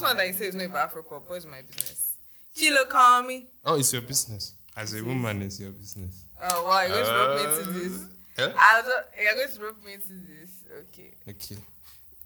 [0.00, 1.22] This one that you say is not about Afropop.
[1.28, 2.14] What's my business?
[2.56, 3.44] Kilo call me.
[3.66, 4.54] Oh, it's your business.
[4.74, 6.24] As a woman, it's your business.
[6.42, 8.02] Oh, wow, you're going to rope me into Uh, this.
[8.38, 8.52] eh?
[8.58, 8.82] I'll
[9.22, 10.50] you're going to rope me into this.
[10.88, 11.10] Okay.
[11.28, 11.56] Okay.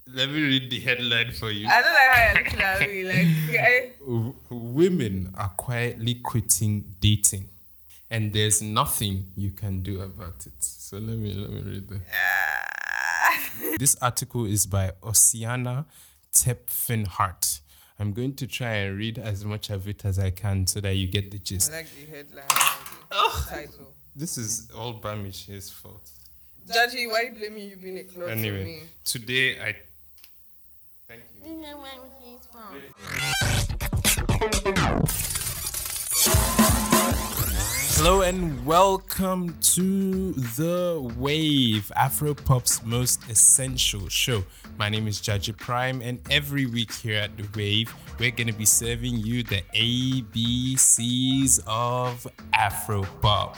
[0.07, 1.67] Let me read the headline for you.
[1.67, 3.03] I don't like how you're looking at me.
[3.03, 7.49] Like, I, W- Women are quietly quitting dating,
[8.09, 10.53] and there's nothing you can do about it.
[10.63, 12.01] So let me let me read that.
[12.13, 13.39] Ah.
[13.79, 15.83] This article is by Oceana
[16.33, 17.59] Tepfinhart.
[17.99, 20.95] I'm going to try and read as much of it as I can so that
[20.95, 21.71] you get the I gist.
[21.71, 22.45] like the headline.
[23.09, 23.93] The title.
[24.15, 26.09] This is all Bamishi's fault.
[26.67, 28.49] Djaji, why are you blaming you being a close to me?
[28.49, 29.75] Anyway, today I.
[31.07, 31.23] Thank
[36.91, 36.94] you.
[37.97, 44.43] Hello and welcome to The Wav, Afropop's most essential show.
[44.77, 47.89] My name is Djaji Prime, and every week here at The Wav,
[48.19, 53.55] we're going to be serving you the ABCs of Afropop.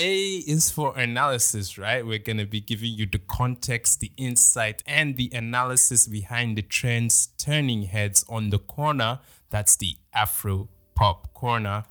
[0.00, 2.04] A is for analysis, right?
[2.04, 6.62] We're going to be giving you the context, the insight, and the analysis behind the
[6.62, 9.20] trends turning heads on the corner.
[9.50, 11.84] That's the Afro Pop Corner.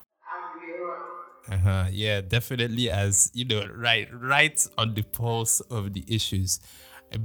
[1.50, 1.86] Uh-huh.
[1.90, 6.60] Yeah, definitely as you know, right, right on the pulse of the issues.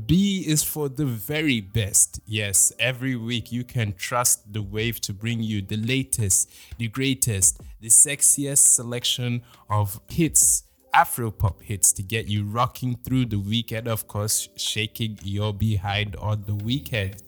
[0.06, 2.20] B is for the very best.
[2.26, 7.62] Yes, every week you can trust the Wav to bring you the latest, the greatest,
[7.80, 13.88] the sexiest selection of hits, Afropop hits to get you rocking through the weekend.
[13.88, 17.24] Of course, shaking your behind on the weekend.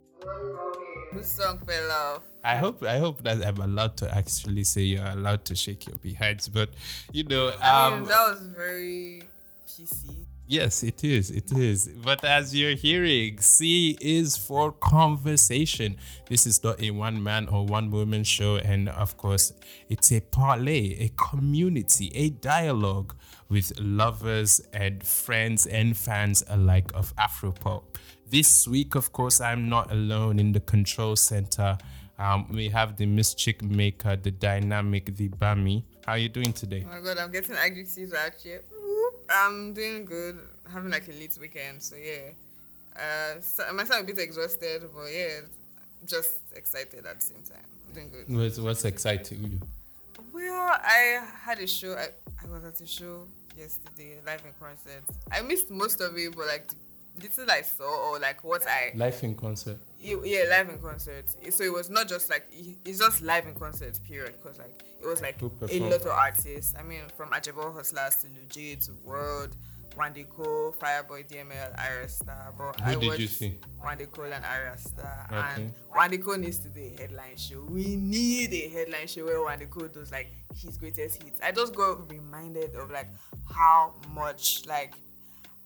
[1.12, 2.22] Whose song fell off?
[2.42, 5.96] I hope I hope that I'm allowed to actually say you're allowed to shake your
[5.96, 6.70] behinds, but
[7.12, 9.22] you know, I um, mean, that was very
[9.68, 10.26] PC.
[10.52, 11.30] Yes, it is.
[11.30, 11.88] It is.
[11.88, 15.96] But as you're hearing, C is for conversation.
[16.28, 18.56] This is not a one man or one woman show.
[18.56, 19.54] And of course,
[19.88, 23.14] it's a parlay, a community, a dialogue
[23.48, 27.84] with lovers and friends and fans alike of Afropop.
[28.32, 31.76] This week, of course, I'm not alone in the control center.
[32.18, 35.82] Um, we have the mischief maker, the dynamic, the Bamy.
[36.06, 36.82] How are you doing today?
[36.88, 38.62] Oh my god, I'm getting adjectives out here.
[39.28, 40.38] I'm doing good.
[40.72, 42.30] Having like a late weekend, so yeah.
[42.96, 45.40] Uh, so, I might sound a bit exhausted, but yeah,
[46.06, 47.66] just excited at the same time.
[47.86, 48.34] I'm doing good.
[48.34, 49.60] What's, what's exciting you?
[50.32, 51.92] Well, I had a show.
[51.92, 52.08] I,
[52.42, 53.26] I was at a show
[53.58, 55.02] yesterday, live in concert.
[55.30, 56.76] I missed most of it, but like the
[57.20, 59.78] little I saw or like what I Life in concert.
[60.00, 61.24] yeah live in concert.
[61.50, 62.46] So it was not just like
[62.84, 66.74] it's just live in concert period because like it was like a lot of artists.
[66.78, 69.56] I mean from Ajebo Hustlers to Luj to World.
[69.96, 72.54] Wande Coal, Fireboy, DML, Ayra Starr.
[72.56, 73.58] But Who I did you see?
[73.84, 75.26] Wande Coal and Ayra Starr.
[75.30, 75.62] Okay.
[75.62, 77.62] And Wande Coal needs to do a headline show.
[77.68, 81.40] We need a headline show where Wande Coal does like his greatest hits.
[81.42, 83.08] I just got reminded of like
[83.50, 84.94] how much like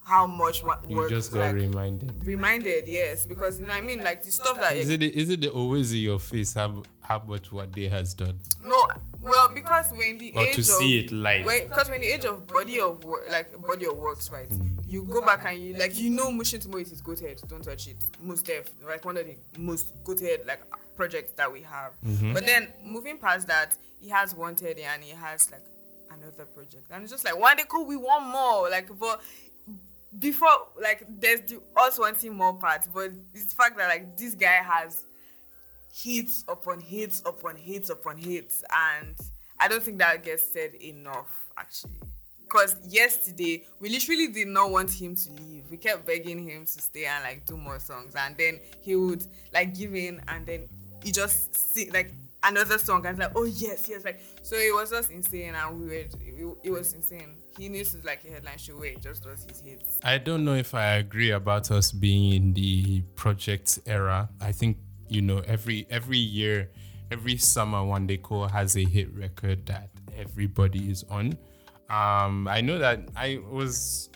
[0.07, 2.25] how much what You work just got like, reminded.
[2.25, 5.41] reminded yes because you know I mean like the stuff that Is it is it
[5.41, 8.39] the always in your face how how much what they has done?
[8.65, 8.87] no
[9.21, 11.45] well because when the Or age to of see it live.
[11.69, 14.77] because when the age of body of work like body of works right Mm.
[14.89, 17.65] you go back and you like you know Mushin 2 MoHits is his goated don't
[17.65, 20.61] touch it most def like one of the most goated like
[20.95, 22.33] projects that we have Mm-hmm.
[22.33, 25.65] but then moving past that he has wanted and he has like
[26.13, 29.21] another project and it's just like Wande Coal we want more like but
[30.19, 30.49] before
[30.81, 34.63] like there's the us wanting more parts but it's the fact that like this guy
[34.63, 35.05] has
[35.93, 39.17] hits upon hits upon hits upon hits and
[39.59, 42.01] i don't think that gets said enough actually.
[42.45, 45.65] Because yesterday we literally did not want him to leave.
[45.71, 49.27] We kept begging him to stay and like do more songs and then he would
[49.53, 50.69] like give in and then
[51.03, 52.13] he just sing like
[52.45, 55.87] another song and like oh yes yes like so it was just insane and we
[55.87, 56.15] were it,
[56.63, 59.61] it was insane he needs to like a headline show where he just does his
[59.61, 64.29] hits I don't know if I agree about us being in the project era.
[64.41, 64.79] I think
[65.09, 66.71] you know every every year,
[67.11, 71.39] every summer, Wande Coal has a hit record that everybody is on.
[71.89, 74.11] Um, I know that I was.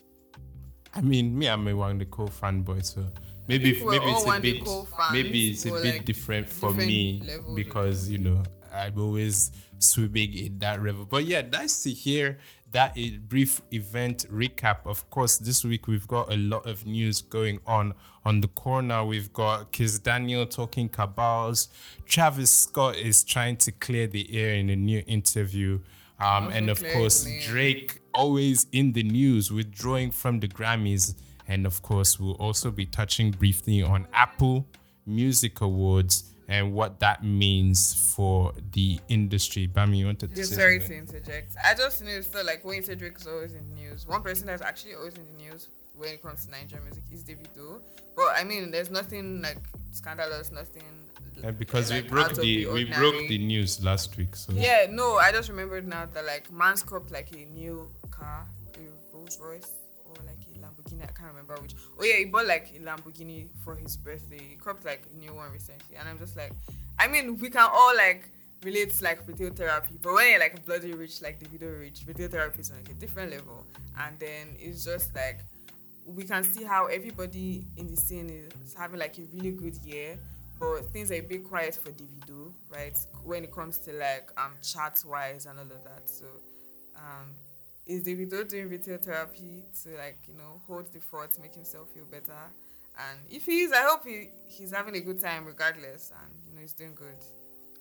[0.93, 3.07] I mean, me, I'm a Wande Coal fanboy, so
[3.47, 4.69] maybe maybe it's a bit
[5.13, 7.23] maybe it's a for, bit different for different me
[7.55, 11.05] because you know I'm always swimming in that river.
[11.05, 12.39] But yeah, nice to hear
[12.73, 14.87] that a brief event recap.
[14.87, 17.95] Of course, this week we've got a lot of news going on.
[18.25, 21.69] On the corner, we've got Kizz Daniel talking cabals.
[22.07, 25.81] Travis Scott is trying to clear the air in a new interview.
[26.21, 27.27] Um, and of course.
[27.47, 31.15] Drake always in the news, withdrawing from the Grammys.
[31.49, 34.67] And of course, we'll also be touching briefly on Apple
[35.07, 39.69] Music Awards and what that means for the industry.
[39.69, 40.99] Bamy, you wanted to sorry to something?
[40.99, 41.55] interject.
[41.65, 44.07] I just knew so like when Cedric is always in the news.
[44.07, 47.23] One person that's actually always in the news when it comes to Nigerian music is
[47.23, 47.81] Davido.
[48.17, 49.59] But I mean, there's nothing like
[49.93, 50.83] scandalous, nothing.
[51.43, 54.35] Uh, because like, we broke of the, we broke the news last week.
[54.35, 58.45] So Yeah, no, I just remembered now that like Man's copped like a new car,
[58.75, 59.80] a Rolls Royce or like a
[60.91, 61.03] Lamborghini.
[61.03, 61.75] I can't remember which.
[61.99, 64.39] Oh yeah, he bought like a Lamborghini for his birthday.
[64.39, 66.53] He copped like a new one recently, and I'm just like,
[66.99, 68.29] I mean, we can all like
[68.65, 72.01] relate to like video therapy, but when you're like bloody rich, like the video rich,
[72.01, 73.65] video therapy is on like a different level,
[73.99, 75.41] and then it's just like
[76.07, 78.31] we can see how everybody in the scene
[78.65, 80.19] is having like a really good year,
[80.59, 82.99] but things are a bit quiet for Davido, right?
[83.25, 86.09] When it comes to like um charts wise and all of that.
[86.09, 86.27] So,
[86.97, 87.31] um,
[87.91, 92.05] is Davido doing retail therapy to like you know hold the fort, make himself feel
[92.05, 92.41] better?
[92.97, 96.55] And if he is, I hope he, he's having a good time regardless, and you
[96.55, 97.17] know he's doing good.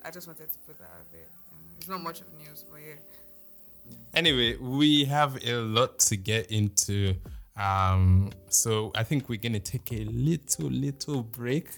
[0.02, 1.28] I just wanted to put that out there.
[1.52, 3.94] Um, it's not much of news, but yeah.
[4.14, 7.14] Anyway, we have a lot to get into.
[7.56, 11.68] Um, so I think we're gonna take a little, little break.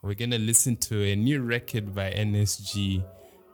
[0.00, 3.02] We're gonna listen to a new record by NSG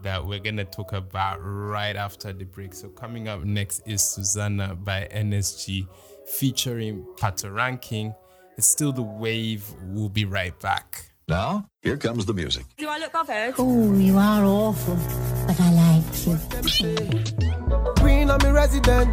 [0.03, 2.75] that we're gonna talk about right after the break.
[2.75, 5.87] So coming up next is Suzanna by NSG
[6.27, 8.15] featuring Patoranking.
[8.57, 9.63] It's still the Wav.
[9.85, 11.07] We'll be right back.
[11.29, 12.65] Now, here comes the music.
[12.77, 13.55] Do I look bothered?
[13.57, 14.97] Oh, you are awful,
[15.47, 16.37] but I like you.
[18.03, 19.11] Queen of me resident.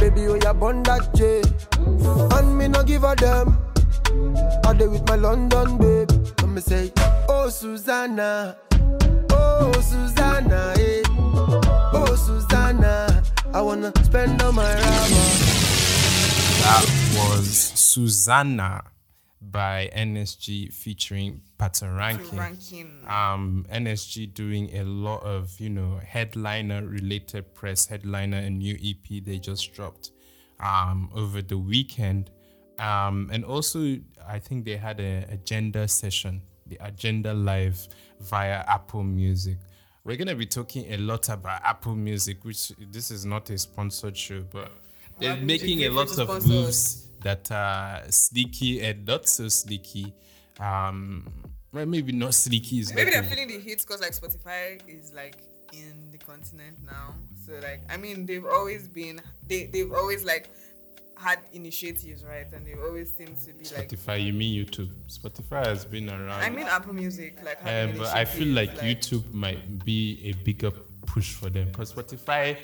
[0.00, 1.42] Baby, oh, you born that J.
[2.36, 3.58] And me no give a damn.
[4.64, 6.10] I dey with my London babe.
[6.40, 6.92] Let me say,
[7.28, 8.56] oh Suzanna,
[9.74, 11.02] oh Suzanna, eh.
[11.92, 13.22] Oh Suzanna,
[13.52, 15.28] I wanna spend all my rubber.
[16.64, 16.86] That
[17.16, 18.84] was Suzanna
[19.40, 22.38] by NSG featuring Patoranking.
[22.38, 22.90] Ranking.
[23.08, 29.24] um, NSG doing a lot of you know headliner related press, headliner and new EP
[29.24, 30.12] they just dropped
[30.60, 32.30] um, over the weekend,
[32.78, 37.88] um, and also I think they had a agenda session, the agenda live
[38.20, 39.56] via Apple Music.
[40.04, 44.16] We're gonna be talking a lot about Apple Music, which this is not a sponsored
[44.16, 44.70] show, but
[45.18, 50.12] they're Apple making a lot of moves that are sneaky and not so sneaky.
[50.60, 51.26] Um,
[51.72, 55.12] well, maybe not sneaky is Maybe they're the- feeling the heat because like Spotify is
[55.12, 55.36] like
[55.72, 57.14] in the continent now.
[57.44, 60.48] So like I mean they've always been they they've always like
[61.18, 62.46] had initiatives, right?
[62.52, 64.90] And they always seem to be like Spotify, you mean YouTube?
[65.08, 66.30] Spotify has been around.
[66.30, 70.32] I mean Apple Music, like um, but I feel like, initiatives, YouTube might be a
[70.44, 70.70] bigger
[71.06, 72.56] push for them because Spotify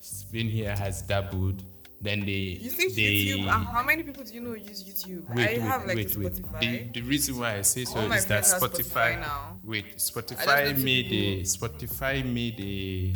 [0.00, 1.62] has been here, has dabbled.
[2.00, 3.46] Then they, You think they YouTube?
[3.48, 5.26] Uh, how many people do you know use YouTube?
[5.34, 6.08] wait, I wait, have like wait.
[6.10, 6.60] Spotify.
[6.60, 9.16] The, the reason why I say so All is that Spotify.
[9.16, 9.56] Spotify now.
[9.64, 11.42] Wait, Spotify made a.
[11.44, 13.14] Spotify made a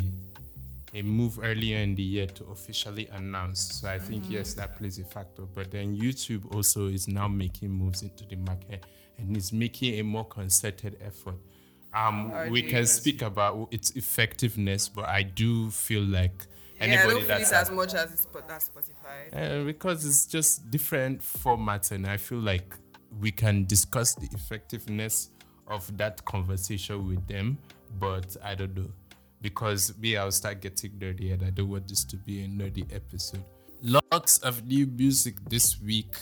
[0.93, 3.79] a move earlier in the year to officially announce.
[3.79, 4.33] So I think Mm-hmm.
[4.33, 5.43] yes, that plays a factor.
[5.43, 8.85] But then YouTube also is now making moves into the market
[9.17, 11.35] and is making a more concerted effort.
[11.93, 16.45] Um, we can speak about its effectiveness, but I do feel like
[16.77, 19.61] yeah, I anybody don't feel that's it as much as it's as Spotify.
[19.61, 22.75] uh, because it's just different formats, and I feel like
[23.19, 25.31] we can discuss the effectiveness
[25.67, 27.57] of that conversation with them.
[27.99, 28.91] But I don't know
[29.41, 32.85] because me, I'll start getting nerdy, and I don't want this to be a nerdy
[32.93, 33.43] episode.
[33.81, 36.15] Lots of new music this week.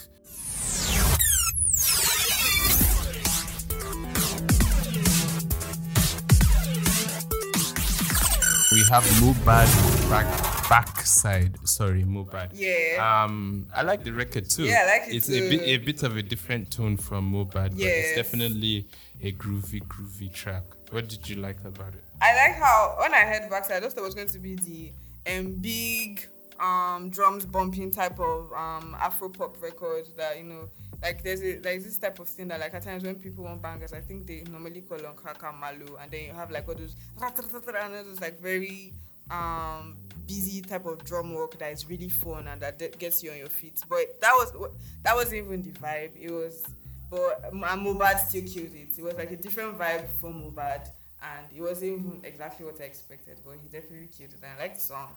[8.71, 11.57] We have Mohbad back backside.
[11.67, 12.49] Sorry, Mohbad.
[12.53, 13.23] Yeah.
[13.25, 14.63] Um, I like the record too.
[14.63, 15.65] Yeah, I like it It's a bit too.
[15.65, 18.87] a bit of a different tone from Mohbad, but it's definitely
[19.21, 20.63] a groovy, groovy track.
[20.91, 22.03] What did you like about it?
[22.21, 24.91] I like how when I heard backside, I thought it was going to be the
[25.37, 26.25] um big
[26.59, 30.69] um drums bumping type of um Afro pop record that you know
[31.03, 33.61] like there's a there's this type of thing that like at times when people want
[33.61, 36.73] bangers, I think they normally call on Kaka Malu and then you have like all
[36.75, 38.93] those and all those like very
[39.31, 43.31] um busy type of drum work that is really fun and that de- gets you
[43.31, 43.81] on your feet.
[43.89, 44.71] But that was
[45.03, 46.11] that wasn't even the vibe.
[46.19, 46.63] It was
[47.09, 48.97] but Mohbad still killed it.
[48.97, 50.89] It was like a different vibe from Mohbad,
[51.21, 53.39] and it wasn't even exactly what I expected.
[53.45, 55.15] But he definitely killed it, and I like the song.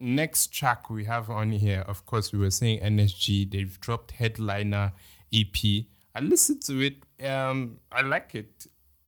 [0.00, 3.50] Next track we have on here, of course, we were saying NSG.
[3.50, 4.92] They've dropped Headliner
[5.32, 5.56] EP.
[6.14, 7.24] I listened to it.
[7.24, 8.66] Um, I like it.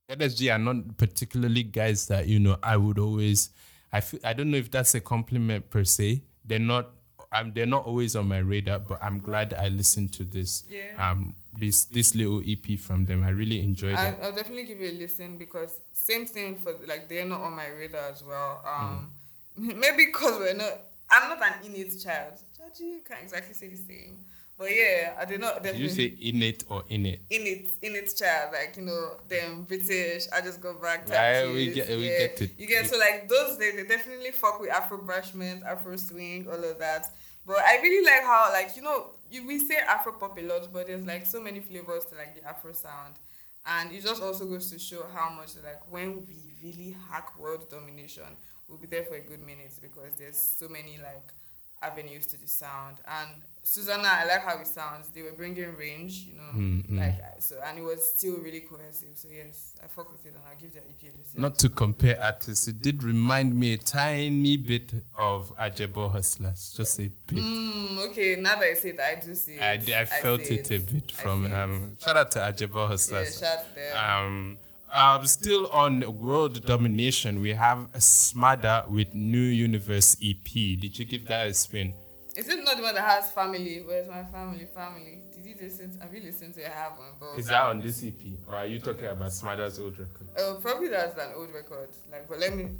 [0.09, 3.49] NSG are not particularly guys that you know I would always.
[3.95, 6.21] I feel I don't know if that's a compliment per se.
[6.45, 6.89] They're not
[7.31, 10.63] um, they're not always on my radar, but I'm glad I listened to this.
[10.69, 10.91] Yeah.
[11.11, 13.23] Um, this this little EP from them.
[13.23, 14.19] I really enjoyed I, it.
[14.21, 17.67] I'll definitely give it a listen because same thing for like they're not on my
[17.67, 18.61] radar as well.
[18.67, 19.11] Um,
[19.57, 19.77] Mm.
[19.83, 20.73] maybe because we're not.
[21.09, 22.33] I'm not an innate child.
[22.59, 24.17] Chachi can't exactly say the same,
[24.57, 25.61] but yeah, I did not.
[25.63, 27.21] Did you say innate or innate?
[27.29, 28.53] innate innate child?
[28.53, 30.27] Like you know, them British.
[30.33, 31.05] I just go back.
[31.07, 32.17] Yeah, type we get- we yeah.
[32.19, 32.51] get it.
[32.57, 36.63] You get so like those they, they definitely fuck with Afro bashment, Afro swing, all
[36.63, 37.07] of that.
[37.45, 40.71] But I really like how like you know you, we say Afro pop a lot,
[40.71, 43.15] but there's like so many flavors to like the Afro sound,
[43.65, 47.69] and it just also goes to show how much like when we really hack world
[47.69, 48.23] domination,
[48.67, 51.33] we'll be there for a good minute because there's so many like
[51.81, 52.97] avenues to the sound.
[53.07, 55.07] And Suzanna, I like how it sounds.
[55.09, 56.99] They were bringing range, you know, Mm, mm.
[56.99, 59.09] like so, and it was still really cohesive.
[59.15, 61.41] So yes, I fuck with it, and I'll give their EP a listen.
[61.41, 66.75] Not to compare artists, it did remind me a tiny bit of Ajebo Hustlers.
[66.77, 67.39] Just a bit.
[67.39, 69.61] Mm, okay, now that I say it, I do see it.
[69.63, 71.51] I, d- I felt see it a bit from it.
[71.53, 73.39] um shout out to Ajebo yeah, Hustlers.
[73.39, 73.97] shout to them.
[73.97, 74.57] Um,
[74.93, 80.43] um, still on world domination, we have Smada with New Universe EP.
[80.53, 81.95] Did you give that a spin?
[82.35, 83.81] Is it not the one that has family?
[83.85, 84.65] Where's my family?
[84.73, 85.19] Family.
[85.33, 85.91] Did you listen?
[85.95, 86.67] To, have you listened to it?
[86.67, 87.19] I haven't.
[87.19, 88.13] But Is that on this EP,
[88.47, 90.27] or are you talking about Smada's old record?
[90.37, 91.89] uh, probably that's an old record.
[92.11, 92.71] Like, but let me.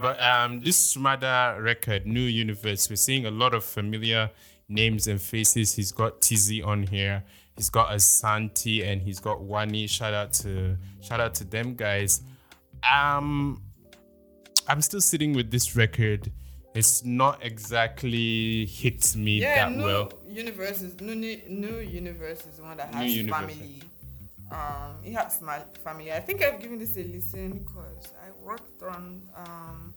[0.00, 4.30] But um, this Smada record, New Universe, we're seeing a lot of familiar
[4.68, 5.74] names and faces.
[5.74, 7.22] He's got Teezee on here.
[7.56, 9.86] He's got Asante and he's got Wani.
[9.86, 12.22] Shout out to shout out to them guys.
[12.88, 13.60] Um,
[14.68, 16.30] I'm still sitting with this record.
[16.74, 20.12] It's not exactly hit me Yeah, that new well.
[20.28, 23.82] universe is new, new new universe is one that has family.
[24.50, 26.12] Um, it has my family.
[26.12, 29.94] I think I've given this a listen because I worked on um,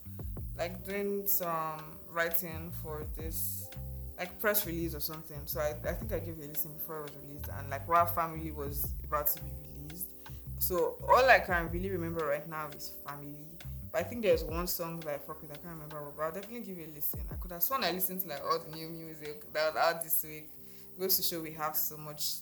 [0.57, 3.67] like doing some writing for this
[4.17, 5.39] like press release or something.
[5.45, 7.87] So I, I think I gave it a listen before it was released, and like
[7.87, 10.07] while family was about to be released.
[10.59, 13.45] So all I can really remember right now is family.
[13.93, 15.51] I think there's one song that I fuck with.
[15.51, 17.19] I can't remember, but I'll definitely give you a listen.
[17.31, 20.03] I could have sworn I listened to like all the new music that was out
[20.03, 20.49] this week.
[20.97, 22.35] It goes to show we have so much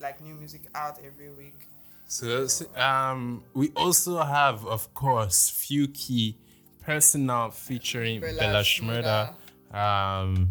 [0.00, 1.66] like new music out every week.
[2.06, 6.34] So um, we also have, of course, Fiokee
[6.82, 9.34] personal featuring Bella Bella Shmurda.
[9.72, 10.48] Um,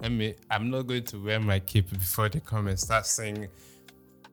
[0.00, 0.34] let me.
[0.48, 3.48] I'm not going to wear my cape before they come and start saying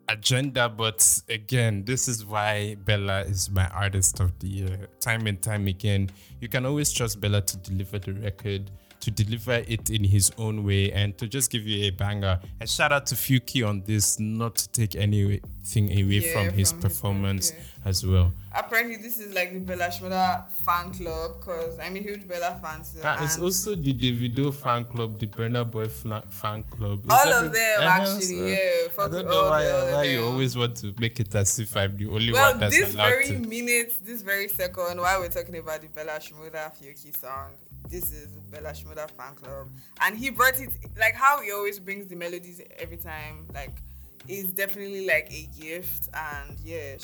[0.10, 4.88] agenda, but again, this is why Bella is my artist of the year.
[5.00, 8.69] Time and time again, you can always trust Bella to deliver the record,
[9.03, 12.39] to deliver it in his own way, and to just give you a banger.
[12.60, 16.72] And shout out to Fiokee on this, not to take anything away Yeah, from his
[16.72, 18.31] from his performance work, as well.
[18.55, 22.83] Apparently, this is like the Bella Shmurda fan club because I'm a huge Bella fan.
[22.83, 27.01] So, Ah, it's also the Davido fan club, the Burna Boy fla- fan club.
[27.03, 28.51] It's all of them actually.
[28.51, 28.57] Yeah,
[29.00, 32.07] I don't know why, why you always want to make it as if I'm the
[32.07, 32.98] only Well, one that's allowed to.
[32.98, 37.19] Well, this very minute, this very second, while we're talking about the Bella Shmurda Fiokee
[37.19, 37.53] song,
[37.90, 39.70] this is Bella Shmurda fan club,
[40.02, 43.48] and he brought it like how he always brings the melodies every time.
[43.54, 43.82] Like,
[44.28, 46.96] it's definitely like a gift, and yeah,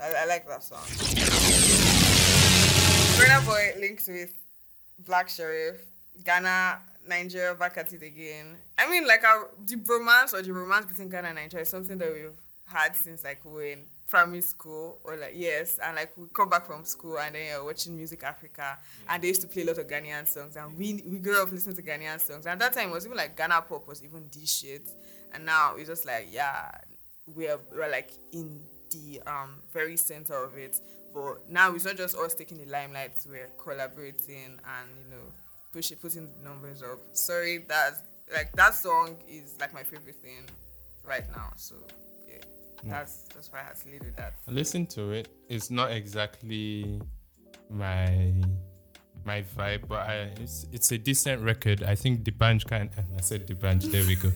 [0.00, 0.84] I, I like that song.
[3.18, 4.34] Burna Boy linked with
[4.98, 5.76] Black Sherif,
[6.24, 8.56] Ghana, Nigeria back at it again.
[8.78, 11.98] I mean, like our, the bromance or the romance between Ghana and Nigeria is something
[11.98, 12.32] that we've
[12.66, 16.84] had since like in primary school or like yes, and like we come back from
[16.84, 18.78] school and then you're watching Music Africa.
[19.08, 20.56] And they used to play a lot of Ghanaian songs.
[20.56, 22.46] And we we grew up listening to Ghanaian songs.
[22.46, 24.88] And at that time it was even like Ghana pop was even this shit.
[25.32, 26.70] And now it's just like yeah
[27.34, 30.78] we're we're like in the um very center of it.
[31.14, 35.22] But now it's not just us taking the limelight we're collaborating and you know
[35.72, 36.98] push it putting the numbers up.
[37.12, 37.94] Sorry that
[38.32, 40.48] like that song is like my favorite thing
[41.06, 41.74] right now so
[42.84, 45.28] that's that's why i had to lead with that Listen to it.
[45.48, 47.00] It's not exactly
[47.70, 48.32] my
[49.24, 51.82] my vibe, but I, it's it's a decent record.
[51.82, 52.90] I think the band kind.
[53.18, 53.82] I said the band.
[53.82, 54.28] There we go.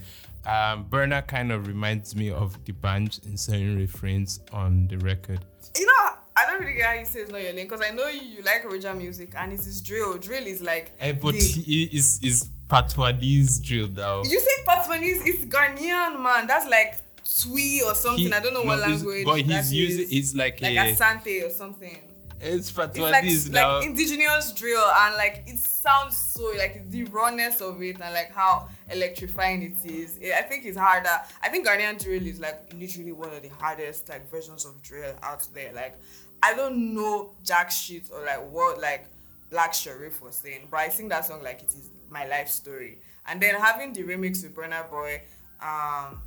[0.47, 5.40] Um, Burna kind of reminds me of the band in certain refrains on the record.
[5.78, 7.90] you know i don't really get how you say it's not your lane because i
[7.90, 11.35] know you, you like original music and it is drill drill is like Eh, but
[11.35, 13.12] the- he is is Patois
[13.61, 14.23] drill now.
[14.23, 16.95] you say Patwanese, it's Ghanaian man that's like
[17.28, 18.26] Twi or something.
[18.26, 21.47] He- i don't know no, what language But he's using it's like, like a asante
[21.47, 21.99] or something.
[22.40, 23.78] It's it's like, now.
[23.78, 28.32] like indigenous drill and like it sounds so like the rawness of it and like
[28.32, 30.18] how electrifying it is.
[30.23, 31.20] Eh, i think it's harder.
[31.42, 35.14] I think ghanaian drill is like literally one of the hardest like versions of drill
[35.23, 35.73] out there.
[35.73, 35.97] Like
[36.42, 39.06] i don't know jack shit or like what like
[39.50, 42.99] Black Sherif was saying but i sing that song like it is my life story.
[43.26, 45.20] And then having the remix with Burna Boy
[45.62, 46.20] um,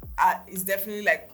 [0.47, 1.29] is definitely like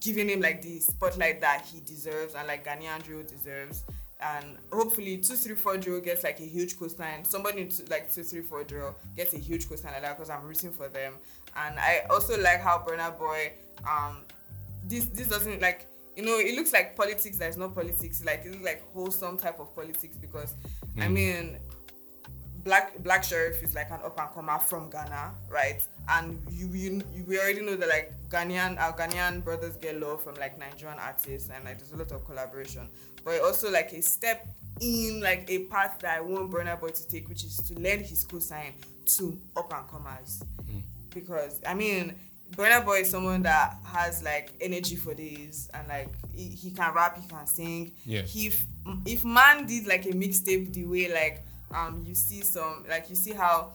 [0.00, 3.84] giving him like the spotlight that he deserves and like Ghanaian drill deserves.
[4.20, 7.24] And hopefully, two three four drill gets like a huge coastline.
[7.24, 10.44] Somebody to, like two three four drill gets a huge coastline like that because I'm
[10.44, 11.14] rooting for them.
[11.56, 13.52] And I also like how Burna Boy,
[13.88, 14.18] um,
[14.84, 18.24] this this doesn't like you know it looks like politics that is not politics.
[18.24, 20.54] Like it's like wholesome type of politics because
[21.00, 21.58] I mean
[22.64, 25.82] Black Black Sherif is like an up and comer from Ghana, right?
[26.08, 30.22] And you, you, you we already know that like Ghanaian our Ghanaian brothers get love
[30.22, 32.88] from like Nigerian artists and like there's a lot of collaboration.
[33.24, 34.46] But also like a step
[34.80, 38.02] in like a path that I want Burna Boy to take, which is to lend
[38.02, 38.72] his cosign
[39.16, 40.42] to up and comers.
[40.70, 40.80] Hmm.
[41.12, 42.14] Because I mean
[42.52, 46.94] Burna Boy is someone that has like energy for days and like he, he can
[46.94, 47.92] rap, he can sing.
[48.22, 48.64] He if
[49.04, 53.16] if man did like a mixtape the way like um you see some like you
[53.16, 53.72] see how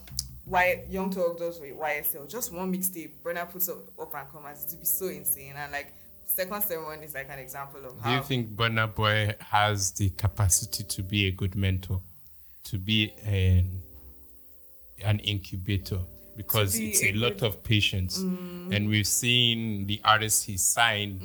[0.48, 4.64] why Young Thug does with YSL just one mixtape Burna puts up up and comers
[4.66, 5.54] to be so insane.
[5.58, 5.94] And like
[6.26, 10.10] second ceremony is like an example of Do how you think Burna Boy has the
[10.12, 12.02] capacity to be a good mentor,
[12.66, 13.82] to be an
[15.04, 16.00] an incubator?
[16.38, 21.24] Because be it's a a lot of patience, and we've seen the artists he signed.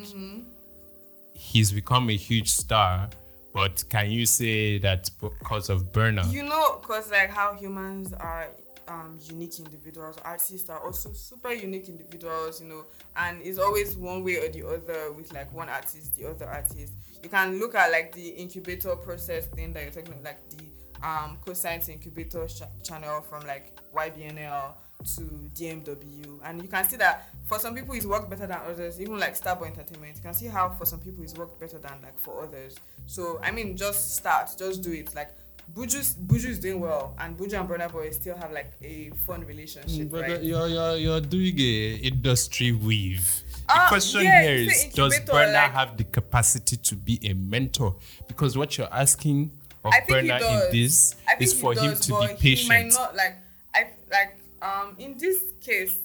[1.34, 3.10] He's become a huge star,
[3.52, 6.30] but can you say that because of Burna?
[6.32, 8.48] you know because like how humans are
[8.88, 12.84] um unique individuals artists are also super unique individuals you know
[13.16, 16.92] and it's always one way or the other with like one artist the other artist
[17.22, 20.64] you can look at like the incubator process thing that you're talking about like the
[21.06, 24.72] um co-science incubator ch- channel from like ybnl
[25.04, 25.22] to
[25.54, 29.18] dmw and you can see that for some people it's worked better than others even
[29.18, 32.18] like starboy entertainment you can see how for some people it's worked better than like
[32.18, 35.30] for others so i mean just start just do it like
[35.74, 39.46] Buju's Buju is doing well, and Buju and Burna Boy still have like a fun
[39.46, 40.42] relationship, But right?
[40.42, 43.42] you're, you're, you're doing a industry weave.
[43.68, 47.32] The Ah, question yeah, here is Does Burna like- have the capacity to be a
[47.34, 47.94] mentor?
[48.26, 49.52] Because what you're asking
[49.84, 52.92] of Burna in this is for him to be He might patient.
[52.94, 53.36] not like
[53.72, 55.96] I like um in this case,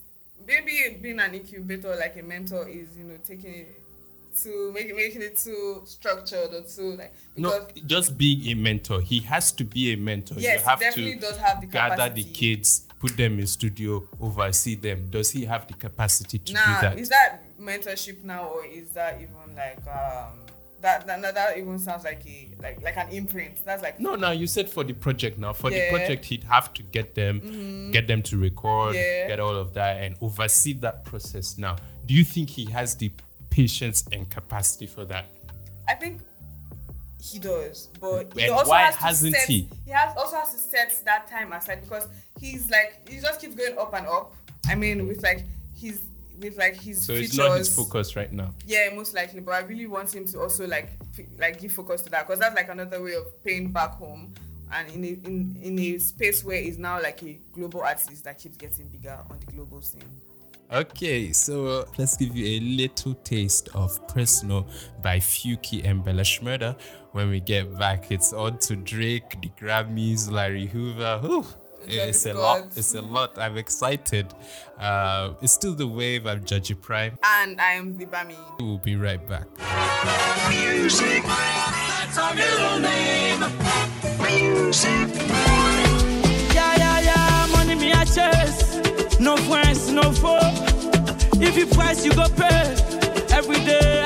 [0.45, 3.81] maybe being an incubator like a mentor is you know taking it
[4.43, 9.01] to make making it too structured or too like No, just being a mentor.
[9.01, 10.35] He has to be a mentor.
[10.37, 11.89] Yes, you have he definitely to does have the capacity.
[11.95, 12.23] gather capacity.
[12.23, 15.07] the kids, put them in studio, oversee them.
[15.09, 16.99] Does he have the capacity to now do that?
[16.99, 20.33] is that mentorship now or is that even like um
[20.81, 24.31] that that, that, even sounds like a like like an imprint that's like No, now
[24.31, 25.37] you said for the project.
[25.37, 25.83] Now for the Yeah.
[25.85, 25.95] Mm-hmm.
[25.95, 29.27] project, he'd have to get them, get them to record, Yeah.
[29.27, 31.57] get all of that, and oversee that process.
[31.57, 33.11] Now, do you think he has the
[33.49, 35.25] patience and capacity for that?
[35.87, 36.21] I think
[37.21, 39.69] he does, but he And also why has to hasn't set, he?
[39.85, 42.07] He has also has to set that time aside because
[42.39, 44.35] he's like he just keeps going up and up.
[44.67, 45.43] I mean, with like
[45.75, 45.99] his
[46.39, 47.29] with like his So features.
[47.29, 48.53] it's not his focus right now.
[48.65, 49.39] Yeah, most likely.
[49.41, 52.39] But I really want him to also like f- like give focus to that because
[52.39, 54.33] that's like another way of paying back home.
[54.71, 58.37] And in a, in in a space where he's now like a global artist that
[58.37, 60.03] keeps getting bigger on the global scene.
[60.69, 64.67] Okay, so uh, let's give you a little taste of Personal
[65.01, 66.75] by Fiokee and Bella Shmurda.
[67.13, 71.19] When we get back, it's on to Drake, the Grammys, Larry Hoover.
[71.19, 71.45] Whew,
[71.87, 72.65] it's a lot.
[72.75, 73.37] It's a lot.
[73.37, 74.27] I'm excited.
[74.79, 76.27] Uh, it's still the Wav.
[76.27, 77.17] I'm Djaji Prime.
[77.23, 78.35] And I am the Bamy.
[78.59, 79.47] We'll be right back.
[80.49, 81.23] Music.
[81.23, 83.39] That's our middle name.
[84.21, 85.09] Music.
[86.53, 89.19] Yeah, yeah, yeah, money me a chase.
[89.19, 90.39] No friends, no foe.
[91.39, 92.75] If you price, you go pay.
[93.31, 93.96] Every day I day,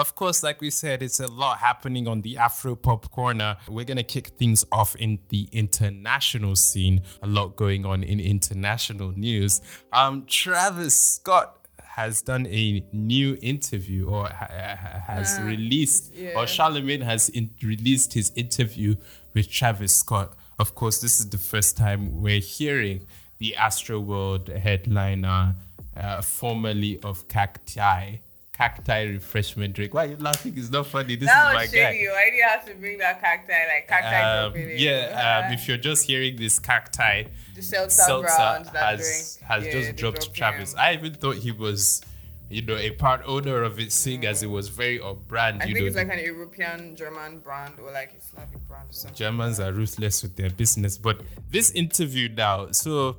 [0.00, 3.58] Of course, like we said, it's a lot happening on the Afro Pop Corner.
[3.68, 7.02] We're going to kick things off in the international scene.
[7.22, 9.60] A lot going on in international news.
[9.92, 14.48] Um, Travis Scott has done a new interview or ha-
[14.80, 18.94] ha- has released, or Charlemagne has in- released his interview
[19.34, 20.32] with Travis Scott.
[20.58, 25.56] Of course, this is the first time we're hearing the Astroworld headliner,
[25.94, 28.20] uh, formerly of Cacti
[28.60, 29.94] cacti refreshment drink.
[29.94, 30.52] Why are you laughing?
[30.56, 31.16] It's not funny.
[31.16, 32.04] This That is my shady.
[32.06, 32.12] guy.
[32.12, 35.78] Why do you have to bring that cacti like cacti Um, yeah, um, if you're
[35.78, 40.74] just hearing this cacti, the seltzer, Seltzer brand has has Yeah, just dropped dropped Travis.
[40.74, 42.02] I even thought he was,
[42.50, 45.62] you know, a part owner of it, seeing as it was very on brand.
[45.62, 48.92] I think know, it's like an European German brand or like a Slavic brand or
[48.92, 49.16] something.
[49.16, 50.98] Germans are ruthless with their business.
[50.98, 53.16] But this interview now, so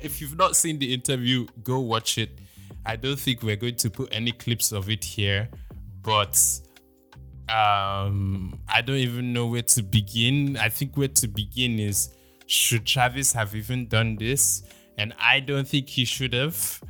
[0.00, 2.30] if you've not seen the interview, go watch it.
[2.86, 5.48] I don't think we're going to put any clips of it here,
[6.02, 6.40] but
[7.48, 10.56] um, I don't even know where to begin.
[10.56, 12.10] I think where to begin is
[12.46, 14.62] should Travis have even done this?
[14.98, 16.80] And I don't think he should have.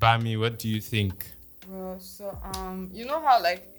[0.00, 1.30] Bamy, what do you think?
[1.68, 3.70] Well, so um, you know how like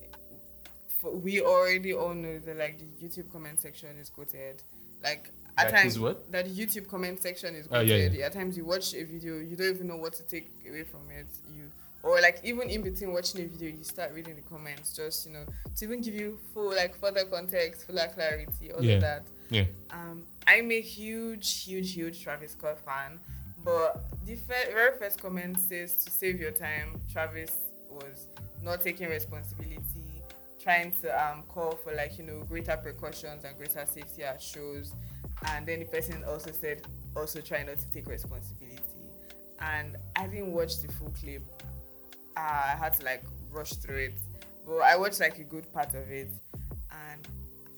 [1.03, 4.63] we already all know that like the YouTube comment section is quoted.
[5.03, 6.31] Like at times what?
[6.31, 8.15] that YouTube comment section is Oh, goated.
[8.17, 10.83] yeah, At times you watch a video, you don't even know what to take away
[10.83, 11.27] from it.
[11.55, 11.63] You
[12.03, 15.33] or like even in between watching a video, you start reading the comments just you
[15.33, 15.43] know
[15.75, 18.95] to even give you full like further context, fuller clarity, all Yeah.
[18.95, 19.23] of that.
[19.49, 19.65] Yeah.
[19.91, 23.19] Um, I'm a huge, huge, huge Travis Scott fan,
[23.63, 27.51] but the very first comment says to save your time, Travis
[27.89, 28.27] was
[28.63, 29.81] not taking responsibility,
[30.61, 34.93] trying to um, call for like you know greater precautions and greater safety at shows,
[35.51, 36.81] and then the person also said
[37.15, 38.81] also try not to take responsibility,
[39.59, 41.43] and I didn't watch the full clip.
[42.37, 44.17] Uh, I had to like rush through it,
[44.65, 46.29] but I watched like a good part of it,
[46.91, 47.27] and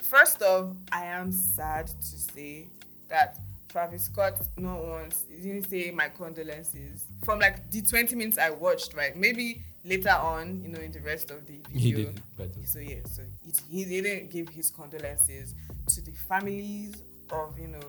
[0.10, 2.68] First off, I am sad to say
[3.10, 8.38] that Travis Scott not once he didn't say my condolences from like the 20 minutes
[8.38, 9.18] I watched, right?
[9.18, 11.78] Maybe later on, you know, in the rest of the video.
[11.78, 12.66] He did better.
[12.66, 15.54] So yeah, so it, he didn't give his condolences
[15.88, 16.96] to the families
[17.32, 17.80] of you know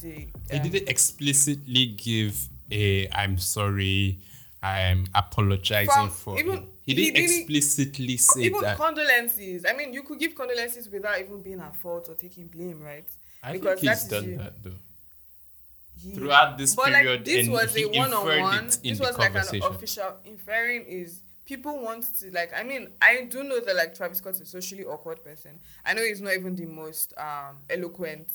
[0.00, 0.26] the.
[0.50, 2.36] He um, didn't explicitly give
[2.70, 4.18] a I'm sorry,
[4.62, 8.76] I'm apologizing for even- He he didn't didn't- explicitly say even that.
[8.76, 9.64] condolences.
[9.68, 13.08] I mean, you could give condolences without even being at fault or taking blame, right?
[13.42, 14.36] I because think he's done you.
[14.38, 14.70] that though.
[16.02, 18.38] He- Throughout this but period, like this and was he a one-on-one.
[18.38, 22.52] inferred it in This was like an official inferring is people want to like.
[22.56, 25.60] I mean, I do know that like Travis Scott is a socially awkward person.
[25.84, 28.28] I know he's not even the most um, eloquent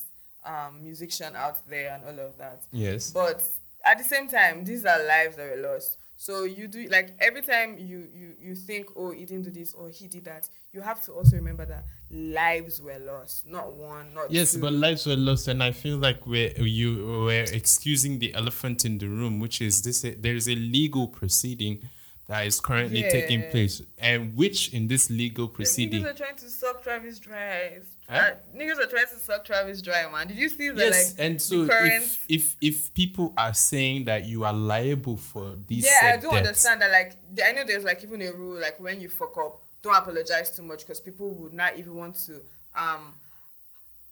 [0.48, 2.64] um, musician out there and all of that.
[2.72, 3.12] Yes.
[3.12, 3.44] But
[3.86, 5.98] at the same time, these are lives that were lost.
[6.20, 9.74] So you do like every time you you you think, oh, he didn't do this
[9.76, 10.50] or he did that.
[10.74, 14.60] You have to also remember that lives were lost, not one, not Yes, two.
[14.62, 18.98] but lives were lost, and I feel like we're you were excusing the elephant in
[18.98, 21.88] the room, which is this: there is a legal proceeding
[22.28, 26.50] that is currently taking place, and which in this legal proceeding, Niggas are trying to
[26.50, 27.80] suck Travis dry.
[28.10, 28.16] Huh?
[28.16, 30.28] Uh, niggas are trying to suck Travis dry, man.
[30.28, 32.04] Did you see the yes, like and so current?
[32.04, 36.24] if if if people are saying that you are liable for these, yeah, I do
[36.24, 36.92] debts, understand that.
[36.92, 40.54] Like, I know there's like even a rule like when you fuck up, don't apologize
[40.56, 42.42] too much because people would not even want to
[42.76, 43.14] um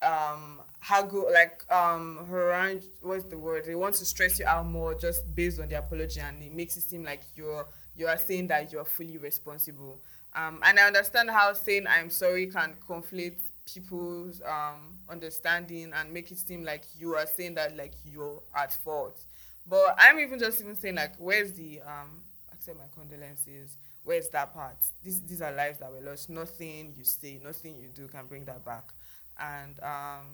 [0.01, 4.93] um haggle like um harangue what's the word they want to stress you out more
[4.93, 8.47] just based on the apology and it makes it seem like you're you are saying
[8.47, 9.99] that you're fully responsible.
[10.35, 16.29] Um and i understand how saying i'm sorry can conflate people's um understanding and make
[16.31, 19.17] it seem like you are saying that like you're at fault.
[19.67, 22.21] But i'm even just even saying like where's the um
[22.53, 24.77] accept my condolences where's that part?
[25.03, 26.29] These these are lives that were lost.
[26.29, 28.93] Nothing you say nothing you do can bring that back.
[29.39, 30.27] And um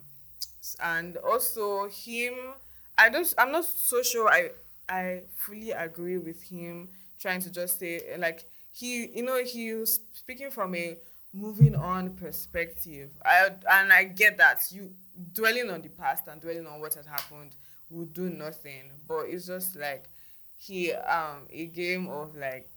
[0.84, 2.34] and also him
[2.98, 4.50] i don't i'm not so sure i
[4.90, 6.88] i fully agree with him
[7.22, 10.98] trying to just say like he you know he was speaking from a
[11.34, 13.12] moving on perspective.
[13.24, 14.92] I and i get that you
[15.34, 17.56] dwelling on the past and dwelling on what had happened
[17.90, 18.92] will do nothing.
[19.08, 20.10] But it's just like
[20.58, 22.70] he um a game of like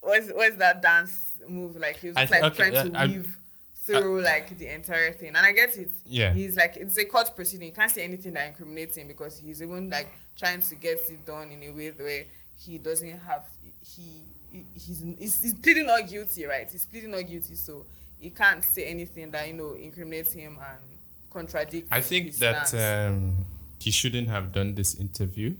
[0.00, 1.76] what's what's that dance move?
[1.76, 3.36] Like he was th- like okay, trying to uh, I- weave
[3.74, 5.28] through like the entire thing.
[5.28, 5.90] And i get it.
[6.04, 6.32] Yeah.
[6.32, 7.68] he's like it's a court proceeding.
[7.68, 11.24] You can't say anything that incriminates him because he's even like trying to get it
[11.24, 11.90] done in a way.
[11.96, 12.24] where
[12.58, 17.26] he doesn't have he, he he's, he's he's pleading not guilty right he's pleading not
[17.26, 17.84] guilty so
[18.18, 20.98] he can't say anything that you know incriminates him and
[21.30, 23.44] contradicts I think that um,
[23.78, 25.54] he shouldn't have done this interview.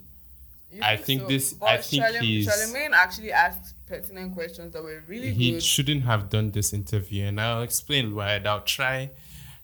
[0.73, 4.83] You I think this- But I think Charlem- he's- Charlemagne actually asked pertinent questions that
[4.83, 5.63] were really he good.
[5.63, 9.09] shouldn't have done this interview and i'll explain why and i'll try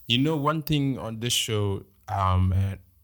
[0.07, 2.55] you know one thing on this show um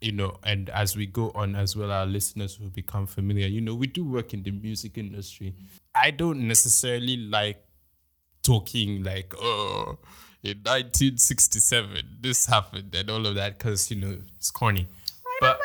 [0.01, 3.47] you know and as we go on as well our listeners will become familiar.
[3.47, 5.55] You know we do work in the music industry.
[5.95, 7.65] I don't necessarily like
[8.43, 9.99] talking like oh
[10.43, 14.87] in 1967 this happened and all of that because you know it's corny.
[15.41, 15.61] But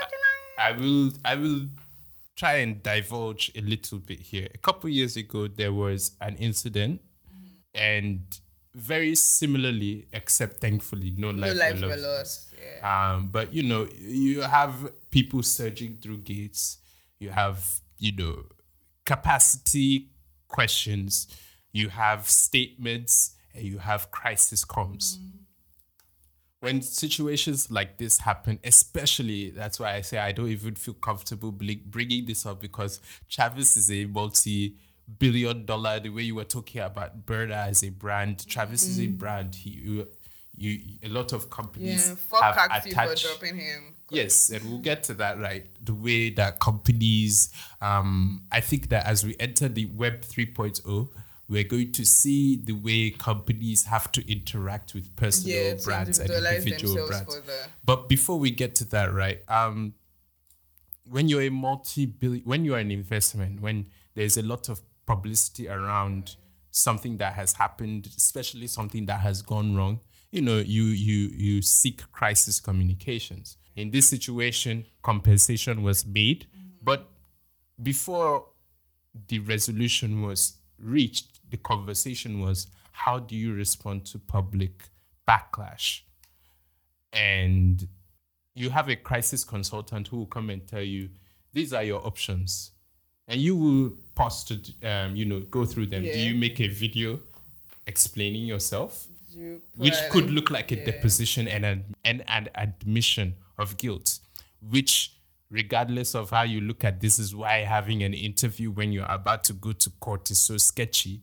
[0.57, 1.67] I will I will
[2.35, 4.47] try and divulge a little bit here.
[4.53, 7.01] A couple years ago, there was an incident,
[7.75, 8.21] and
[8.75, 12.03] very similarly, except thankfully, no, no life were lost.
[12.03, 12.55] lost.
[12.61, 13.13] Yeah.
[13.15, 16.79] Um, but you know, you have people surging through gates.
[17.19, 18.43] You have you know
[19.05, 20.09] capacity
[20.47, 21.27] questions.
[21.71, 25.19] You have statements, and you have crisis comes.
[26.59, 31.51] when situations like this happen, especially that's why I say I don't even feel comfortable
[31.51, 34.77] bringing this up because Travis is a multi
[35.19, 39.07] billion dollar the way you were talking about Burna as a brand Travis is a
[39.07, 40.07] brand he you,
[40.55, 43.95] you a lot of companies Yeah, have attached dropping him.
[44.09, 45.65] Yes, and we'll get to that right.
[45.83, 47.49] The way that companies,
[47.81, 51.09] um, I think that as we enter the Web 3.0,
[51.49, 56.29] we're going to see the way companies have to interact with personal Yeah, brands and
[56.29, 57.41] individual brands.
[57.83, 59.41] But before we get to that, right?
[59.47, 59.95] Um,
[61.09, 66.35] when you're a multi-billion, when you're an investment, when there's a lot of publicity around
[66.71, 69.99] something that has happened, especially something that has gone wrong,
[70.31, 73.57] you know, you you you seek crisis communications.
[73.75, 76.47] In this situation, compensation was made,
[76.81, 77.09] but
[77.81, 78.45] before
[79.27, 84.89] the resolution was reached, the conversation was how do you respond to public
[85.27, 86.01] backlash?
[87.11, 87.87] And
[88.55, 91.09] you have a crisis consultant who will come and tell you
[91.53, 92.71] these are your options
[93.27, 96.03] and you will pause to um, you know go through them.
[96.03, 97.19] Do you make a video
[97.87, 99.07] explaining yourself?
[99.29, 100.85] You which could look like a yeah.
[100.85, 104.19] deposition and an, and an admission of guilt
[104.69, 105.13] which
[105.49, 109.43] regardless of how you look at this is why having an interview when you're about
[109.43, 111.21] to go to court is so sketchy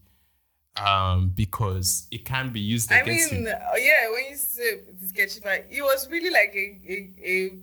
[0.77, 4.81] um because it can be used I against mean, you uh, yeah, when you say
[5.05, 7.59] sketchy, but it was really like a, a a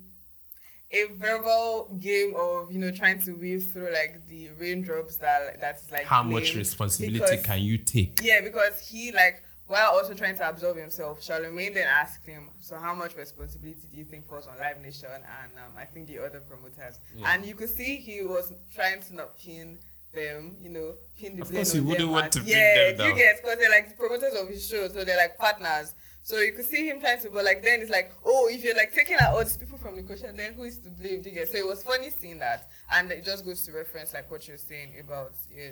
[0.91, 5.91] a verbal game of you know trying to weave through like the raindrops that that's
[5.91, 10.38] like how much responsibility because- can you take Yeah, because he like while also trying
[10.38, 14.47] to absolve himself, Charlemagne then asked him, "So how much responsibility do you think falls
[14.47, 18.21] on Live Nation and um, I think the other promoters?" And you could see he
[18.23, 19.78] was trying to not pin
[20.13, 23.08] them, you know, pin the Of blame course he wouldn't want to yeah, them down.
[23.10, 25.93] you get because they're like the promoters of his show, so they're like partners.
[26.28, 28.76] So you could see him trying to, but like then it's like, oh, if you're
[28.76, 31.22] like taking out all these people from the question, then who is to blame?
[31.22, 31.48] Do you get?
[31.48, 34.58] So it was funny seeing that, and it just goes to reference like what you're
[34.58, 35.70] saying about yeah,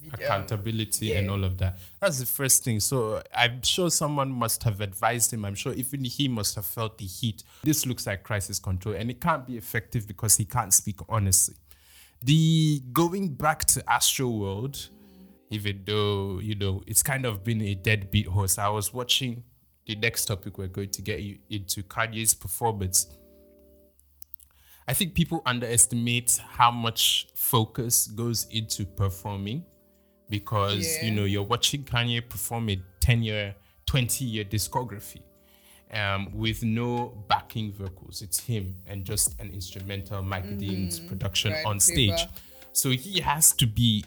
[0.00, 1.32] video, um, accountability and yeah.
[1.32, 1.76] all of that.
[2.00, 2.80] That's the first thing.
[2.80, 5.44] So I'm sure someone must have advised him.
[5.44, 7.42] I'm sure even he must have felt the heat.
[7.62, 11.56] This looks like crisis control, and it can't be effective because he can't speak honestly.
[12.24, 14.88] The going back to Astroworld,
[15.50, 18.56] even though you know it's kind of been a deadbeat horse.
[18.56, 19.44] I was watching
[19.88, 23.08] the next topic we're going to get you into Kanye's performance.
[24.86, 29.64] I think people underestimate how much focus goes into performing
[30.30, 31.06] because Yeah.
[31.06, 33.54] you know you're watching Kanye perform a 10 year,
[33.86, 35.22] 20 year discography
[35.90, 38.20] um, with no backing vocals.
[38.22, 42.10] It's him and just an instrumental Mike Dean's production Right, on stage.
[42.10, 42.30] paper.
[42.72, 44.04] So he has to be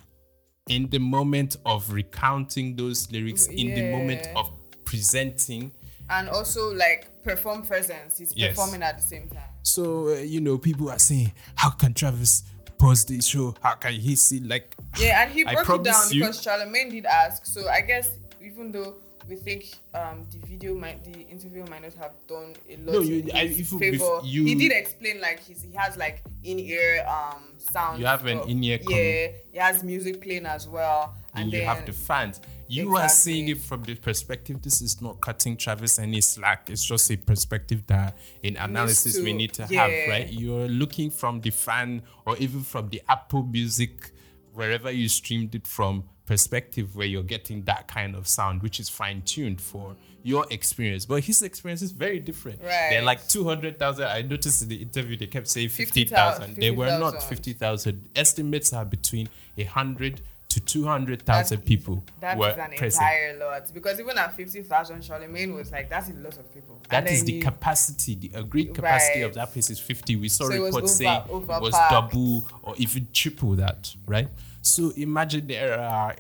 [0.70, 4.52] in the moment of recounting those lyrics, in the moment of
[4.92, 5.72] presenting
[6.10, 8.18] and also like perform presence.
[8.18, 8.50] He's Yes.
[8.50, 9.50] performing at the same time.
[9.64, 12.44] So uh, you know, people are saying, "How can Travis
[12.78, 13.56] pause the show?
[13.62, 17.06] How can he see?" Like, Yeah, and he broke it down you- because Charlemagne did
[17.06, 17.46] ask.
[17.46, 18.10] So I guess
[18.44, 18.96] even though
[19.32, 23.00] we think um, the video might, the interview might not have done a lot No,
[23.02, 24.20] in you- I- if you- favor.
[24.24, 28.00] you- he did explain like he's, he has like in ear um sound.
[28.00, 31.68] You have an in-ear Yeah, he has music playing as well, and, and you then
[31.68, 32.42] have the fans.
[32.68, 34.62] You are seeing it from the perspective.
[34.62, 36.70] This is not cutting Travis any slack.
[36.70, 39.82] It's just a perspective that, in analysis, we need to yeah.
[39.88, 40.10] have.
[40.10, 40.32] Right?
[40.32, 44.12] You're looking from the fan, or even from the Apple Music,
[44.54, 48.88] wherever you streamed it from, perspective where you're getting that kind of sound, which is
[48.88, 51.06] fine tuned for your experience.
[51.06, 52.60] But his experience is very different.
[52.62, 52.88] Right.
[52.92, 54.06] They're like 200,000.
[54.06, 56.56] I noticed in the interview they kept saying 50,000.
[56.56, 56.56] 50,000.
[56.56, 57.28] They were not 50,000.
[57.28, 58.10] 50,000.
[58.16, 63.04] Estimates are between 100 to 200,000 people That were is an present.
[63.04, 66.78] entire lot because even at fifty thousand, Charlemagne was like, "That's a lot of people."
[66.90, 70.18] That is the you- capacity, the agreed capacity of that place is 50.
[70.18, 74.28] We saw So reports over- saying it was double or even triple that, right?
[74.62, 76.16] So imagine there are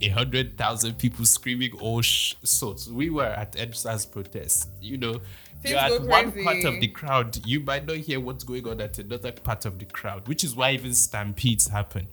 [0.00, 2.88] a hundred thousand people screaming all sh- sorts.
[2.88, 5.20] We were at EndSARS protest, you know.
[5.62, 6.44] Things You're at one crazy.
[6.44, 9.78] part of the crowd, you might not hear what's going on at another part of
[9.78, 12.06] the crowd, which is why even stampedes happen.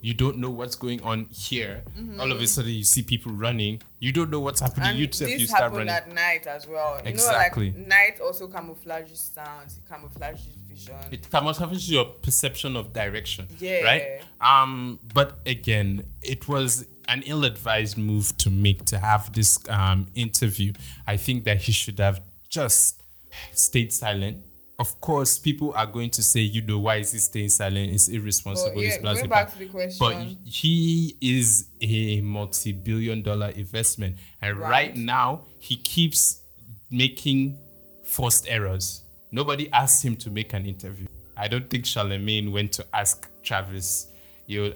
[0.00, 1.82] You don't know what's going on here.
[1.96, 2.20] Mm-hmm.
[2.20, 3.82] All of a sudden, you see people running.
[3.98, 4.88] You don't know what's happening.
[4.90, 5.94] and you yourself, this you start happened running.
[5.94, 7.00] at night as well.
[7.04, 7.66] Exactly.
[7.66, 10.46] You know, like night also camouflages sounds, it camouflages
[11.10, 13.82] it camouflages your perception of direction Yeah.
[13.82, 14.04] right
[14.40, 20.72] um but again it was an ill-advised move to make to have this um interview
[21.06, 23.02] i think that he should have just
[23.52, 24.44] stayed silent
[24.78, 28.08] of course people are going to say you know why is he staying silent it's
[28.08, 29.98] irresponsible But yeah, it's going back to the question.
[29.98, 30.16] but
[30.48, 34.96] he is a multi-billion dollar investment and right, Right.
[34.96, 36.42] now he keeps
[36.90, 37.58] making
[38.04, 39.02] forced errors.
[39.30, 41.06] Nobody asked him to make an interview.
[41.36, 44.08] I don't think Charlemagne went to ask Travis,
[44.46, 44.74] you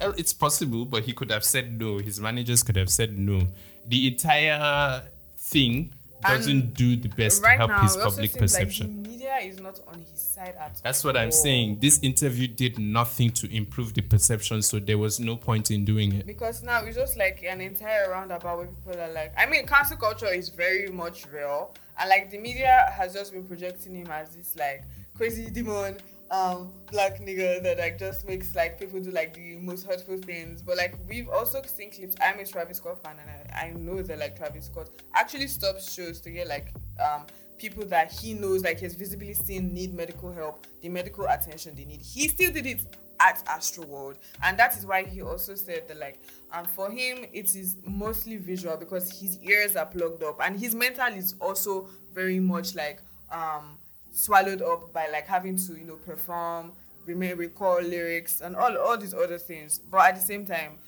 [0.00, 1.98] well, it's possible, but he could have said no.
[1.98, 3.46] His managers could have said no.
[3.86, 5.02] The entire
[5.38, 5.92] thing
[6.28, 8.86] doesn't do the best to help now, his public perception.
[8.86, 11.78] Like the media is not on his side at That's what I'm saying.
[11.80, 16.12] This interview did nothing to improve the perception, so there was no point in doing
[16.12, 16.26] it.
[16.26, 19.96] Because now it's just like an entire roundabout where people are like, I mean, cancel
[19.96, 24.36] culture is very much real, and like the media has just been projecting him as
[24.36, 24.84] this like
[25.16, 25.96] crazy demon,
[26.30, 30.62] um, black nigga that like just makes like people do like the most hurtful things.
[30.62, 32.16] But like we've also seen clips.
[32.20, 35.92] I'm a Travis Scott fan, and I, I know that like Travis Scott actually stops
[35.92, 37.26] shows to get like um
[37.58, 41.84] people that he knows like he's visibly seen need medical help, the medical attention they
[41.84, 42.00] need.
[42.00, 42.80] He still did it
[43.20, 46.18] at Astroworld, and that is why he also said that like
[46.52, 50.74] um for him it is mostly visual because his ears are plugged up and his
[50.74, 53.78] mental is also very much like um
[54.16, 56.72] swallowed up by like having to you know perform,
[57.04, 59.78] remember recall lyrics and all all these other things.
[59.90, 60.78] But at the same time,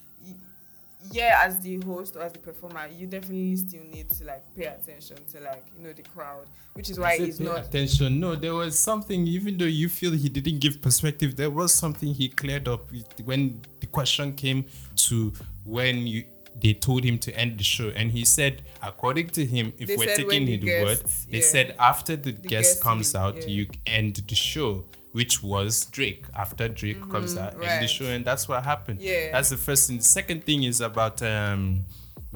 [1.12, 4.64] yeah, as the host or as the performer, you definitely still need to like pay
[4.64, 8.18] attention to like you know the crowd, which is why it's not attention.
[8.18, 9.26] No, there was something.
[9.26, 13.06] Even though you feel he didn't give perspective, there was something he cleared up with-
[13.24, 14.64] when the question came
[14.96, 15.32] to
[15.64, 16.24] when you
[16.60, 19.96] they told him to end the show, and he said, according to him, if They
[19.96, 21.44] we're taking the his word, they yeah.
[21.44, 23.46] said after the, guest guests comes out, yeah.
[23.46, 24.84] you end the show.
[25.12, 26.26] Which was Drake.
[26.36, 29.00] After Drake comes out, end the Mm-hmm, show, and that's what happened.
[29.00, 29.32] Yeah.
[29.32, 29.96] That's the first thing.
[29.96, 31.86] The second thing is about um,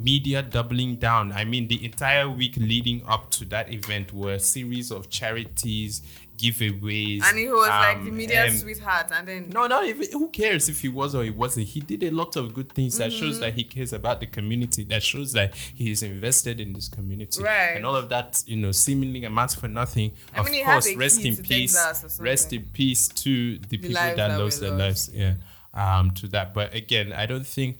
[0.01, 1.33] media doubling down.
[1.33, 6.03] I mean, the entire week leading up to that event were a series of charities,
[6.43, 7.23] giveaways.
[7.25, 9.83] and he was like um, the media um, sweetheart, and then No, no.
[9.83, 11.69] If, who cares if he was or he wasn't?
[11.69, 13.41] He did a lot of good things that shows Mm-hmm.
[13.41, 14.85] that he cares about the community.
[14.85, 17.43] That shows that he is invested in this community.
[17.43, 17.77] Right.
[17.77, 20.13] And all of that, you know, seemingly amounts for nothing.
[20.35, 21.77] I of mean, course, rest in peace.
[22.21, 25.11] Rest in peace to the, people that that lost their lives.
[25.13, 25.35] Yeah.
[25.75, 26.53] Um, to that.
[26.53, 27.79] But again, I don't think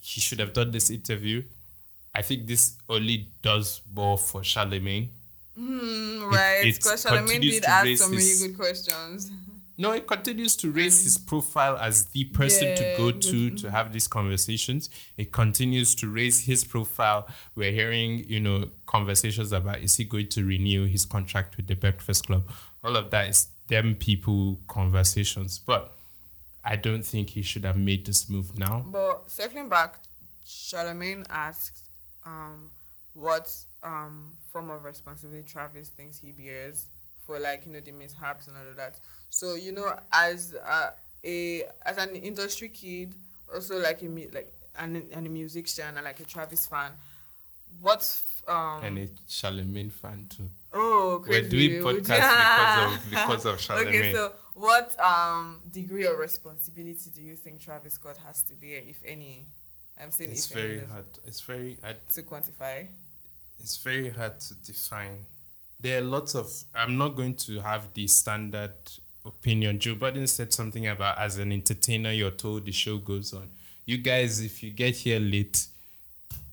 [0.00, 1.42] he should have done this interview.
[2.14, 5.10] I think this only does more for Charlemagne.
[5.56, 9.30] Right, it because Charlemagne continues did to ask some really his- good questions.
[9.78, 13.20] No, it continues to raise his profile as the person to Yeah, go good.
[13.22, 14.88] to to have these conversations.
[15.18, 17.28] It continues to raise his profile.
[17.54, 21.74] We're hearing, you know, conversations about is he going to renew his contract with the
[21.76, 22.48] Breakfast Club?
[22.82, 25.58] All of that is them people conversations.
[25.58, 25.92] But
[26.64, 28.82] I don't think he should have made this move now.
[28.86, 29.98] But circling back,
[30.46, 31.90] Charlemagne asked
[32.24, 32.70] um,
[33.12, 36.86] what um, form of responsibility Travis thinks he bears
[37.26, 38.98] for like you know the mishaps and all of that.
[39.28, 40.90] So you know, as uh,
[41.24, 43.14] a as an industry kid,
[43.54, 46.92] also like a like and, and a musician and like a Travis fan,
[47.82, 48.02] what
[48.48, 50.48] um And a Charlemagne fan too.
[50.72, 51.30] oh okay.
[51.30, 51.68] We're crazy.
[51.80, 53.94] doing podcasts you- because of because of Charlemagne.
[53.96, 58.80] Okay, so what um degree of responsibility do you think Travis Scott has to bear,
[58.86, 59.48] if any?
[60.00, 61.04] I'm saying it's if very hard.
[61.26, 62.86] It's very hard to quantify.
[63.60, 65.24] It's very hard to define.
[65.80, 66.50] There are lots of.
[66.74, 68.72] I'm not going to have the standard
[69.24, 69.78] opinion.
[69.78, 73.48] Joe Budden said something about as an entertainer, you're told the show goes on.
[73.84, 75.66] You guys, if you get here late,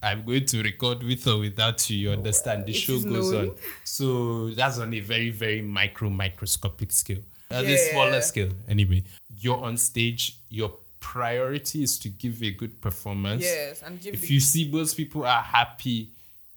[0.01, 1.97] I'm going to record with or without you.
[1.97, 2.65] You understand?
[2.65, 3.49] The show goes known.
[3.49, 3.55] on.
[3.83, 7.19] So that's on a very, very micro, microscopic scale.
[7.49, 9.03] At a smaller scale, anyway.
[9.39, 10.37] You're on stage.
[10.49, 14.69] Your priority is to give a good performance Yes, and give if the- you see
[14.71, 16.09] most people are happy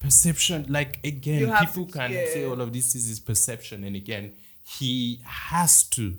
[0.06, 2.24] perception like again people to- can yeah.
[2.32, 4.32] say all of this is his perception and again
[4.78, 6.14] he has to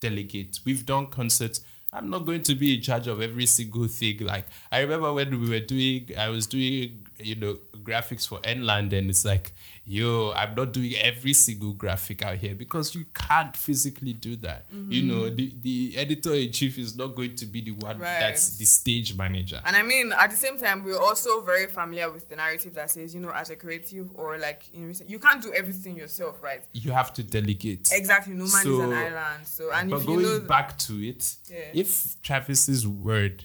[0.00, 0.58] delegate.
[0.64, 1.60] We've done concerts.
[1.92, 4.18] I'm not going to be in charge of every single thing.
[4.18, 8.92] Like i remember when we were doing i was doing you know graphics for Enland
[8.92, 9.52] and it's like
[9.88, 14.66] yo i'm not doing every single graphic out here because you can't physically do that
[14.72, 15.08] you Mm-hmm.
[15.08, 18.18] know the, the editor-in-chief is not going to be the one Right.
[18.18, 22.10] that's the stage manager And I mean, at the same time, we're also very familiar
[22.10, 25.18] with the narrative that says, you know, as a creative or like you know, you
[25.20, 26.62] can't do everything yourself, right?
[26.72, 27.88] you have to delegate.
[27.92, 28.34] Exactly.
[28.34, 29.46] No man is an island.
[29.46, 31.58] So and but if you going know, back to it, Yeah.
[31.82, 33.44] if Travis's word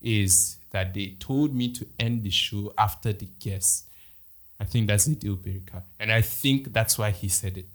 [0.00, 3.88] is that they told me to end the show after the guest,
[4.60, 5.82] I think that's a deal breaker.
[5.98, 7.66] And I think that's why he said it.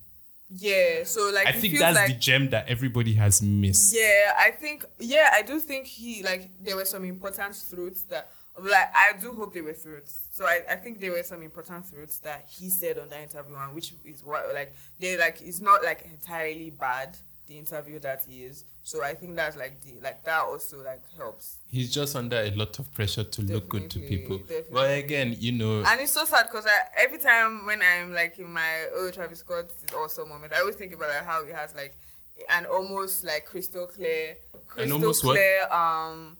[0.49, 1.03] yeah.
[1.03, 3.93] So like, I think that's like, the gem that everybody has missed.
[3.95, 8.31] Yeah, I think yeah, I do think he like there were some important truths that
[8.59, 10.27] like I do hope they were truths.
[10.31, 13.55] So I, I think there were some important truths that he said on that interview
[13.55, 17.17] and which is what like they like it's not like entirely bad.
[17.49, 18.63] The interview that he is.
[18.83, 21.57] So I think that's like the like that also like helps.
[21.67, 24.39] He's just under a lot of pressure to look good to Definitely, people.
[24.71, 26.65] But again, you know, And it's so sad because
[26.97, 30.75] every time when I'm like in my oh Travis Scott is awesome moment, I always
[30.75, 31.95] think about like how he has like
[32.49, 34.37] an almost like crystal clear,
[34.67, 35.33] crystal almost what?
[35.35, 36.37] clear um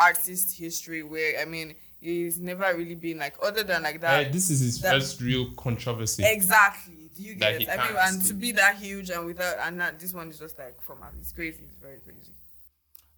[0.00, 4.26] artist history where I mean he's never really been like other than like that.
[4.26, 6.24] uh, this is his that- first real controversy.
[6.26, 6.94] Exactly.
[7.20, 7.68] Do you get it?
[7.68, 10.58] I mean, and to be that huge and without and not, this one is just
[10.58, 11.12] like from out.
[11.20, 11.64] It's crazy.
[11.70, 12.32] It's very crazy.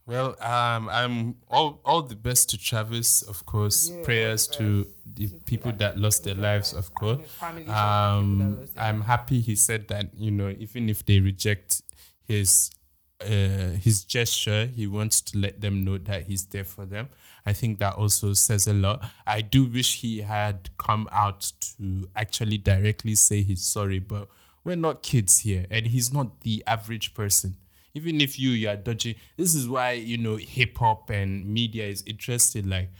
[0.05, 3.89] Well, um, I'm all all the best to Travis, of course.
[3.89, 7.19] Yeah, Prayers to the To people like that lost their lives, of course.
[7.19, 10.07] and his family, some people Um, that lost their I'm happy he said that.
[10.19, 11.83] You know, even if they reject
[12.27, 12.73] his
[13.21, 17.09] uh, his gesture, he wants to let them know that he's there for them.
[17.45, 19.05] I think that also says a lot.
[19.27, 24.29] I do wish he had come out to actually directly say he's sorry, but
[24.65, 27.57] we're not kids here, and he's not the average person.
[27.95, 31.87] Even if you you are dodging, this is why you know hip hop and media
[31.87, 32.67] is interested.
[32.67, 32.91] Like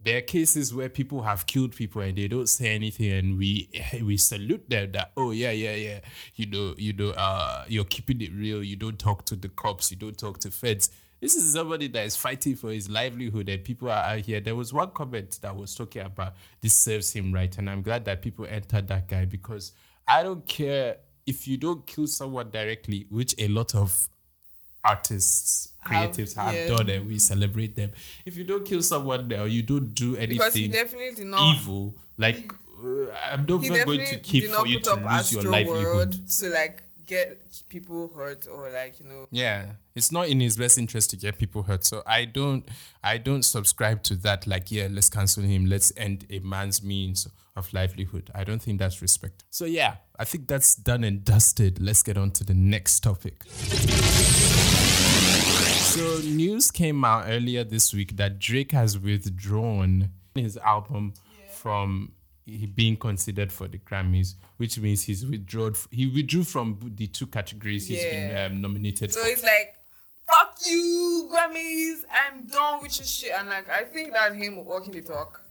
[0.00, 3.68] there are cases where people have killed people and they don't say anything and we
[4.02, 6.00] we salute them that oh yeah yeah yeah.
[6.34, 8.62] You know you know uh you're keeping it real.
[8.62, 9.90] You don't talk to the cops.
[9.90, 10.90] You don't talk to feds.
[11.20, 14.40] This is somebody that is fighting for his livelihood and people are out here.
[14.40, 18.04] There was one comment that was talking about this serves him right and i'm glad
[18.04, 19.72] that people entered that guy because
[20.06, 20.96] i don't care
[21.26, 24.08] if you don't kill someone directly which a lot of
[24.84, 26.66] artists creatives have yeah.
[26.68, 27.90] done and we celebrate them.
[28.26, 31.56] If you don't kill someone or you don't do Because he anything definitely not.
[31.56, 31.94] evil.
[32.18, 32.52] Like
[32.82, 34.92] uh, i'm not He even going to definitely keep did for not you put to
[34.92, 35.84] up lose your Astro livelihood.
[35.84, 37.38] World to like get
[37.70, 39.26] people hurt or like you know.
[39.30, 39.66] yeah.
[39.94, 41.84] It's not in his best interest to get people hurt.
[41.84, 42.64] So i don't
[43.02, 45.66] i don't subscribe to that like yeah let's cancel him.
[45.66, 47.26] Let's end a man's means
[47.56, 48.30] of livelihood.
[48.34, 49.44] I don't think that's respect.
[49.50, 51.80] So yeah i think that's done and dusted.
[51.80, 53.44] Let's get on to the next topic
[55.58, 61.12] so news came out earlier this week that drake has withdrawn his album
[61.50, 62.12] from
[62.74, 67.86] being considered for the grammys which means he's withdrawn he withdrew from the two categories
[67.88, 69.74] he's been um, nominated So for it's like,
[70.28, 72.04] fuck you, Grammys.
[72.10, 73.32] I'm done with your shit.
[73.38, 75.42] And like, I think that him walking the talk,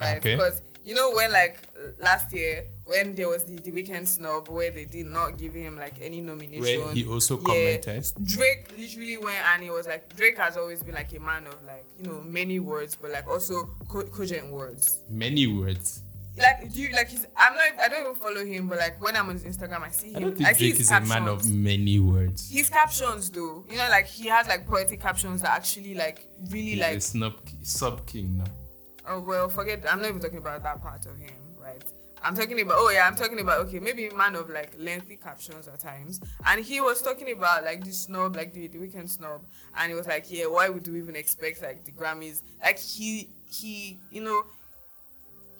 [0.00, 0.18] right?
[0.18, 0.36] Okay.
[0.36, 1.58] Because you know when like
[2.00, 5.76] last year when there was the the Weeknd snub where they did not give him
[5.76, 6.62] like any nomination.
[6.84, 7.44] Where he also Yeah.
[7.44, 8.04] commented.
[8.22, 11.58] Drake literally went and he was like, Drake has always been like a man of
[11.66, 15.00] like you know many words, but like also co- cogent words.
[15.10, 16.02] many words
[16.38, 17.26] Like, do you like his?
[17.36, 17.64] I'm not.
[17.84, 20.16] I don't even follow him, but like when I'm on his Instagram, I see him.
[20.16, 23.76] i don't think see drake is a man of many words His captions, though, you
[23.78, 26.18] know, like he has like poetic captions that actually like
[26.50, 26.96] really he's like.
[26.98, 28.44] a snub sub king now
[29.08, 29.84] Oh well, forget.
[29.90, 31.82] I'm not even talking about that part of him, right?
[32.22, 32.76] I'm talking about.
[32.78, 33.60] Oh yeah, I'm talking about.
[33.66, 37.84] Okay, maybe man of like lengthy captions at times, and he was talking about like
[37.84, 39.42] the snub, like the the Weeknd snub,
[39.76, 42.42] and he was like, yeah, why would we even expect like the Grammys?
[42.62, 44.42] Like he he, you know,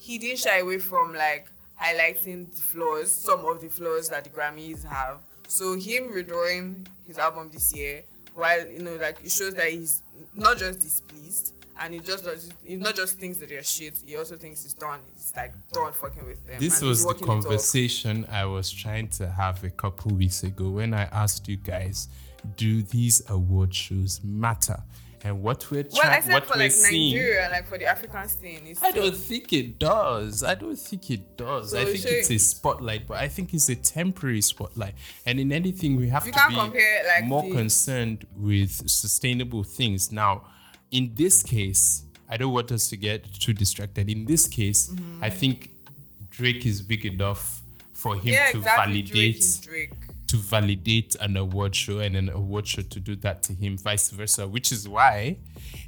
[0.00, 1.48] he didn't shy away from like
[1.80, 5.20] highlighting the flaws, some of the flaws that the Grammys have.
[5.46, 8.02] So him withdrawing his album this year,
[8.34, 10.02] while you know, like it shows that he's
[10.34, 13.98] not just displeased, and he just does, he not just thinks that they're shit.
[14.04, 15.00] He also thinks he's done.
[15.14, 16.56] He's like done fucking with them.
[16.58, 21.04] This was the conversation I was trying to have a couple weeks ago when I
[21.04, 22.08] asked you guys,
[22.56, 24.82] do these award shows matter?
[25.24, 27.16] And what we're Well, I trying, said what for we're like seeing.
[27.16, 30.44] Nigeria, like for the African scene, it's I don't think it does.
[30.44, 31.74] I don't think it does.
[31.74, 34.94] I think it's a spotlight, but I think it's a temporary spotlight.
[35.24, 39.64] And in anything, we have You to be compare, like, more the- concerned with sustainable
[39.64, 40.12] things.
[40.12, 40.44] Now,
[40.90, 44.08] in this case, I don't want us to get too distracted.
[44.10, 45.24] In this case, Mm-hmm.
[45.24, 45.70] I think
[46.30, 47.62] Drake is big enough
[47.92, 49.02] for him yeah, to exactly.
[49.02, 49.92] Validate is Drake.
[50.26, 54.10] to validate an award show and an award show to do that to him, vice
[54.10, 55.36] versa, which is why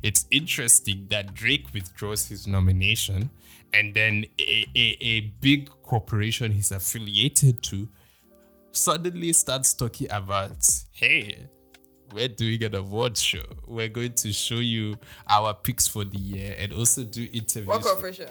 [0.03, 3.31] it's interesting that Drake withdraws his nomination
[3.75, 7.89] and then a, a, a big corporation he's affiliated to
[8.73, 10.57] suddenly starts talking about,
[10.93, 11.47] hey,
[12.13, 13.43] we're doing an award show.
[13.67, 14.97] We're going to show you
[15.29, 17.67] our picks for the year and also do interviews.
[17.67, 18.29] What corporation?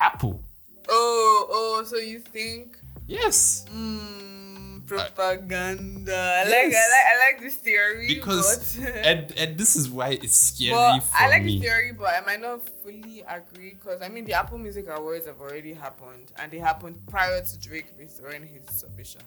[0.00, 0.42] Apple.
[0.88, 3.64] Oh, oh, so you think Yes.
[3.72, 6.14] mm, propaganda?
[6.14, 10.10] I like, I like, I like this theory Because but, and and this is why
[10.10, 11.58] it's scary but for I like me.
[11.58, 15.26] the theory, but I might not fully agree because I mean the Apple Music Awards
[15.26, 19.22] have already happened, and they happened prior to Drake withdrawing his submission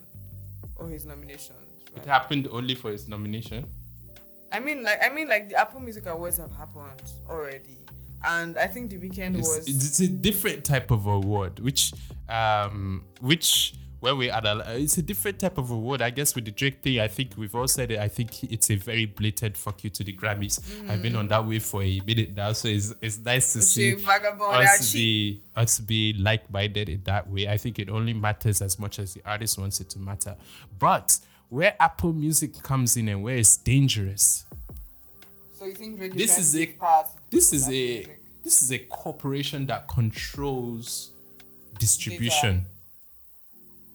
[0.76, 1.56] or his nomination.
[1.96, 3.66] It happened only for his nomination.
[4.52, 7.78] I mean, like, I mean, like the Apple Music Awards have happened already,
[8.26, 9.68] and I think the Weeknd It's, was.
[9.68, 11.94] it's a different type of award, which
[12.30, 16.02] um which where we are, it's a different type of award.
[16.02, 18.00] I guess with the Drake thing, I think we've all said it.
[18.00, 20.60] I think it's a very blatant fuck you to the Grammys.
[20.90, 23.96] I've been on that way for a minute now, so it's it's nice to see
[23.96, 27.48] us be us be like minded in that way.
[27.48, 30.36] I think it only matters as much as the artist wants it to matter.
[30.80, 31.18] But
[31.50, 34.46] where Apple Music comes in and where it's dangerous,
[35.58, 36.76] So you think This is a-
[37.30, 38.22] this is a music?
[38.44, 41.12] this is a corporation that controls
[41.80, 42.66] distribution.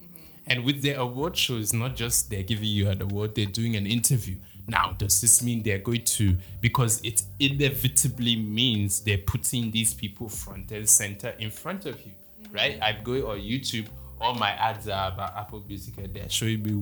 [0.03, 0.17] Mm-hmm.
[0.49, 3.77] And with their award show, it's not just they're giving you an award, they're doing
[3.77, 4.37] an interview.
[4.67, 10.29] Now, does this mean they're going to, because it inevitably means they're putting these people
[10.29, 12.13] front and center in front of you,
[12.51, 12.79] right?
[12.81, 13.87] I'm going on YouTube,
[14.21, 16.73] all my ads are about Apple Music and they're showing me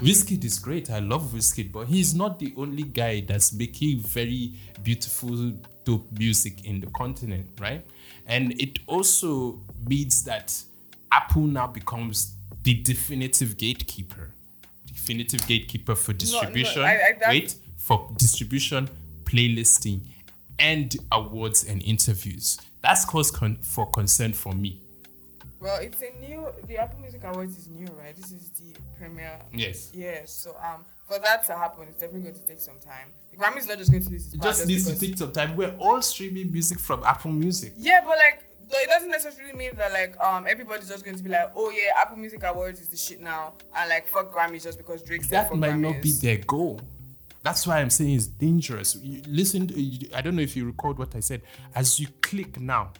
[0.00, 4.52] Wizkid is great, I love Wizkid, but he's not the only guy that's making very
[4.82, 5.52] beautiful,
[5.84, 7.84] dope music in the continent, right?
[8.26, 10.52] And it also means that
[11.12, 12.34] Apple now becomes
[12.64, 14.30] the definitive gatekeeper.
[14.86, 16.82] Definitive gatekeeper for distribution.
[16.82, 18.88] I- I- wait, for distribution,
[19.24, 20.00] playlisting,
[20.58, 22.58] and awards and interviews.
[22.82, 24.80] That's cause con- for concern for me.
[25.64, 26.46] Well, it's a new.
[26.68, 28.14] The Apple Music Awards is new, right?
[28.14, 29.38] This is the premiere.
[29.50, 29.90] Yes.
[29.94, 30.30] Yes.
[30.30, 33.08] So um, for that to happen, it's definitely going to take some time.
[33.30, 35.56] The Grammys not just going to lose It just needs to take some time.
[35.56, 37.72] We're all streaming music from Apple Music.
[37.78, 41.22] Yeah, but like, though it doesn't necessarily mean that like um everybody's just going to
[41.22, 44.64] be like, oh yeah, Apple Music Awards is the shit now, and like fuck Grammys
[44.64, 46.78] just because Drake said That might not be their goal.
[47.42, 48.96] That's why I'm saying it's dangerous.
[48.96, 51.40] You listen, to- I don't know if you recalled what I said.
[51.74, 52.90] As you click now,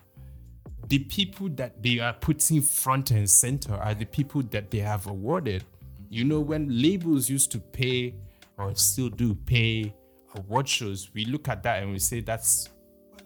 [0.88, 5.06] the people that they are putting front and center are the people that they have
[5.06, 5.64] awarded.
[6.10, 8.14] You know, when labels used to pay
[8.58, 9.94] or still do pay
[10.36, 12.68] award shows, we look at that and we say that's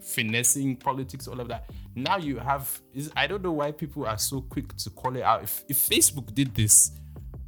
[0.01, 1.69] finessing politics, all of that.
[1.95, 2.81] Now you have,
[3.17, 5.43] I don't know why people are so quick to call it out.
[5.43, 6.93] If, if Facebook did this,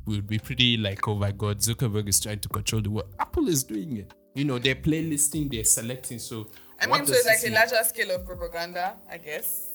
[0.06, 3.14] we would be pretty like, oh my God, Zuckerberg is trying to control the world.
[3.18, 4.12] Apple is doing it.
[4.34, 6.18] You know, they're playlisting, they're selecting.
[6.18, 6.48] So,
[6.80, 9.69] I mean, so it's like a larger scale of propaganda, I guess.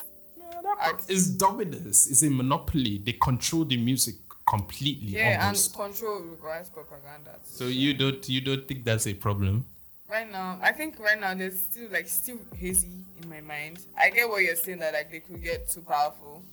[1.08, 2.08] It's dominance.
[2.10, 2.98] It's a monopoly.
[3.04, 4.16] They control the music
[4.48, 5.18] completely.
[5.18, 5.76] Yeah, almost.
[5.76, 7.36] and control requires propaganda.
[7.44, 9.66] so you don't you don't think that's a problem?
[10.08, 12.92] right now i think right now there's still like still hazy
[13.24, 16.44] in my mind i get what you're saying that like they could get too powerful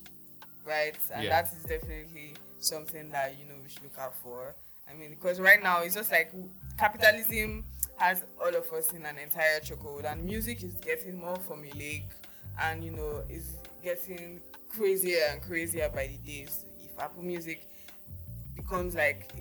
[0.65, 1.29] right and Yeah.
[1.43, 4.55] that is definitely something that you know we should look out for
[4.89, 6.31] i mean because right now it's just like
[6.79, 7.63] capitalism
[7.97, 12.03] has all of us in an entire chokehold and music is getting more formulaic
[12.59, 13.53] and you know is
[13.83, 17.67] getting crazier and crazier by the days if apple music
[18.55, 19.31] becomes like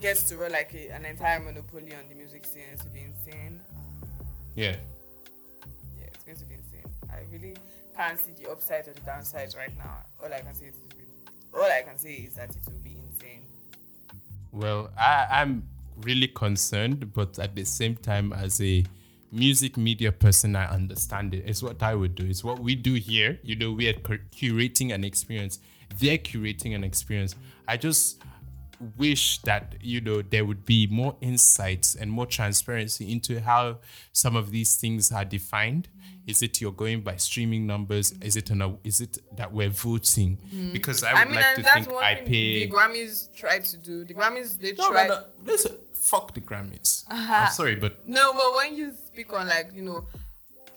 [0.00, 3.00] gets to run like a, an entire monopoly on the music scene it's to be
[3.02, 3.60] insane.
[3.70, 4.76] Um, Yeah.
[5.98, 6.90] yeah it's going to be insane.
[7.10, 7.56] I really
[7.96, 9.98] can't see the upside or the downsides right now.
[10.22, 10.74] All i can say is
[11.54, 13.42] all i can say is that it will be insane.
[14.52, 15.62] Well, I, I'm
[16.00, 18.84] really concerned, but at the same time, as a
[19.32, 21.44] music media person, I understand it.
[21.46, 22.26] It's what I would do.
[22.26, 23.38] It's what we do here.
[23.42, 25.58] You know, we are curating an experience.
[25.98, 27.34] They're curating an experience.
[27.66, 28.22] I just
[28.96, 33.78] wish that you know there would be more insights and more transparency into how
[34.12, 35.88] some of these things are defined
[36.26, 40.38] is it you're going by streaming numbers is it an, is it that we're voting
[40.52, 40.72] mm.
[40.72, 43.64] because i would i mean like to that's think one i pay the grammys tried
[43.64, 45.22] to do the grammys they no, tried no, no.
[45.44, 47.04] Listen, fuck the Grammys.
[47.08, 50.04] I'm sorry, but No, but when you speak on like you know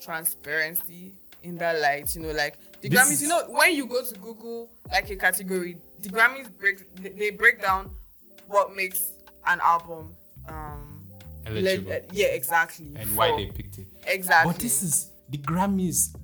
[0.00, 3.86] transparency in that light, you know, like the This Grammys, is- you know, when you
[3.86, 7.90] go to Google like a category, the Grammys break they- they break down
[8.46, 9.12] what makes
[9.46, 10.14] an album
[10.48, 11.02] um
[11.44, 11.90] Eligible.
[11.90, 12.92] le- yeah, exactly.
[12.96, 13.86] and why they picked it.
[14.06, 14.52] exactly.
[14.52, 16.14] But this is the Grammys.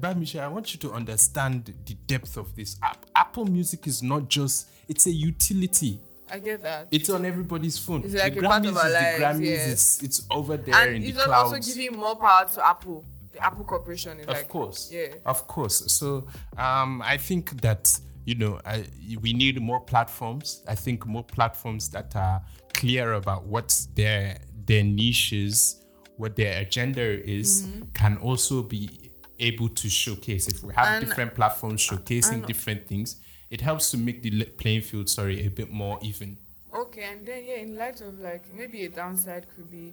[0.00, 3.06] Bamisha, I want you to understand the depth of this app.
[3.14, 6.00] Apple Music is not just it's a utility.
[6.32, 6.88] I get that.
[6.90, 8.02] It's on everybody's phone.
[8.04, 9.44] It's like the a part of our is lives, the Grammys.
[9.46, 9.72] yes.
[9.72, 11.52] It's, it's over there in and the it's clouds.
[11.52, 13.04] also giving more power to Apple.
[13.32, 15.14] The Apple Corporation is of like course Yeah.
[15.24, 16.26] of course so
[16.58, 18.84] um i think that you know I,
[19.22, 22.42] we need more platforms i think more platforms that are
[22.74, 25.76] clear about what their their niches
[26.18, 28.90] what their agenda is can also be
[29.38, 30.94] able to showcase if we have Mm-hmm.
[30.96, 33.16] And- different platforms showcasing different things
[33.52, 36.36] it helps to make the playing field sorry a bit more even
[36.74, 39.92] Okay, and then yeah, in light of like maybe a downside could be,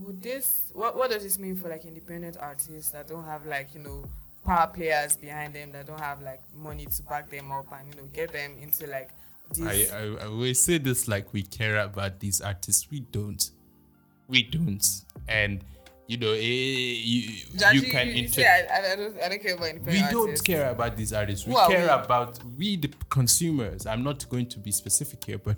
[0.00, 3.74] would this what what does this mean for like independent artists that don't have like
[3.74, 4.04] you know
[4.44, 8.00] power players behind them that don't have like money to back them up and you
[8.00, 9.10] know get them into like
[9.52, 12.90] this I, I, I always say this like we care about these artists.
[12.90, 13.50] We don't.
[14.26, 14.86] We don't.
[15.28, 15.62] And
[16.10, 17.22] you know, eh, you,
[17.54, 20.10] Djaji, you can you, inter- say I, I, don't, I don't care about we independent
[20.10, 21.46] don't care about these artists.
[21.46, 22.04] We care we?
[22.04, 23.86] about we the consumers.
[23.86, 25.56] I'm not going to be specific here, but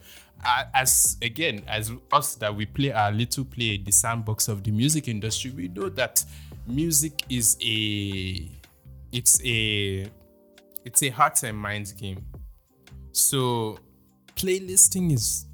[0.75, 5.09] as again as us that we play our little play the sandbox of the music
[5.09, 6.23] industry, we know that
[6.67, 8.47] music is a
[9.11, 10.07] it's a
[10.85, 12.23] it's a heart and mind game.
[13.13, 13.79] So
[14.37, 15.47] playlisting is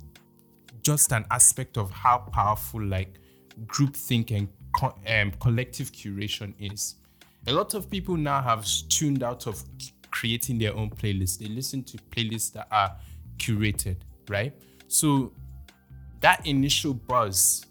[0.83, 3.21] just an aspect of how powerful like
[3.67, 4.49] groupthink and
[4.79, 6.95] co- um, collective curation is.
[7.47, 9.63] A lot of people now have tuned out of
[10.11, 11.39] creating their own playlists.
[11.39, 12.97] They listen to playlists that are
[13.39, 13.97] curated,
[14.29, 14.53] right?
[14.87, 15.33] So
[16.21, 17.65] that initial buzz,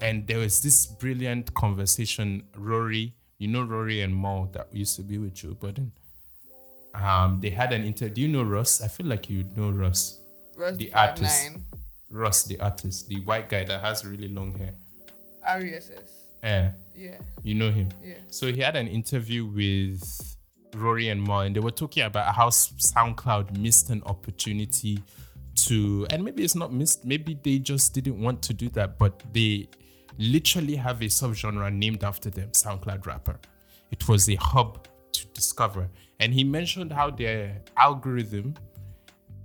[0.00, 2.42] and there was this brilliant conversation.
[2.56, 5.92] Rory, you know Rory and Mo that used to be with Joe Budden.
[6.94, 8.14] Um, they had an interview.
[8.14, 8.82] Do you know Ross?
[8.82, 10.20] I feel like you know Ross.
[10.56, 11.50] Ross the artist.
[12.10, 14.74] Ross, the artist, the white guy that has really long hair.
[15.44, 16.17] RESS.
[16.42, 17.18] Eh, Yeah.
[17.42, 17.88] you know him.
[18.04, 18.14] Yeah.
[18.28, 20.02] So he had an interview with
[20.74, 25.02] Rory and Mo, and they were talking about how SoundCloud missed an opportunity
[25.66, 29.22] to, and maybe it's not missed, maybe they just didn't want to do that, but
[29.32, 29.68] they
[30.18, 33.38] literally have a subgenre named after them, SoundCloud rapper.
[33.90, 35.88] It was a hub to discover.
[36.20, 38.54] And he mentioned how their algorithm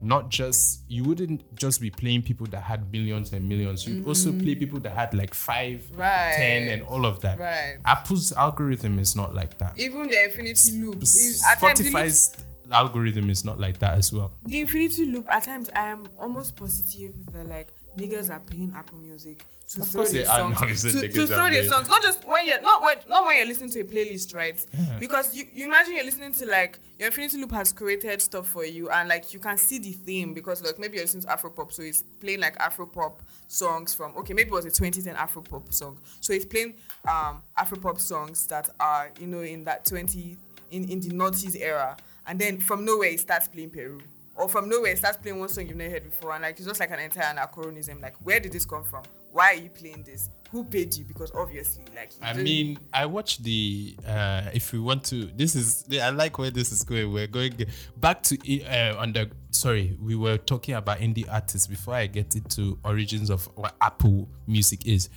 [0.04, 4.32] not just you wouldn't just be playing people that had millions and millions you'd also
[4.32, 6.00] play people that had like five, Mm-hmm.
[6.02, 6.34] Right.
[6.36, 7.78] ten, and all of that Right.
[7.86, 11.02] apple's algorithm is not like that Even the infinity loop.
[11.04, 15.06] is- At times, it looks- spotify's algorithm is not like that as well the infinity
[15.06, 17.68] loop at times i am almost positive that like
[17.98, 21.28] niggas are playing apple music to Of throw their songs now, you said to, to
[21.28, 21.88] throw their songs.
[21.88, 24.64] Not just when you're not when not when you're listening to a playlist right?
[25.00, 28.66] Because you, you imagine you're listening to like your infinity loop has created stuff for
[28.66, 31.50] you and like you can see the theme because like maybe you're listening to afro
[31.50, 35.16] pop so it's playing like afro pop songs from okay maybe it was a 2010
[35.16, 35.98] afro pop song.
[36.20, 36.76] So it's playing
[37.08, 40.38] um afro pop songs that are you know in that 20
[40.72, 41.98] in in the noughties era.
[42.26, 44.00] And then from nowhere it starts playing peru
[44.36, 46.80] or from nowhere starts playing one song you've never heard before and like it's just
[46.80, 50.30] like an entire anachronism like where did this come from why are you playing this
[50.52, 53.96] who paid you because obviously like I mean, I watched the.
[54.08, 55.84] Uh, if we want to, this is.
[56.00, 57.12] I like where this is going.
[57.12, 57.54] We're going
[57.98, 59.32] back to uh, on the.
[59.50, 64.30] Sorry, we were talking about indie artists before I get into origins of what Apple
[64.46, 65.10] Music is.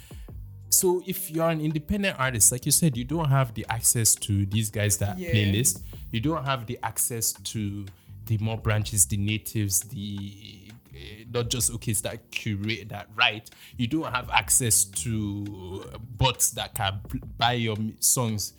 [0.71, 4.47] So if you're an independent artist, like you said, you don't have the access to
[4.47, 5.33] these guys that Yeah.
[5.33, 5.83] playlist.
[6.13, 7.85] You don't have the access to
[8.27, 13.49] the more branches, the natives, the eh, not just okay, it's that curate that right.
[13.77, 15.85] You don't have access to
[16.17, 17.01] bots that can
[17.39, 18.55] buy your songs.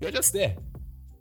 [0.00, 0.56] You're just there.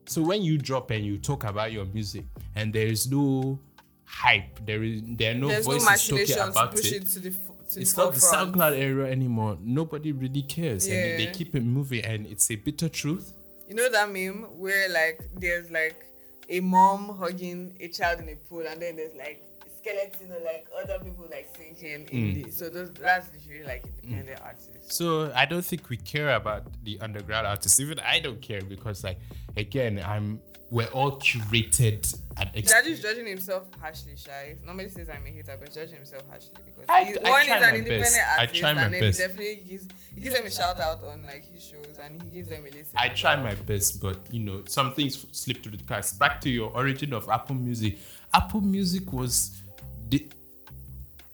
[0.08, 3.60] So when you drop and you talk about your music, and there is no
[4.06, 7.04] hype, there is there are no there's no voices machination talking to about push it
[7.04, 7.34] it to the
[7.76, 8.20] it's not the.
[8.20, 9.58] SoundCloud era anymore.
[9.62, 13.34] Nobody really cares, and they keep it moving, and it's a bitter truth.
[13.68, 16.06] You know that meme where like there's like
[16.50, 19.42] a mom hugging a child in a pool, and then there's like
[19.80, 22.44] skeleton or like other people like sinking in Mm.
[22.46, 24.96] the so those that's literally like independent artists.
[24.98, 27.80] So I don't think we care about the underground artists.
[27.80, 29.20] Even I don't care because, like,
[29.58, 30.40] again, I'm
[30.76, 32.04] we're all curated
[32.38, 34.58] and ex- is judging himself harshly, shy.
[34.66, 37.56] Normally says I'm a hater, but judging himself harshly because I- he's, I one try
[37.56, 38.20] is my an independent best.
[38.20, 39.20] I artist, try my and then best.
[39.22, 42.30] he definitely gives he gives them a shout out on like his shows, and he
[42.30, 42.94] gives them a listen.
[42.98, 46.12] I try my best, but you know, some things slip through the cracks.
[46.12, 47.98] Back to your origin of Apple Music.
[48.34, 49.62] Apple Music was
[50.10, 50.28] the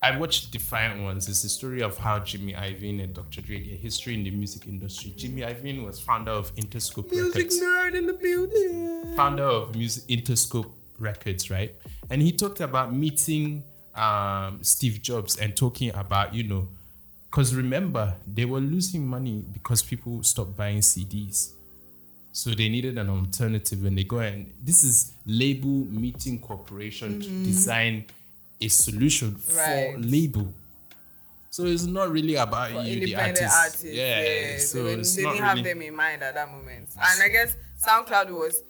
[0.04, 1.30] I watched Defiant Ones.
[1.30, 3.42] It's the story of how Jimmy Iovine and Dr.
[3.42, 5.14] Dre, their history in the music industry.
[5.16, 7.62] Jimmy Iovine was founder of Interscope Music Records.
[7.62, 9.16] nerd in the building.
[9.16, 11.76] founder of music Interscope Records, right?
[12.10, 16.68] And he talked about meeting um, Steve Jobs and talking about, you know,
[17.30, 21.52] because remember, they were losing money because people stopped buying CDs.
[22.32, 27.28] So they needed an alternative and they go and this is label meeting corporation to
[27.44, 28.06] design
[28.62, 29.36] a solution.
[29.56, 29.94] Right.
[29.94, 30.54] for label.
[31.50, 33.58] So it's not really about for you, the independent artist.
[33.58, 33.84] artists.
[33.84, 36.88] Yeah, so so they, it's they not didn't have them in mind at that moment.
[36.96, 37.56] And I guess
[37.86, 38.62] SoundCloud was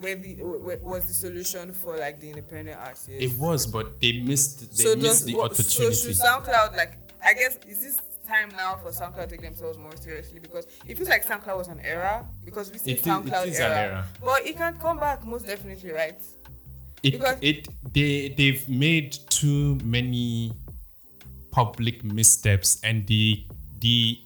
[0.00, 0.38] the
[0.82, 3.08] was the solution for like the independent artists.
[3.10, 4.76] It was, but they missed.
[4.76, 5.96] They so missed does the what- so opportunity.
[6.14, 9.94] should SoundCloud like I guess is this time now for SoundCloud to take themselves more
[9.96, 13.10] seriously because it feels like SoundCloud was an era because we see It is- it
[13.10, 14.06] SoundCloud is an era, era.
[14.24, 16.18] but it can't come back most definitely, right?
[17.02, 20.52] It, Because- it they they've made too many
[21.50, 23.44] public missteps and the
[23.80, 24.18] the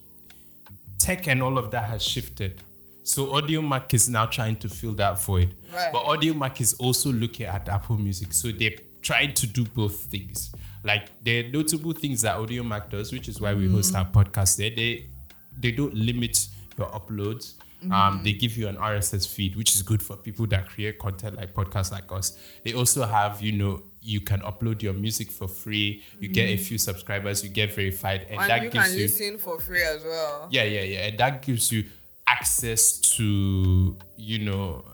[0.99, 2.63] tech and all of that has shifted.
[3.03, 5.55] So Audiomack is now trying to fill that void.
[5.75, 5.93] Right.
[5.93, 8.33] but Audiomack is also looking at apple music.
[8.33, 10.53] So they're trying to do both things.
[10.85, 14.17] Like the notable things that Audiomack does which is why we host mm-hmm.
[14.17, 14.71] our podcast there.
[14.71, 15.07] They
[15.59, 16.49] they don't limit
[16.79, 17.55] your uploads.
[17.81, 17.93] Mm-hmm.
[17.93, 21.37] Um, they give you an RSS feed, which is good for people that create content
[21.37, 22.39] like podcasts like us.
[22.65, 26.03] They also have, you know, you can upload your music for free.
[26.21, 28.41] You get a few subscribers, you get verified, and, Mm-hmm.
[28.43, 30.49] and that you gives can you listen for free as well.
[30.51, 31.07] yeah, yeah, yeah.
[31.09, 31.85] And that gives you
[32.27, 34.85] access to, you know,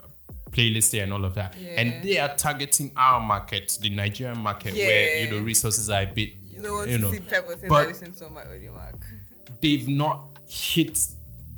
[0.51, 1.55] playlisting and all of that.
[1.76, 6.07] And they are targeting our market, the Nigerian market, where, you know, resources are a
[6.07, 7.12] bit, You know you know.
[7.12, 8.95] type of thing but- I listen to my Audiomack.
[9.61, 10.99] They've not hit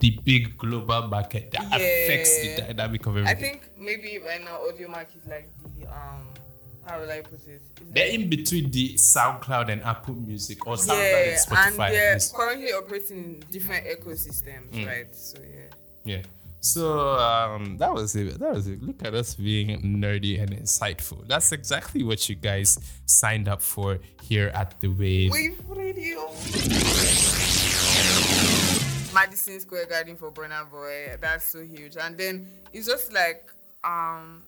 [0.01, 3.37] the big global market that affects the dynamic of everything.
[3.37, 6.29] I think maybe right now Audiomack is like the um
[6.87, 7.61] how will I put it?
[7.61, 11.69] It's They're like- in between the SoundCloud and Apple Music or SoundCloud yeah, and Spotify.
[11.87, 14.87] and they're currently operating in different ecosystems, Mm.
[14.87, 15.15] right?
[15.15, 15.71] So yeah.
[16.05, 16.23] Yeah.
[16.61, 18.39] So um, that was it.
[18.41, 18.83] That was it.
[18.83, 21.27] Look at us being nerdy and insightful.
[21.29, 25.31] That's exactly what you guys signed up for here at the Wav.
[25.31, 26.29] Wave Radio.
[29.19, 31.17] Madison Square Garden for Burna Boy.
[31.21, 31.97] That's so huge.
[31.97, 33.51] And then it's just like
[33.83, 34.43] um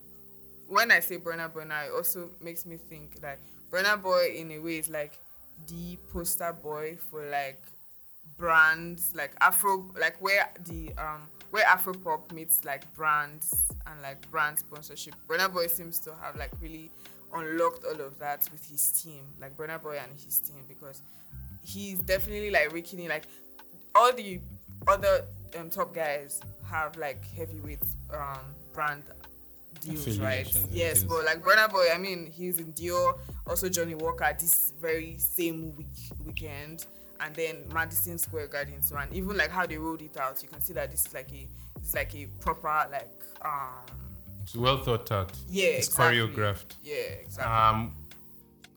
[0.68, 3.40] when I say Burna Burna, it also makes me think like
[3.72, 5.18] Burna Boy in a way is like
[5.68, 7.60] the poster boy for like
[8.38, 14.30] brands like Afro like where the um where Afro pop meets like brands and like
[14.30, 15.14] brand sponsorship.
[15.28, 16.90] Burna Boy seems to have like really
[17.34, 21.02] unlocked all of that with his team, like Burna Boy and his team, because
[21.64, 23.24] he's definitely like raking in like
[23.94, 24.40] all the
[24.88, 25.24] other
[25.58, 27.82] um, top guys have like heavyweight
[28.12, 28.38] um
[28.72, 29.02] brand
[29.80, 30.46] deals, right?
[30.70, 35.16] Yes, but like Burna Boy, I mean, he's in Dior, also Johnnie Walker this very
[35.18, 35.86] same week
[36.24, 36.86] weekend,
[37.20, 38.82] and then Madison Square Garden.
[38.82, 41.14] So and even like how they rolled it out, you can see that this is
[41.14, 41.48] like a
[41.80, 43.10] it's like a proper like
[43.44, 43.84] um
[44.42, 45.32] It's well thought out.
[45.48, 46.18] yeah It's exactly.
[46.18, 46.74] choreographed.
[46.82, 47.52] Yeah, exactly.
[47.52, 47.96] Um.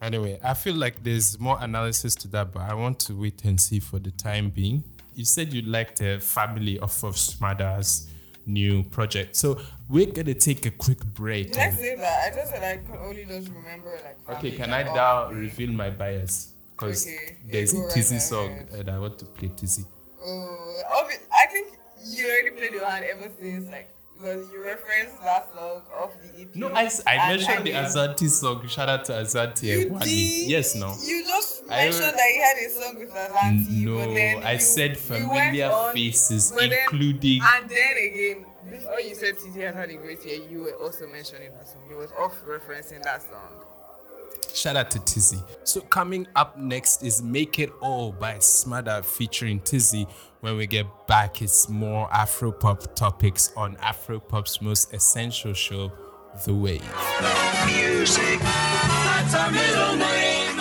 [0.01, 3.59] Anyway, I feel like there's more analysis to that, but I want to wait and
[3.59, 4.84] see for the time being.
[5.16, 8.07] You said you liked the family off of Smada's
[8.45, 9.59] new project, so
[9.89, 11.53] we're gonna take a quick break.
[11.53, 12.32] Did I say that?
[12.32, 14.38] I just said I could only just remember like.
[14.38, 15.34] Okay, can I now all.
[15.34, 16.49] reveal my bias?
[16.72, 19.86] Because Okay, there's a go right Teezee song and I want to play Teezee.
[20.26, 23.93] Oh, obvi- I think you already played your hand ever since like
[24.24, 26.55] because you referenced that song of the EP.
[26.55, 28.65] No, I, and mentioned the Azanti song.
[28.67, 30.49] Shout out to Azanti You did.
[30.49, 30.95] Yes, no.
[31.03, 33.86] You just mentioned don't- that he had a song with Azanti.
[33.86, 37.41] No, but then I you- said familiar on, faces, then- including.
[37.43, 41.05] And then again, before you said TT has had a great year, you were also
[41.07, 41.82] mentioning that song.
[41.89, 43.62] You was off referencing that song.
[44.54, 45.43] Shout out to Teezee.
[45.64, 50.08] So coming up next is Make It All by Smada featuring Teezee.
[50.41, 55.91] When we get back, it's more Afropop topics on Afropop's most essential show,
[56.45, 56.84] The Wav.
[57.66, 60.58] Music, that's our middle name.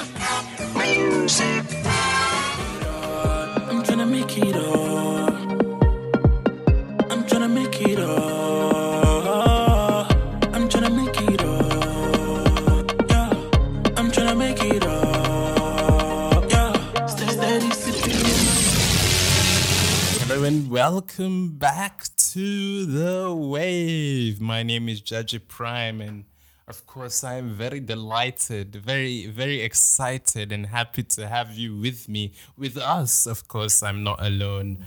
[0.75, 1.65] Music,
[3.69, 4.82] I'm tryna make it all.
[20.73, 24.41] Welcome back to The Wav.
[24.41, 26.25] My name is Djaji Prime and
[26.67, 32.09] of course I am very delighted, very, very excited and happy to have you with
[32.09, 33.27] me, with us.
[33.27, 34.79] Of course, I'm not alone.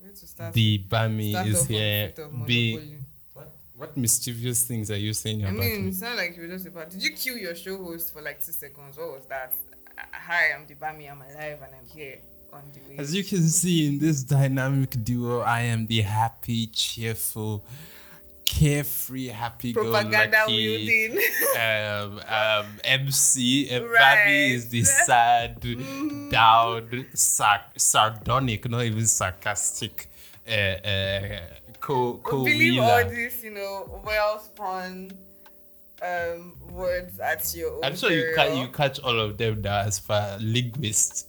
[0.00, 2.12] We need to start The Bamy is here.
[2.44, 2.96] Be
[3.32, 5.88] what, what mischievous things are you saying I about mean, me?
[5.90, 6.90] it's not like you were just about.
[6.90, 8.98] Did you kill your show host for like two seconds?
[8.98, 9.54] What was that?
[10.10, 11.08] Hi, I'm the Bamy.
[11.08, 12.18] I'm alive and I'm here
[12.52, 12.98] on the way.
[12.98, 17.64] As you can see in this dynamic duo, I am the happy, cheerful,
[18.44, 21.18] carefree, happy Propaganda wielding.
[21.60, 23.68] um, um, MC.
[23.70, 24.26] And Right.
[24.26, 24.54] Mm-hmm.
[24.54, 25.60] Is the sad,
[26.30, 30.10] down, sar- sardonic, not even sarcastic.
[30.48, 31.40] Uh, uh,
[31.78, 35.12] co co believe all these, you know, well spun
[36.02, 39.80] um, words at your own I'm sure you catch you catch all of them now
[39.80, 41.26] as far linguist.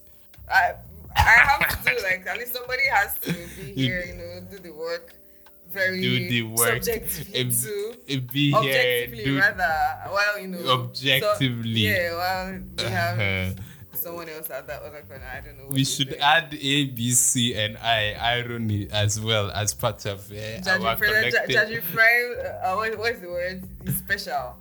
[0.50, 0.74] I,
[1.16, 4.58] I have to do like at least somebody has to be here, you know, do
[4.60, 5.14] the work.
[5.72, 6.84] Very Do the work.
[6.84, 7.94] subjectively too.
[8.08, 8.58] it be here.
[8.58, 10.12] Objectively, Do, rather.
[10.12, 10.58] Well, you know.
[10.64, 11.70] so- Objectively.
[11.70, 13.62] yeah, well, we have Uh-huh.
[13.94, 15.28] someone else at that other corner.
[15.32, 15.68] I don't know.
[15.70, 20.36] we should add A, B, C, and I irony as well as part of uh,
[20.72, 21.50] our Fred, collective.
[21.50, 23.64] Judging Fred, uh, what, what's the word?
[23.86, 24.56] He's special.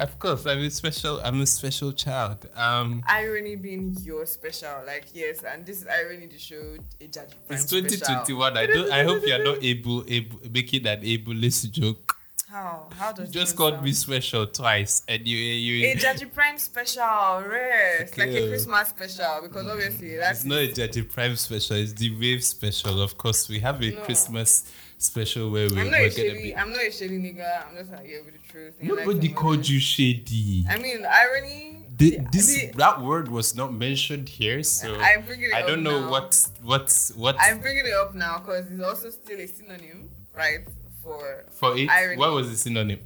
[0.00, 1.20] Of course, I'm a special.
[1.22, 2.48] I'm a special child.
[2.56, 7.06] Um, Irony being your special, like yes, and this is irony the show a
[7.46, 8.56] Fred it's 2021.
[8.56, 8.90] I don't.
[8.90, 12.16] I hope you're not able, able making an ableist joke.
[12.48, 12.88] How?
[12.98, 13.84] How does You just called sound?
[13.84, 15.86] me special twice, and you you.
[15.92, 18.16] A Djaji Prime special, rest.
[18.18, 21.76] Like a Christmas special, because obviously that's It's not a Djaji Prime special.
[21.76, 23.02] It's the Wav special.
[23.02, 24.00] Of course, we have a No.
[24.02, 24.64] Christmas
[25.02, 26.42] special where we, I'm we're not a shady.
[26.42, 26.56] be.
[26.56, 27.66] I'm not a shady nigga.
[27.68, 28.74] I'm just like here with the truth.
[28.78, 30.64] Like Nobody some called you shady.
[30.68, 31.86] I mean, irony.
[31.96, 35.82] The- this the- that word was not mentioned here, so I'm bringing it I don't
[35.82, 36.10] know now.
[36.10, 40.60] what what what I'm bringing it up now because it's also still a synonym, right?
[41.02, 41.88] For for it.
[41.90, 42.18] irony.
[42.18, 43.00] What was the synonym?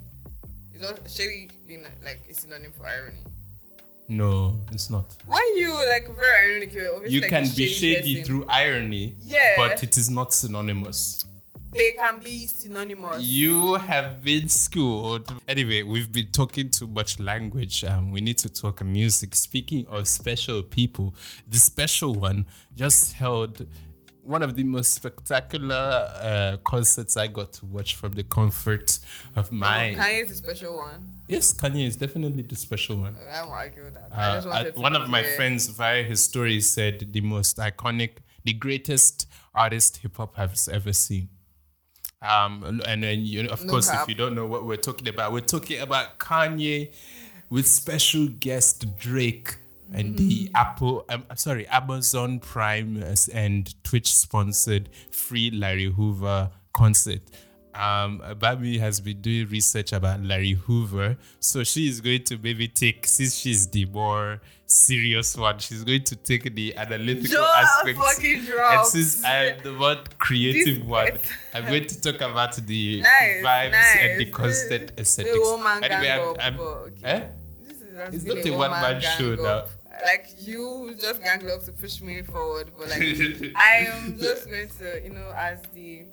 [0.72, 1.49] it's also shady,
[2.05, 3.18] like a synonym for irony.
[4.07, 5.07] No, it's not.
[5.26, 6.74] Why you like very ironic?
[7.11, 8.24] You like can be shady person.
[8.26, 9.55] through irony, Yeah.
[9.57, 11.24] but it is not synonymous.
[11.75, 13.22] They can be synonymous.
[13.22, 15.33] You have been schooled.
[15.49, 17.83] Anyway, we've been talking too much language.
[17.85, 19.35] Um, we need to talk music.
[19.35, 21.14] Speaking of special people,
[21.49, 22.47] the special one
[22.77, 23.66] just held
[24.22, 25.75] one of the most spectacular
[26.22, 28.99] uh, concerts I got to watch from the comfort
[29.37, 29.95] of my.
[29.99, 31.11] Kanye is a special one.
[31.29, 33.16] Yes, Kanye is definitely the special one.
[33.31, 34.09] I won't argue with that.
[34.12, 35.37] I Uh, wanted to one of my clear.
[35.37, 40.93] friends via his story said the most iconic, the greatest artist hip hop has ever
[40.93, 41.29] seen.
[42.25, 44.03] Um, and then you know, of No course, cap.
[44.03, 46.93] if you don't know what we're talking about, we're talking about Kanye
[47.51, 49.57] with special guest Drake
[49.93, 50.57] and the Mm-hmm.
[50.57, 53.03] Apple, um, sorry, Amazon Prime
[53.33, 57.20] and Twitch sponsored free Larry Hoover concert.
[57.75, 62.68] Um, Bamy has been doing research about Larry Hoover, so she is going to maybe
[62.68, 68.18] take, since she's the more serious one, she's going to take the analytical Just aspects.
[68.25, 71.18] And since I'm the one creative This- one,
[71.53, 74.35] I'm going to talk about the Nice, vibes and the nice.
[74.35, 75.39] constant aesthetics.
[75.39, 77.01] woman Anyway, I'm, I'm- okay.
[77.05, 77.27] eh?
[77.66, 79.70] This is has not a one-man show up.
[80.05, 83.01] Like you just gang up to push me forward, but like
[83.57, 86.07] I am just going to, you know, as the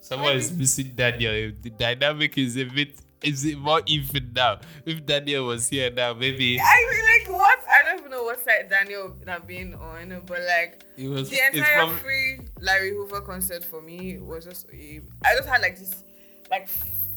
[0.00, 1.52] Someone is missing Daniel.
[1.60, 4.60] The dynamic is a bit is it more even now.
[4.86, 7.58] If Daniel was here now, maybe I mean, like what?
[7.68, 11.30] I don't even know what side Daniel would have been on, but like it was
[11.30, 15.60] the entire from free Larry Hoover concert for me was just a, I just had
[15.60, 16.04] like this
[16.50, 16.68] like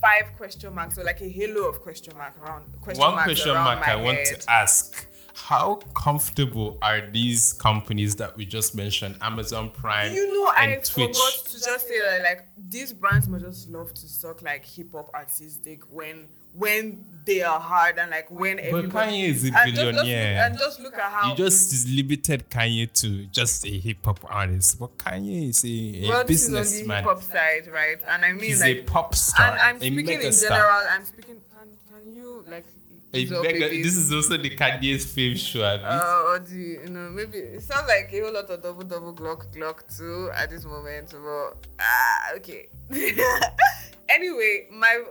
[0.02, 3.54] five question marks or like a halo of question mark around question one marks question
[3.54, 5.08] mark I want to ask.
[5.34, 10.76] How comfortable are these companies that we just mentioned, Amazon Prime You know, and I
[10.76, 11.16] Twitch?
[11.16, 14.92] forgot to just say that like these brands must just love to suck like hip
[14.94, 19.56] hop artistic when when they are hard and like when everybody Kanye is a and
[19.56, 20.46] just, just look, billionaire.
[20.46, 24.78] and just look at how You just limited Kanye to just a hip hop artist,
[24.78, 26.98] but Kanye is a, a well, this is on the businessman.
[26.98, 27.98] hip hop side, right?
[28.06, 29.52] And I mean He's like a pop star.
[29.52, 30.82] and I'm speaking in general.
[30.92, 31.38] I'm speaking.
[31.58, 31.70] Can,
[32.04, 32.66] can you like?
[33.14, 35.64] A ease up mega- this is also the Kanye's fame show.
[35.64, 35.84] abi?
[35.84, 39.54] Uh, you, you know maybe it sounds like a whole lot of double double Glock
[39.54, 42.68] Glock too at this moment, but ah okay.
[44.10, 45.04] anyway, my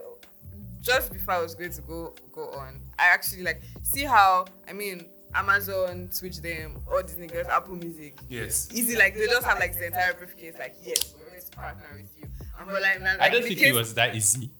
[0.80, 4.72] just before I was going to go go on, I actually like see how I
[4.72, 8.68] mean Amazon, Twitch them, all these niggas, Apple Music, yes.
[8.72, 11.84] easy like they just have like the entire briefcase like yes we're going to partner
[11.96, 12.26] with you.
[12.58, 14.50] And we're like, like I don't think case- it was that easy.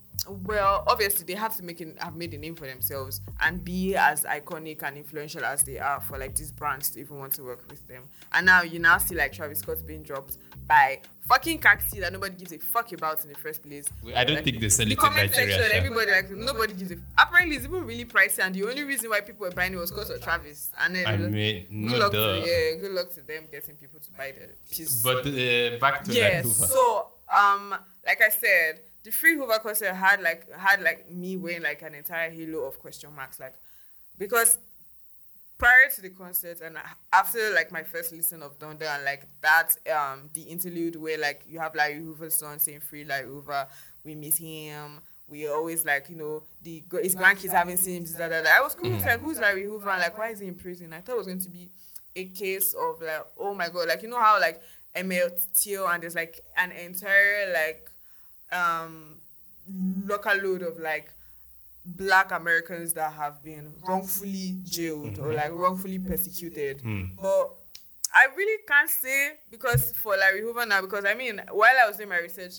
[0.44, 3.96] Well, obviously they have to make it have made a name for themselves and be
[3.96, 7.42] as iconic and influential as they are for like these brands to even want to
[7.44, 8.04] work with them.
[8.32, 12.36] And now you now see like Travis Scott being dropped by fucking Cacti that nobody
[12.36, 13.86] gives a fuck about in the first place.
[14.14, 15.58] I don't Like, think they sell the it in comment Nigeria.
[15.58, 19.10] section, everybody like nobody gives a apparently it's even really pricey and the only reason
[19.10, 20.70] why people were buying it was because of Travis.
[20.80, 22.40] And then I good mean, no luck duh.
[22.40, 25.02] to yeah, good luck to them getting people to buy the piece.
[25.02, 26.44] But uh, back to Yes.
[26.44, 26.66] Vancouver.
[26.66, 27.06] So,
[27.36, 27.74] um,
[28.06, 31.94] like I said, the free Hoover concert had like had like me wearing like an
[31.94, 33.54] entire halo of question marks, like
[34.18, 34.58] because
[35.58, 36.76] prior to the concert and
[37.12, 41.42] after like my first listen of Donda and like that um the interlude where like
[41.46, 43.66] you have like Hoover's son saying free like Hoover,
[44.04, 45.00] we miss him.
[45.28, 48.12] We always like you know the his grandkids haven't seen him.
[48.18, 48.50] Da, da, da.
[48.56, 50.92] I was confused like who's Larry Hoover and like why is he in prison?
[50.92, 51.70] I thought it was going to be
[52.16, 54.60] a case of like oh my god like you know how like
[55.54, 57.90] Till and there's like an entire like
[58.52, 59.16] um
[60.06, 61.12] local load of like
[61.84, 66.82] black Americans that have been wrongfully jailed or like wrongfully persecuted.
[67.16, 67.54] But
[68.12, 71.96] I really can't say because for Larry Hoover now, because I mean, while I was
[71.96, 72.54] doing my research,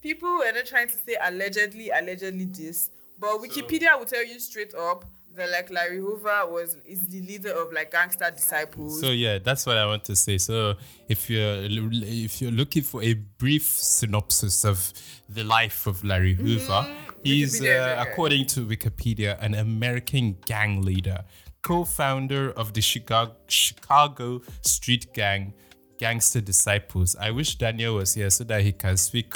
[0.00, 4.74] people were not trying to say allegedly, allegedly this, but Wikipedia will tell you straight
[4.74, 5.04] up
[5.36, 9.00] that like Larry Hoover was is the leader of like gangster disciples.
[9.00, 10.38] So yeah, that's what I want to say.
[10.38, 10.74] So
[11.08, 14.92] if you're if you're looking for a brief synopsis of
[15.28, 16.86] the life of Larry Hoover,
[17.22, 17.64] he's Mm-hmm.
[17.64, 21.24] Is uh, according to Wikipedia an American gang leader,
[21.62, 25.54] co-founder of the Chicago Chicago street gang
[25.98, 27.14] Gangster Disciples.
[27.16, 29.34] I wish Daniel was here so that he can speak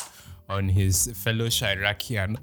[0.49, 2.37] on his fellow Chiracian.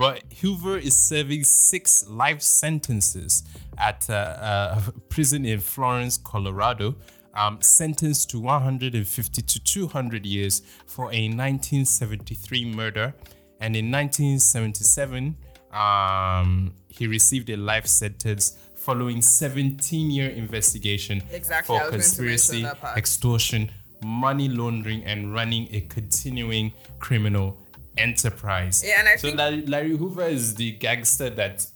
[0.00, 3.42] But Hoover is serving six life sentences
[3.76, 6.94] at a, a prison in Florence, Colorado,
[7.34, 13.14] um, sentenced to 150 to 200 years for a 1973 murder.
[13.60, 15.36] And in 1977,
[15.70, 22.22] um, he received a life sentence following 17 year investigation Exactly, for was going to
[22.22, 23.70] mention conspiracy, extortion,
[24.02, 27.58] money laundering, and running a continuing criminal
[28.00, 28.82] enterprise.
[28.86, 31.66] Yeah, and I so think- Larry, Larry Hoover is the gangster that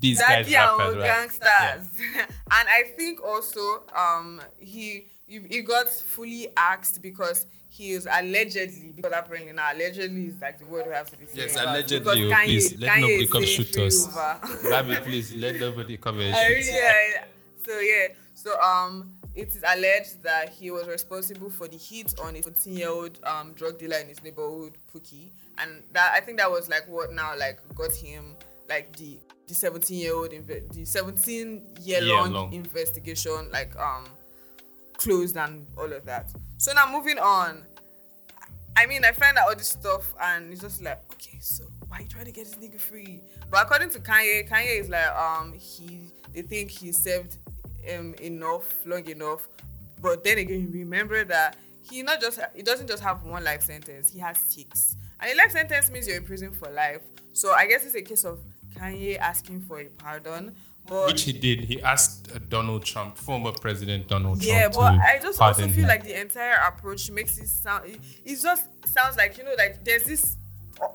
[0.00, 1.04] these that guys yeah, rappers, right?
[1.04, 1.88] gangsters.
[2.56, 8.92] and I think also um he he he got fully axed because he is allegedly
[8.94, 11.48] because apparently now allegedly is like the word we have to be saying.
[11.48, 11.98] Yes, allegedly.
[11.98, 14.06] Because oh, Kanye- please let Kanye nobody come shoot us.
[14.08, 14.68] over.
[14.70, 16.54] Rabbit, please let nobody come and I shoot.
[16.54, 17.24] really- yeah,
[17.66, 22.34] so yeah so um it is alleged that he was responsible for the hit on
[22.34, 25.28] a 14 year old um drug dealer in his neighborhood Pookie
[25.58, 28.34] and that I think that was like what now like got him
[28.68, 29.16] like the
[29.46, 32.52] the 17 year old inve- the 17 year Year long, long.
[32.52, 34.04] investigation like um
[34.96, 37.64] closed and all of that so now moving on
[38.76, 41.96] I mean, I find out all this stuff and it's just like, okay, so why
[41.98, 43.20] are you trying to get this nigga free?
[43.50, 47.38] But according to Kanye, Kanye is like, um, he they think he served
[47.94, 49.48] um enough, long enough.
[50.00, 54.12] But then again, remember that he not just he doesn't just have one life sentence,
[54.12, 54.96] he has six.
[55.20, 57.02] And a life sentence means you're in prison for life.
[57.32, 58.40] So I guess it's a case of
[58.74, 60.54] Kanye asking for a pardon.
[60.86, 61.64] But Which he did.
[61.64, 65.68] He asked uh, Donald Trump, former President Donald yeah, Trump, but to I just also
[65.68, 65.88] feel him.
[65.88, 67.90] like the entire approach makes it sound.
[67.90, 70.36] It, it just sounds like you know, like there's this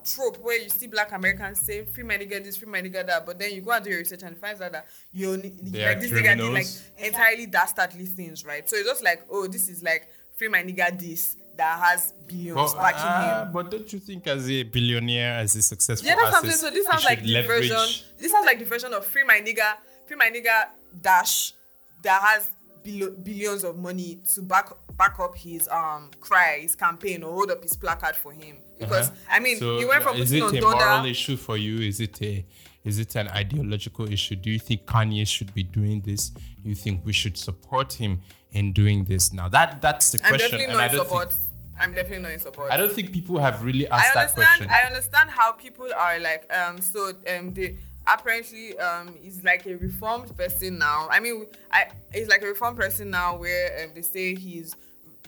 [0.03, 3.25] trope where you see Black Americans say "free my nigga this, free my nigga that,"
[3.25, 5.85] but then you go and do your research and find out that you only They
[5.85, 6.67] like this nigga did like
[6.97, 8.67] entirely dastardly things, right?
[8.69, 12.55] So it's just like, oh, this is like free my nigga this that has billions
[12.73, 13.51] But, backing ah, him.
[13.53, 16.49] but don't you think, as a billionaire, as a successful Yeah, that's something.
[16.49, 18.05] artist, So this sounds like the leverage- version.
[18.17, 19.75] This sounds like the version of free my nigga,
[20.07, 20.69] free my nigga
[21.01, 21.53] dash
[22.01, 22.49] that has
[22.83, 27.61] billions of money to back back up his um cry, his campaign, or hold up
[27.63, 28.57] his placard for him.
[28.83, 29.35] Because Uh-huh.
[29.35, 31.79] I mean, So, he went from is it a moral issue for you?
[31.79, 32.45] Is it a
[32.83, 34.35] is it an ideological issue?
[34.35, 36.29] Do you think Kanye should be doing this?
[36.29, 38.21] Do you think we should support him
[38.51, 39.31] in doing this?
[39.33, 41.31] Now that that's the I'm question, definitely and not I in don't support.
[41.31, 42.71] think I'm definitely not in support.
[42.71, 44.67] I don't think people have really I asked that question.
[44.69, 46.51] I understand how people are like.
[46.53, 46.79] Um.
[46.81, 47.53] So um.
[47.53, 49.15] They apparently um.
[49.21, 51.07] He's like a reformed person now.
[51.09, 51.87] I mean, I.
[52.13, 54.75] He's like a reformed person now, where um, they say he's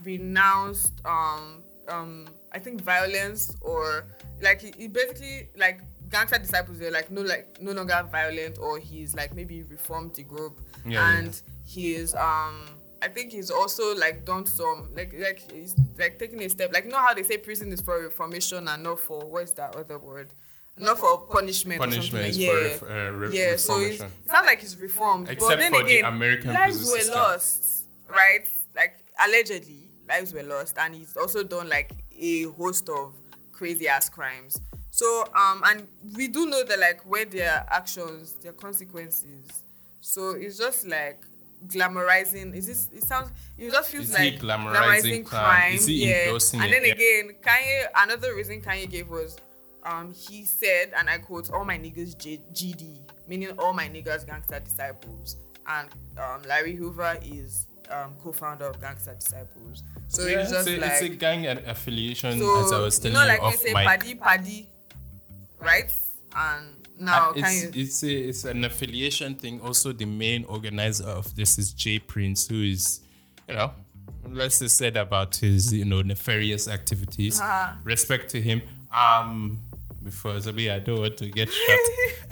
[0.03, 2.27] renounced um um.
[2.55, 4.05] I think violence or
[4.41, 6.79] like he, he basically like gangster disciples.
[6.79, 10.91] They're like no like no longer violent or he's like maybe reformed the group Yeah,
[10.93, 11.17] yeah.
[11.19, 12.55] and he is um.
[13.01, 16.85] I think he's also like done some like like he's like taking a step like
[16.85, 19.99] you know how they say prison is for reformation and not for what's that other
[19.99, 20.33] word
[20.77, 24.77] not for punishment Punishment yeah for uh, re- yeah so it's, it's not like he's
[24.77, 27.15] reformed but Except then for the American lives were system.
[27.15, 28.93] lost right like
[29.27, 33.13] allegedly lives were lost and he's also done like a host of
[33.51, 34.59] crazy ass crimes.
[34.91, 39.63] So um and we do know that like where their actions their consequences.
[40.01, 41.21] So it's just like
[41.67, 45.73] glamorizing is this it sounds it just feels Is he like glamorizing crime?
[45.75, 46.29] Is he yeah.
[46.29, 46.93] and then Yeah.
[46.93, 49.37] again kanye another reason kanye gave was
[49.83, 54.25] um he said and i quote all my niggas J- gd meaning all my niggas
[54.25, 55.37] gangster disciples.
[55.67, 59.83] And um larry hoover is um co-founder of gangster disciples
[60.15, 63.11] so Yeah, it's just a, like it's a gang affiliation, so as I was you
[63.11, 63.87] telling know you, like they off say mic.
[63.87, 64.69] paddy paddy
[65.59, 65.91] right
[66.35, 69.61] and now And can it's, you it's, a, it's an affiliation thing.
[69.61, 71.99] Also, the main organizer of this is J.
[71.99, 73.01] Prince, who is,
[73.49, 73.71] you know,
[74.29, 77.39] less is said about his, you know, nefarious activities.
[77.39, 77.73] Uh-huh.
[77.83, 78.61] Respect to him.
[78.93, 79.59] Um,
[80.03, 81.79] before Zabi, I don't want to get shot.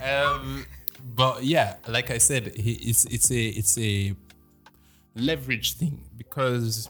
[0.08, 0.66] um,
[1.14, 4.14] but yeah, like I said, he, it's it's a it's a
[5.14, 6.88] leverage thing because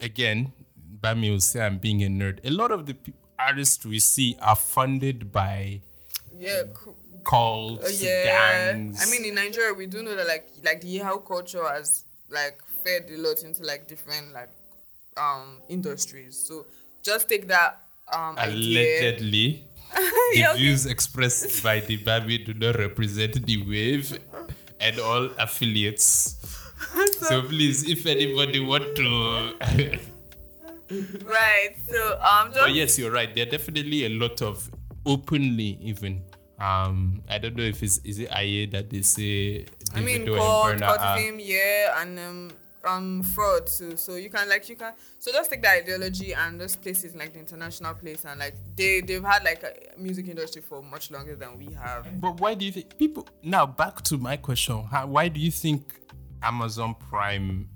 [0.00, 0.52] again,
[1.00, 2.38] Bamy will say I'm being a nerd.
[2.44, 5.80] A lot of the pe- artists we see are funded by
[6.38, 6.94] yeah co-
[7.24, 9.00] cults, Uh, yeah, gangs.
[9.02, 12.60] I mean in Nigeria we do know that like like the Yahoo culture has like
[12.84, 14.50] fed a lot into like different like
[15.16, 16.36] um industries.
[16.36, 16.66] So
[17.02, 17.80] just take that
[18.12, 20.58] um allegedly, the Yeah, okay.
[20.58, 24.18] views expressed by the Bamy do not represent the Wav
[24.80, 26.36] and all affiliates.
[27.20, 29.98] So please, if anybody want to,
[30.90, 31.76] Right.
[31.88, 33.32] So um just but yes, you're right.
[33.32, 34.68] There are definitely a lot of
[35.06, 36.22] openly even.
[36.58, 40.72] Um, I don't know if it's is it Aye that they say I mean called
[40.72, 42.50] and Burna yeah, and um
[42.84, 43.96] um fraud too.
[43.96, 47.12] So you can like you can so just take that ideology and just place it
[47.12, 50.82] in like the international place and like they they've had like a music industry for
[50.82, 52.20] much longer than we have.
[52.20, 54.82] But why do you think people now back to my question?
[54.84, 55.99] How, why do you think
[56.42, 57.68] Amazon Prime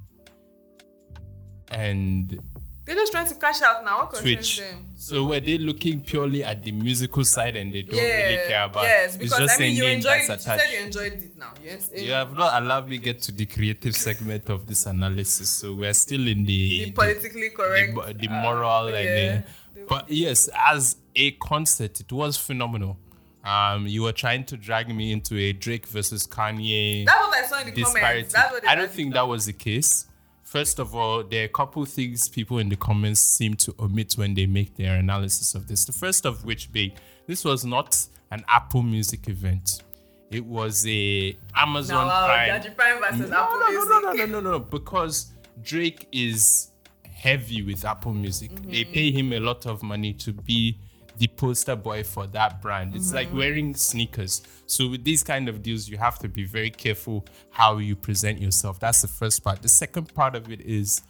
[1.71, 2.39] and
[2.85, 4.01] They're just trying to cash out now.
[4.07, 4.59] What Twitch?
[4.59, 4.89] them?
[4.95, 8.65] So were they looking purely at the musical side and they don't Yeah, really care
[8.65, 8.83] about?
[8.85, 10.21] yes, it's because just I mean you enjoyed.
[10.29, 11.53] You said you enjoyed it now.
[11.63, 11.91] Yes.
[11.95, 15.95] You have not allowed me get to the creative segment of this analysis, so we're
[15.95, 17.95] still in the the politically the, correct.
[17.95, 18.97] mo- the uh, moral yeah.
[18.99, 19.45] and
[19.75, 22.99] the, but yes, as a concert, it was phenomenal.
[23.45, 27.47] Um, you were trying to drag me into a Drake versus Kanye That's what I
[27.47, 28.33] saw in the disparity.
[28.33, 28.67] comments.
[28.67, 30.07] I don't think that was the case.
[30.43, 34.15] First of all, there are a couple things people in the comments seem to omit
[34.15, 35.85] when they make their analysis of this.
[35.85, 36.93] The first of which being,
[37.27, 39.83] this was not an Apple Music event.
[40.31, 42.75] It was a Amazon wow, Prime.
[42.75, 43.89] Prime versus no, Apple no, Music.
[43.91, 45.33] no, no, no, no, no, no, because
[45.63, 46.71] Drake is
[47.03, 48.51] heavy with Apple Music.
[48.51, 48.71] Mm-hmm.
[48.71, 50.79] They pay him a lot of money to be
[51.19, 52.95] the poster boy for that brand.
[52.95, 53.39] It's like Mm-hmm.
[53.39, 54.43] wearing sneakers.
[54.67, 58.41] So with these kind of deals, you have to be very careful how you present
[58.41, 58.81] yourself.
[58.81, 59.63] That's the first part.
[59.63, 61.03] The second part of it is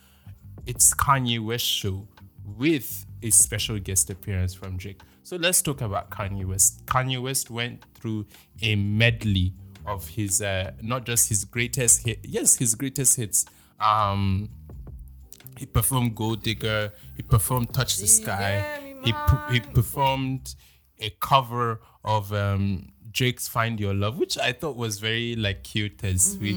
[0.67, 2.07] it's Kanye West show
[2.57, 5.01] with a special guest appearance from Drake.
[5.23, 6.85] So let's talk about Kanye West.
[6.87, 8.27] Kanye West went through
[8.61, 9.55] a medley
[9.87, 13.47] of his uh, not just his greatest hit, yes, his greatest hits.
[13.81, 14.51] Um
[15.57, 19.13] he performed Gold Digger, he performed Touch the Sky, Yeah, he,
[19.53, 20.55] he performed
[20.99, 26.03] a cover of um Drake's Find Your Love, which I thought was very like cute
[26.03, 26.57] and sweet.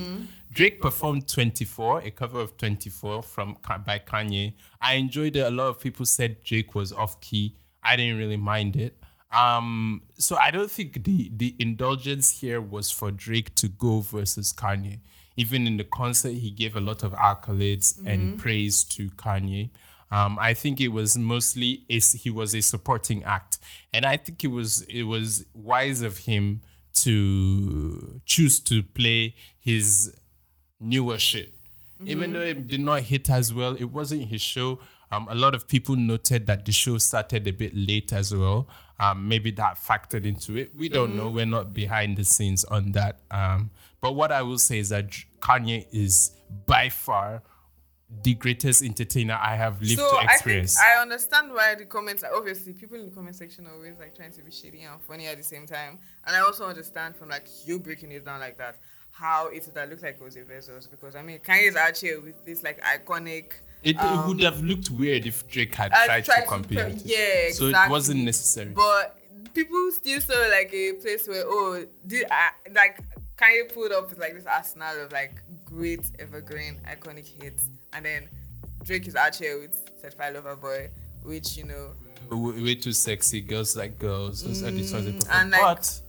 [0.51, 4.53] Drake performed 24, a cover of 24 from by Kanye.
[4.81, 5.41] I enjoyed it.
[5.41, 7.55] A lot of people said Drake was off key.
[7.83, 8.97] I didn't really mind it.
[9.31, 14.51] Um, so I don't think the the indulgence here was for Drake to go versus
[14.53, 14.99] Kanye.
[15.35, 19.69] Even in the concert, he gave a lot of accolades and praise to Kanye.
[20.09, 23.59] Um, I think it was mostly a, he was a supporting act,
[23.93, 26.61] and I think it was it was wise of him
[26.93, 30.15] to choose to play his
[30.79, 31.53] newer shit.
[32.05, 34.79] Even though it did not hit as well, it wasn't his show.
[35.11, 38.67] Um, a lot of people noted that the show started a bit late as well.
[38.99, 40.75] Um, maybe that factored into it.
[40.75, 41.29] We don't know.
[41.29, 43.19] We're not behind the scenes on that.
[43.31, 46.31] Um, but what I will say is that Kanye is
[46.65, 47.41] by far
[48.23, 50.79] the greatest entertainer I have lived So to I think experience.
[50.79, 54.15] I understand why the comments are obviously people in the comment section are always like
[54.15, 55.99] trying to be shady and funny at the same time.
[56.25, 58.77] And I also understand from like you breaking it down like that
[59.11, 61.97] how it would have looked like it was a versus because I mean Kanye's out
[61.97, 63.53] here with this like iconic
[63.83, 66.87] it, it um, would have looked weird if Drake had tried, tried to compare.
[66.87, 67.01] it.
[67.05, 67.73] yeah, So exactly.
[67.73, 68.71] it wasn't necessary.
[68.71, 69.17] But
[69.53, 72.99] people still saw like a place where oh, did I, like
[73.37, 78.29] Kanye pulled up with like this arsenal of like great evergreen iconic hits, and then
[78.83, 80.89] Drake is out here with Certified Lover Boy,
[81.23, 81.91] which you know
[82.29, 83.41] way too sexy.
[83.41, 84.43] Girls like girls.
[84.43, 85.31] Those are the songs they perform.
[85.35, 86.01] Mm, and like- but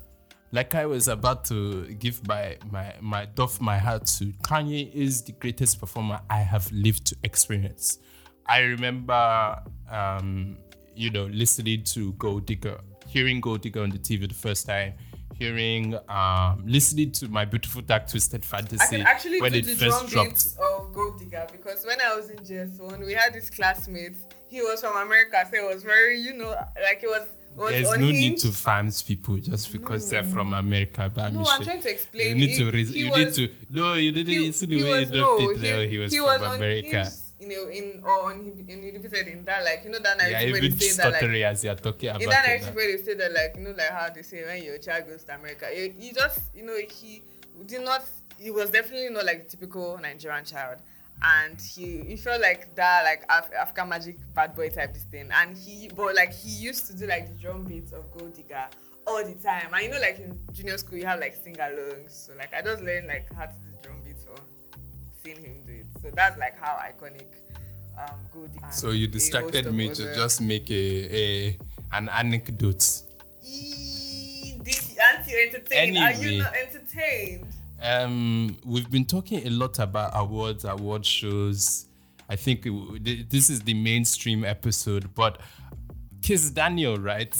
[0.52, 5.22] like I was about to give my my my doff my heart to, Kanye is
[5.22, 7.98] the greatest performer I have lived to experience.
[8.46, 10.56] I remember, um,
[10.96, 14.94] you know, listening to Gold Digger, hearing Gold Digger on the TV the first time.
[15.36, 20.26] Hearing, um, listening to my beautiful dark twisted fantasy actually when it the first drum
[20.26, 20.46] dropped.
[20.60, 24.16] of Gold Digger because when I was in JS1, we had this classmate.
[24.48, 26.48] He was from America, so it was very, you know,
[26.82, 27.22] like it was.
[27.56, 31.10] It was There's no need to fans people just because they're from America.
[31.12, 32.28] But No, I'm trying to explain.
[32.28, 32.70] You need He- to.
[32.70, 33.54] Res- he you was- need to.
[33.70, 34.32] No, you didn't.
[34.32, 35.88] he, the he way you was dropped no, it there.
[35.88, 36.98] He, was from on America.
[37.04, 40.52] his, you know, in or on inhibited in that, like you know that Yeah, narrative
[40.52, 42.74] where even they say that, like as you're talking about in that narrative now.
[42.74, 45.24] where they say that, like you know, like how they say when your child goes
[45.24, 47.22] to America, you, you just, you know, he
[47.66, 48.02] did not.
[48.38, 50.78] He was definitely not like the typical Nigerian child.
[51.20, 55.28] And he, he felt like that, like Af- African magic bad boy type this thing.
[55.32, 58.66] And he, but like he used to do like the drum beats of Gold Digger
[59.04, 59.74] all the time.
[59.74, 62.10] And you know, like in junior school, you have like sing alongs.
[62.26, 64.38] So like I just learned like how to do drum beats or
[65.24, 65.56] seeing him.
[66.02, 67.26] So that's like how iconic
[67.98, 71.58] um Gold So you distracted me to just make a, a
[71.92, 73.02] an anecdote.
[73.44, 75.98] Eee, This anti-entertained.
[75.98, 77.46] Are you not entertained?
[77.82, 81.86] Um, we've been talking a lot about awards, award shows.
[82.28, 85.40] I think it this is the mainstream episode, but
[86.20, 87.34] Kizz Daniel, right?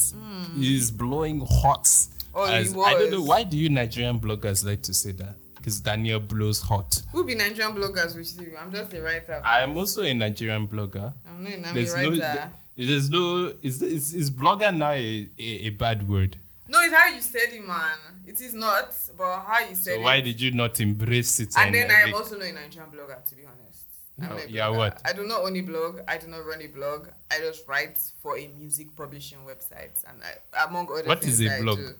[0.57, 1.89] He's blowing hot.
[2.35, 5.35] Oh, he as- I don't know why do you Nigerian bloggers like to say that?
[5.59, 7.03] Because Daniel blows hot.
[7.13, 8.57] Who be Nigerian bloggers with you?
[8.59, 9.43] I'm just a writer.
[9.45, 11.13] I am also a Nigerian blogger.
[11.29, 11.53] I'm not.
[11.69, 13.53] I'm There's a no, there's no.
[13.63, 16.37] Is is, is blogger now a, a, a bad word?
[16.69, 17.99] No, it's how you said it, man.
[18.27, 20.03] It is not, but how you said So it.
[20.03, 21.55] why did you not embrace it?
[21.57, 23.85] and then I'm also not a Nigerian blogger, to be honest.
[24.21, 25.01] I'm No, yeah, what?
[25.05, 26.01] I do not own a blog.
[26.07, 27.09] I do not run a blog.
[27.31, 31.49] I just write for a music publishing website, and I, among other What things is
[31.51, 31.79] a I blog?
[31.79, 31.95] do.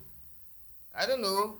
[0.97, 1.57] I don't know.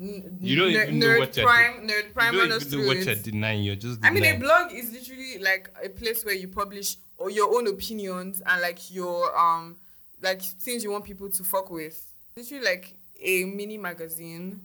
[0.00, 3.14] N- You don't even know what you're Nerd Prime you don't even know what you're
[3.14, 3.62] denying.
[3.62, 7.30] You're just I mean, a blog is literally like a place where you publish or
[7.30, 9.76] your own opinions and like your um
[10.20, 12.04] like things you want people to fuck with.
[12.36, 14.60] Literally like a mini magazine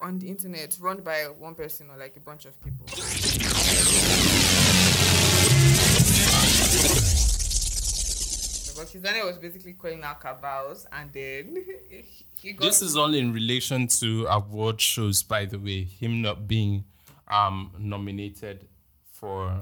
[0.00, 2.86] on the internet run by one person or like a bunch of people.
[8.80, 11.56] Kizz Daniel was basically calling out cabals and then
[12.40, 15.84] he got This is all in relation to award shows, by the way.
[15.84, 16.84] Him not being
[17.28, 18.60] um nominated
[19.12, 19.52] for.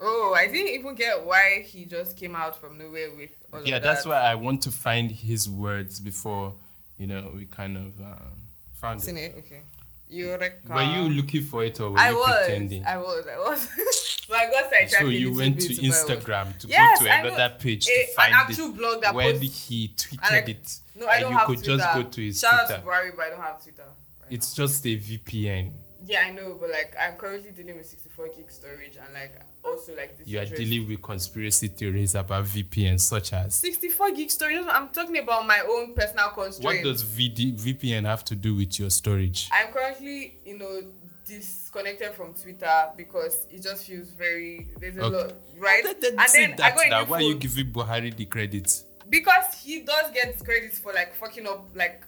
[0.00, 3.78] Oh, I didn't even get why he just came out from nowhere with all Yeah,
[3.80, 4.08] that's that.
[4.10, 6.54] why I want to find his words before
[6.98, 8.32] you know we kind of um,
[8.74, 9.34] found Seen it.
[9.36, 9.44] it?
[9.46, 9.60] Okay.
[10.10, 10.72] Eureka.
[10.72, 12.36] Were you looking for it or were I you was.
[12.46, 12.84] pretending?
[12.84, 13.26] I was.
[13.26, 13.60] I was.
[14.26, 14.92] so I got sidetracked.
[14.92, 18.22] so you went to was- Instagram to Yes, go to I another page A- to
[18.22, 20.78] eh, an actual it blog that where posts- he tweeted like- it.
[20.96, 21.76] No, I and don't you have could Twitter.
[21.76, 22.74] just go to his Shout Twitter.
[22.74, 23.82] out to Buhari, but I don't have Twitter.
[23.84, 24.64] right It's now.
[24.64, 25.70] just a VPN.
[26.06, 29.34] Yeah, I know, but like I'm currently dealing with 64 gig storage and like
[29.72, 30.26] also like this.
[30.26, 34.64] You are dealing with conspiracy theories about VPN, such as 64 gig storage.
[34.68, 36.64] I'm talking about my own personal constraints.
[36.64, 39.48] what does VD, VPN have to do with your storage?
[39.52, 40.82] I'm currently, you know,
[41.26, 44.68] disconnected from Twitter because it just feels very.
[44.80, 45.16] There's a Okay.
[45.16, 45.82] lot, right?
[45.84, 47.04] Then- then and say then I that go in now.
[47.04, 48.82] the Why are you giving Buhari the credit?
[49.10, 52.02] because he does get credit for like fucking up like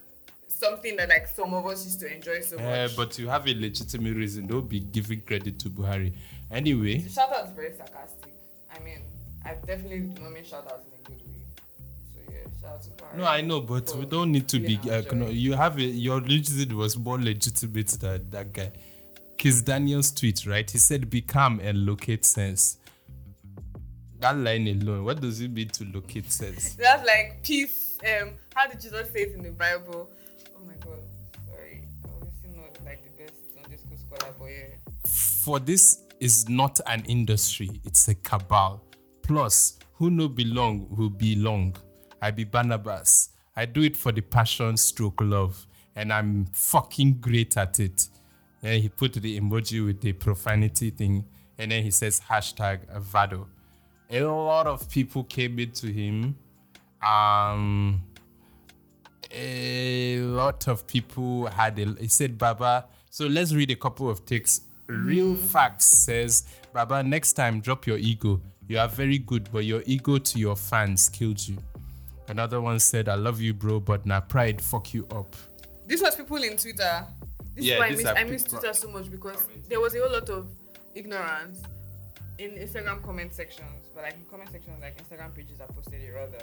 [0.47, 2.95] something that like some of us used to enjoy so Uh, much.
[2.95, 4.45] but you have a legitimate reason.
[4.45, 6.13] Don't be giving credit to Buhari.
[6.51, 8.33] Anyway, shout out is very sarcastic.
[8.73, 8.99] I mean,
[9.45, 11.45] I definitely do not mean shout out in a good way.
[12.13, 14.77] So yeah, shout out to no, I know, but we don't need to be.
[14.89, 18.71] Uh, no, you have a your reason was more legitimate than that guy.
[19.37, 20.69] Kizz Daniel's tweet, right?
[20.69, 22.77] He said, "Be calm and locate sense."
[24.19, 26.73] That line alone, what does it mean to locate sense?
[26.79, 27.97] That's like peace.
[28.03, 30.09] Um, how did Jesus say it in the Bible?
[30.55, 30.99] Oh my god,
[31.49, 31.81] sorry.
[32.03, 35.09] I'm obviously not like the best Sunday school scholar, but yeah.
[35.43, 38.81] For this is not an industry; it's a cabal.
[39.21, 41.75] Plus, who no belong will belong.
[42.21, 43.29] I be Barnabas.
[43.55, 48.07] I do it for the passion, stroke love, and I'm fucking great at it.
[48.61, 51.25] Then he put the emoji with the profanity thing,
[51.57, 53.47] and then he says hashtag Vado.
[54.09, 56.37] A lot of people came into him.
[57.01, 58.03] Um,
[59.33, 64.25] a lot of people had a he said baba so let's read a couple of
[64.25, 64.61] takes
[64.91, 65.45] real mm-hmm.
[65.47, 66.43] facts says
[66.73, 70.55] baba next time drop your ego you are very good but your ego to your
[70.55, 71.57] fans killed you
[72.29, 75.35] another one said i love you bro but now pride fuck you up
[75.87, 77.05] This was people in Twitter.
[77.53, 79.99] This Yeah, is why I miss, I miss Twitter so much because there was a
[79.99, 80.47] whole lot of
[80.95, 81.59] ignorance
[82.37, 83.87] in Instagram comment sections.
[83.93, 86.39] But like in comment sections, like Instagram pages are posted it rather.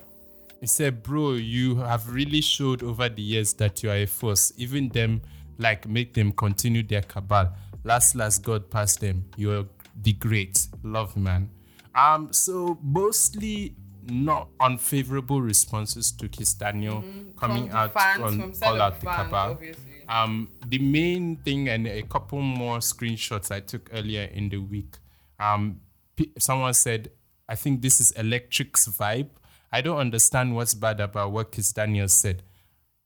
[0.60, 4.52] he said bro you have really showed over the years that you are a force
[4.56, 5.20] even them
[5.58, 7.48] like make them continue their cabal
[7.84, 9.66] last last god passed them you're
[10.02, 11.48] the great love man
[11.94, 13.74] um so mostly
[14.10, 17.04] not unfavorable responses to Kizz Daniel
[17.38, 17.70] coming Mm-hmm.
[17.70, 20.04] From out fans, on from side call of out the fans, cabal obviously.
[20.08, 24.96] um, the main thing and a couple more screenshots I took earlier in the week.
[25.38, 25.80] Um,
[26.16, 27.10] p- someone said,
[27.50, 29.28] I think this is Electric's vibe.
[29.70, 32.42] I don't understand what's bad about what Kizz Daniel said.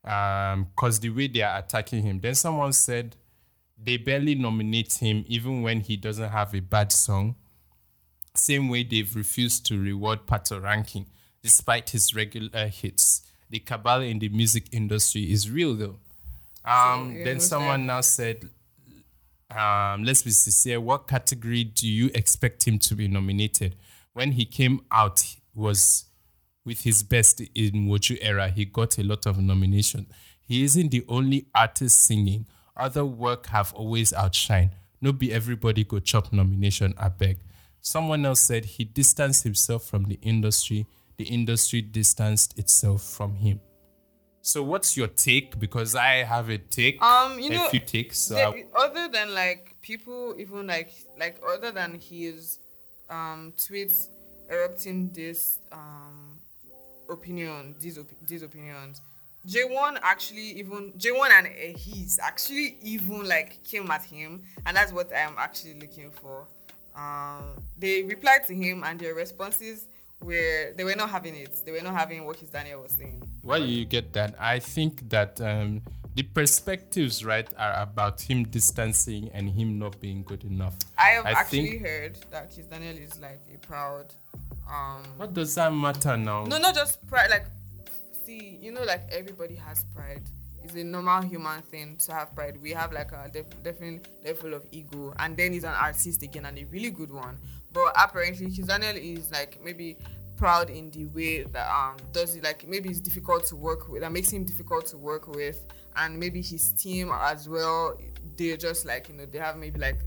[0.04, 2.20] Um, cause the way they are attacking him.
[2.20, 3.16] Then someone said
[3.84, 7.36] they barely nominate him even when he doesn't have a bad song.
[8.34, 11.06] Same way they've refused to reward Patoranking
[11.42, 13.22] despite his regular hits.
[13.50, 15.98] The cabal in the music industry is real though.
[16.64, 18.48] Um, yeah, then someone now said,
[19.50, 23.76] um, let's be sincere, what category do you expect him to be nominated?
[24.12, 26.04] When he came out, he was
[26.64, 30.06] with his best in Woju era, he got a lot of nominations.
[30.40, 32.46] He isn't the only artist singing.
[32.76, 34.72] Other work have always outshined.
[35.00, 37.38] No be everybody go chop nomination, I beg.
[37.80, 40.86] Someone else said he distanced himself from the industry.
[41.18, 43.60] The industry distanced itself from him.
[44.40, 45.58] So what's your take?
[45.58, 48.18] Because I have a take, Um, you know, a few takes.
[48.18, 52.58] So the- I- other than like people even like like other than his
[53.10, 54.08] um tweets
[54.50, 56.38] erupting this um
[57.08, 59.00] opinion these op- these opinions
[59.48, 64.92] J1 actually even J1 and uh, he's actually even like came at him and that's
[64.92, 66.46] what I'm actually looking for
[66.94, 67.44] um
[67.78, 69.86] they replied to him and their responses
[70.22, 71.50] were they were not having it.
[71.64, 73.22] They were not having what Kizz Daniel was saying.
[73.42, 74.34] Why do you get that?
[74.38, 75.80] I think that um,
[76.14, 80.76] the perspectives, right, are about him distancing and him not being good enough.
[80.96, 84.06] I have I actually think- heard that Kizz Daniel is like a proud.
[84.70, 86.44] Um, What does that matter now?
[86.44, 87.28] no, not just pride.
[87.30, 87.46] Like,
[88.24, 90.22] see, you know, like everybody has pride.
[90.64, 92.56] It's a normal human thing to have pride.
[92.60, 96.46] We have like a def- definite level of ego, and then he's an artist again,
[96.46, 97.38] and a really good one.
[97.72, 99.96] But apparently, Daniel is like maybe
[100.36, 104.00] proud in the way that um does it like maybe it's difficult to work with
[104.00, 105.64] that makes him difficult to work with
[105.96, 107.96] and maybe his team as well
[108.36, 109.98] they're just like you know they have maybe like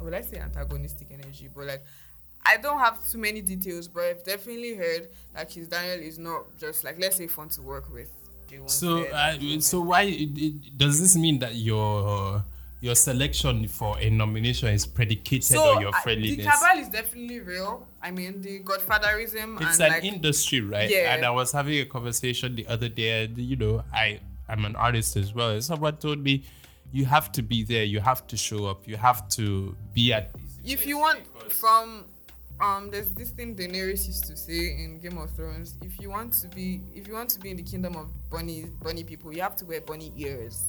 [0.00, 1.84] would I say antagonistic energy but like
[2.48, 6.42] I don't have too many details but I've definitely heard that Kizz Daniel is not
[6.58, 8.10] just like let's say fun to work with
[8.66, 12.42] So, uh, so why it, it, does this mean that your
[12.80, 17.86] your selection for a nomination is predicated on your I- the cabal is definitely real
[18.00, 20.88] I mean the godfatherism it's and an like industry, right?
[20.88, 21.14] Yeah.
[21.14, 23.24] And I was having a conversation the other day.
[23.24, 25.50] And, you know, I I'm an artist as well.
[25.50, 26.44] And someone told me,
[26.92, 27.84] you have to be there.
[27.84, 28.86] You have to show up.
[28.86, 30.32] You have to be at.
[30.62, 32.04] these if you want because- from
[32.60, 36.32] um there's this thing Daenerys used to say in Game of Thrones if you want
[36.34, 39.42] to be if you want to be in the kingdom of bunny bunny people you
[39.42, 40.64] have to wear bunny ears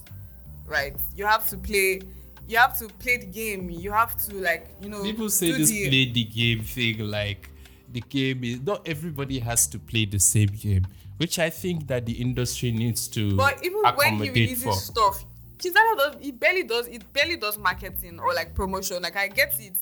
[0.69, 0.95] right?
[1.15, 2.01] You have to play
[2.47, 3.69] you have to play the game.
[3.69, 7.49] You have to like you know People say this the- play the game thing like
[7.91, 10.87] the game is not everybody has to play the same game,
[11.17, 14.73] which I think that the industry needs to but even when he releases for.
[14.73, 15.25] stuff
[15.57, 19.01] Kizana does he barely does it barely does marketing or like promotion.
[19.01, 19.73] Like I get it.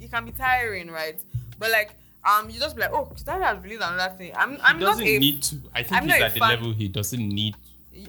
[0.00, 1.18] It can be tiring right
[1.58, 1.94] but like
[2.24, 4.90] um you just be like oh Kizana has released another thing I'm I'm he not
[4.92, 5.56] doesn't a need to.
[5.74, 7.54] I think I'm he's at the fan- level he doesn't need.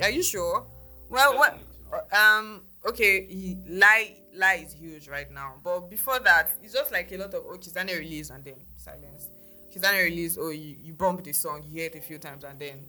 [0.01, 0.65] Are you sure?
[1.09, 1.59] Well, what?
[2.11, 2.61] Um.
[2.85, 3.25] Okay.
[3.27, 4.15] He, lie.
[4.35, 5.53] Lie is huge right now.
[5.63, 9.29] But before that, it's just like a lot of oh, Kizane release and then silence.
[9.73, 10.37] Kizane release.
[10.39, 12.79] Oh, you you bump the song, you hear it a few times and then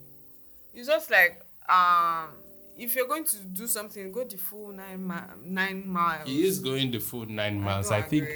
[0.74, 2.30] it's just like um.
[2.78, 5.14] If you're going to do something, go the full nine mi-
[5.44, 6.28] nine miles.
[6.28, 7.88] He is going the full nine miles.
[7.88, 8.28] don't I, think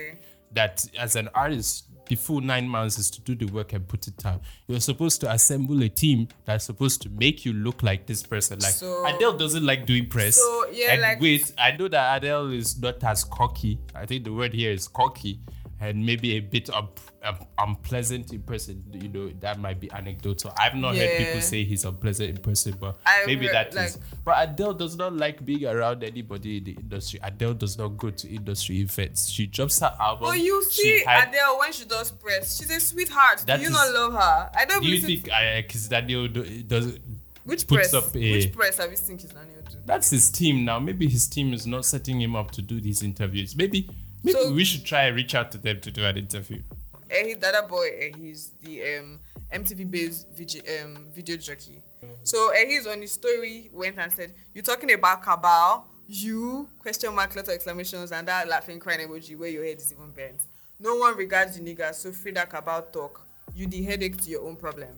[0.55, 4.09] that as an artist, the full nine months is to do the work and put
[4.09, 4.41] it out.
[4.67, 8.59] You're supposed to assemble a team that's supposed to make you look like this person.
[8.59, 10.35] Like So- Adele doesn't like doing press.
[10.35, 13.79] So, yeah, and like- wait, I know that Adele is not as cocky.
[13.95, 15.39] I think the word here is cocky.
[15.83, 16.89] And maybe a bit un-
[17.25, 20.53] un- unpleasant in person, you know, that might be anecdotal.
[20.59, 23.97] I've not heard people say he's unpleasant in person, but I've maybe heard, that is.
[23.97, 27.19] like- But Adele does not like being around anybody in the industry.
[27.23, 29.31] Adele does not go to industry events.
[29.31, 30.29] She drops her album.
[30.29, 33.45] But you she see had- Adele when she does press, she's a sweetheart.
[33.47, 34.51] Do you is- not love her?
[34.55, 36.99] I don't Do you think uh, Daniel do, does?
[37.45, 37.95] which press?
[37.95, 39.79] up a- Which press have you seen Kizz Daniel do?
[39.87, 40.79] That's his team now.
[40.79, 43.57] Maybe his team is not setting him up to do these interviews.
[43.57, 43.89] Maybe,
[44.23, 46.63] maybe So- we should try and reach out to them to do an interview.
[47.11, 47.89] Eh, he's the other boy.
[47.99, 49.19] eh, he's the um,
[49.53, 51.83] MTV based video, um, video jockey.
[52.23, 55.87] So eh, he's on his story went and said, "You talking about cabal?
[56.09, 59.93] You question mark lot of exclamations and that laughing crying emoji where your head is
[59.93, 60.41] even bent.
[60.79, 63.27] No one regards you niggas, so free that cabal talk.
[63.55, 64.91] You the headache to your own problem."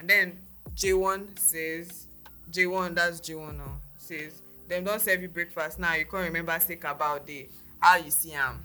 [0.00, 0.38] And then
[0.74, 2.06] J1 says,
[2.52, 5.94] J1 that's J1 now says, "Them don't serve you breakfast now.
[5.94, 7.48] You can't remember say cabal day.
[7.86, 8.62] How you see him?"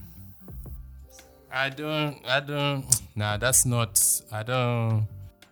[1.52, 2.18] I don't.
[2.26, 2.86] I don't.
[3.16, 4.00] Nah, that's not.
[4.32, 5.08] I don't.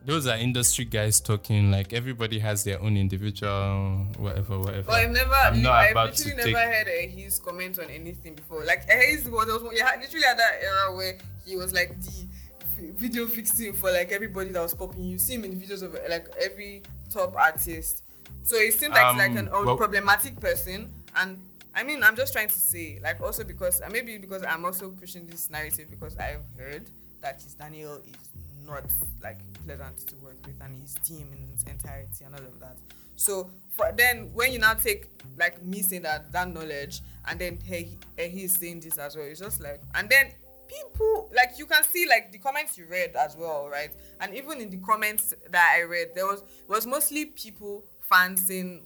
[0.06, 1.72] Those are industry guys talking.
[1.72, 4.84] Like everybody has their own individual whatever, whatever.
[4.84, 6.54] But I've never, I'm not I've about to literally take.
[6.56, 8.64] never heard uh, his comment on anything before.
[8.64, 12.92] Like uh, his was, was had literally had that era where he was like the
[12.98, 15.04] video fixing for like everybody that was popping.
[15.04, 16.82] You see him in videos of like every
[17.14, 18.04] top artist.
[18.44, 20.94] So it seems like he's like an Um, well- problematic person.
[21.18, 21.40] And
[21.80, 24.90] I mean, I'm just trying to say, like, also because uh, maybe because I'm also
[24.90, 26.90] pushing this narrative because I've heard
[27.22, 28.30] that Kizz Daniel is
[28.68, 28.84] not
[29.24, 32.76] like pleasant to work with and his team in its entirety and all of that.
[33.16, 35.08] So for then when you now take
[35.38, 37.00] like me saying that that knowledge
[37.30, 40.34] and then hey, hey he's saying this as well, it's just like and then
[40.68, 43.92] people like you can see like the comments you read as well, right?
[44.20, 48.84] And even in the comments that I read, there was was mostly people fans saying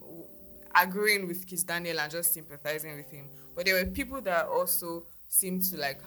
[0.76, 3.26] agreeing with Kizz Daniel and just sympathizing with him.
[3.56, 6.00] But there were people that also seemed to like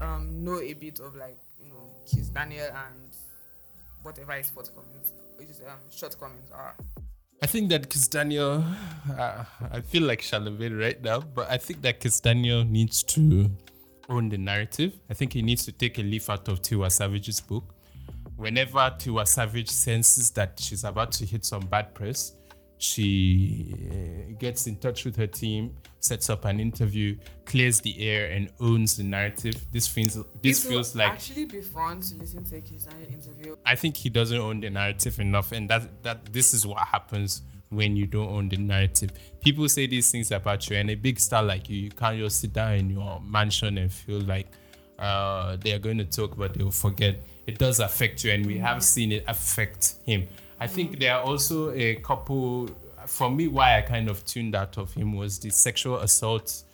[0.00, 3.16] um know a bit of like you know Kizz Daniel and
[4.02, 6.74] whatever his shortcomings, which is um shortcomings are.
[7.42, 8.64] I think that Kizz Daniel,
[9.18, 13.50] uh, I feel like Charlemagne right now, but I think that Kizz Daniel needs to
[14.08, 14.94] own the narrative.
[15.10, 17.64] I think he needs to take a leaf out of Tiwa Savage's book.
[18.36, 22.32] Whenever Tiwa Savage senses that she's about to hit some bad press,
[22.78, 28.30] she uh, gets in touch with her team, sets up an interview, clears the air,
[28.30, 29.54] and owns the narrative.
[29.72, 33.56] This feels this It feels like actually be fun to listen to a Kizani interview.
[33.64, 37.42] I think he doesn't own the narrative enough, and that that this is what happens
[37.70, 39.10] when you don't own the narrative.
[39.40, 42.40] People say these things about you, and a big star like you, you can't just
[42.40, 44.48] sit down in your mansion and feel like
[44.98, 47.20] uh, they are going to talk, but they will forget.
[47.46, 50.28] It does affect you, and we have seen it affect him.
[50.58, 52.68] I think there are also a couple.
[53.06, 56.64] For me, why I kind of tuned out of him was the sexual assault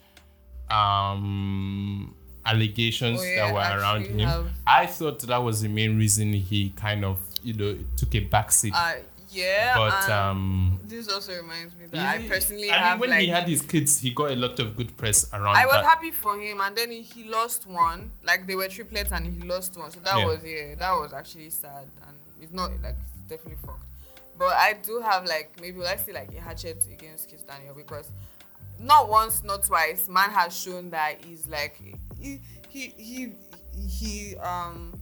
[0.70, 2.14] um
[2.44, 4.18] allegations Oh, yeah, that were around him.
[4.20, 8.20] have- I thought that was the main reason he kind of, you know, took a
[8.26, 8.72] backseat.
[8.74, 8.94] Uh,
[9.30, 9.74] yeah.
[9.76, 13.20] but um, this also reminds me that he- I personally I mean, have when like
[13.20, 15.84] he had his kids, he got a lot of good press around I was that.
[15.84, 18.10] happy for him, and then he, lost one.
[18.24, 19.90] Like they were triplets, and he lost one.
[19.90, 20.26] So that Yeah.
[20.26, 22.96] was yeah, that was actually sad, and it's not like
[23.32, 23.84] definitely fucked.
[24.38, 28.10] But I do have like maybe let's say like a hatchet against Kizz Daniel because
[28.78, 31.80] not once, not twice, man has shown that he's like
[32.18, 33.32] he he he
[33.76, 34.98] he um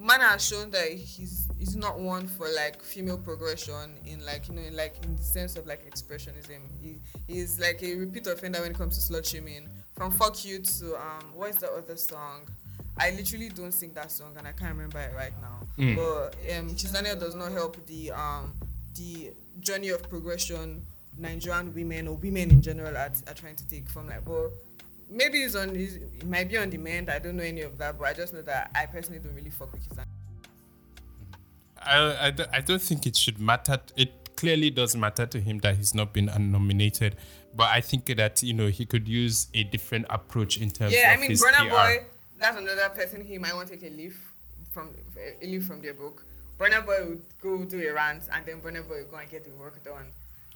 [0.00, 4.54] man has shown that he's he's not one for like female progression in like you
[4.54, 6.60] know in like in the sense of like expressionism.
[6.82, 9.68] He he's like a repeat offender when it comes to slut shaming.
[9.94, 12.48] From fuck you to um what is the other song?
[12.96, 15.96] I literally don't sing that song and i can't remember it right now Mm.
[15.96, 18.52] but um Chisania does not help the um
[18.94, 20.82] the journey of progression
[21.18, 24.50] nigerian women or women in general are, are trying to take from like well
[25.10, 27.98] maybe it's on it's, it might be on demand i don't know any of that
[27.98, 30.04] but i just know that i personally don't really fuck with Kizania.
[31.82, 33.78] I, I, don't- I don't think it should matter.
[33.96, 37.16] It clearly does matter to him that he's not been nominated,
[37.54, 41.12] but I think that you know he could use a different approach in terms Yeah,
[41.12, 41.70] of I mean, his Burna PR.
[41.70, 42.06] Boy,
[42.38, 44.23] that's another person he might want to take a leaf
[44.74, 46.24] from eh, a leaf from their book.
[46.58, 49.44] Burna Boy would go do a rant, and then Burna Boy would go and get
[49.44, 50.06] the work done.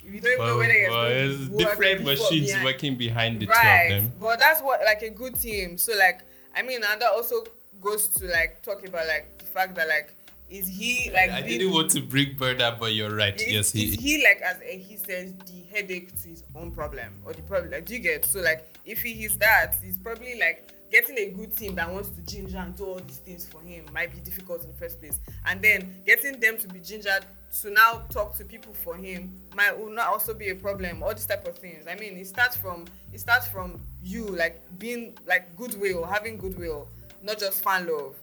[0.02, 3.46] You don't even know Well, whether it's well, it's different machines behind- working behind the
[3.46, 4.12] two of them.
[4.20, 5.76] But that's what like a good team.
[5.76, 6.20] So like,
[6.56, 7.44] I mean, and that also
[7.80, 10.14] goes to like talk about like the fact that like
[10.50, 13.38] is he like I didn't want to bring Burna, but you're right.
[13.40, 13.84] is, yes, he.
[13.84, 17.42] is he like as a, he says the headache to his own problem or the
[17.42, 21.18] problem like do you get so like if he is that he's probably like getting
[21.18, 24.12] a good team that wants to ginger and do all these things for him might
[24.12, 25.18] be difficult in the first place.
[25.46, 27.24] And then getting them to be gingered
[27.62, 31.02] to now talk to people for him might will not also be a problem.
[31.02, 31.86] All these type of things.
[31.86, 36.88] I mean it starts from it starts from you like being like goodwill having goodwill
[37.22, 38.14] not just fan love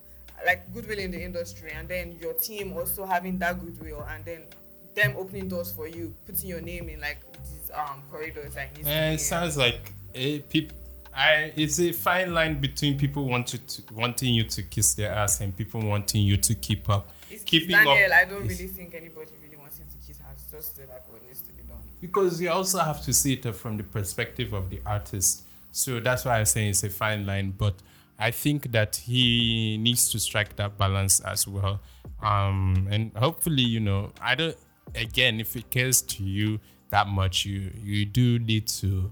[0.46, 1.72] like goodwill in the industry.
[1.72, 4.44] And then your team also having that goodwill and then
[4.96, 9.10] them opening doors for you putting your name in like these um corridors like Eh,
[9.10, 10.72] be it sounds like a peop-
[11.16, 15.40] I, it's a fine line between people wanting to wanting you to kiss their ass
[15.42, 17.10] and people wanting you to keep up.
[17.30, 20.26] It's- Keeping Daniel, up I don't really think anybody really wants to kiss her.
[20.34, 21.78] It's just like what needs to be done.
[22.02, 25.44] because you also have to see it from the perspective of the artist.
[25.72, 27.54] So that's why I'm saying it's a fine line.
[27.58, 27.76] But
[28.20, 31.80] I think that he needs to strike that balance as well.
[32.22, 34.56] Um, and hopefully, you know, I don't.
[34.94, 36.60] Again, if it cares to you
[36.90, 39.12] that much, you you do need to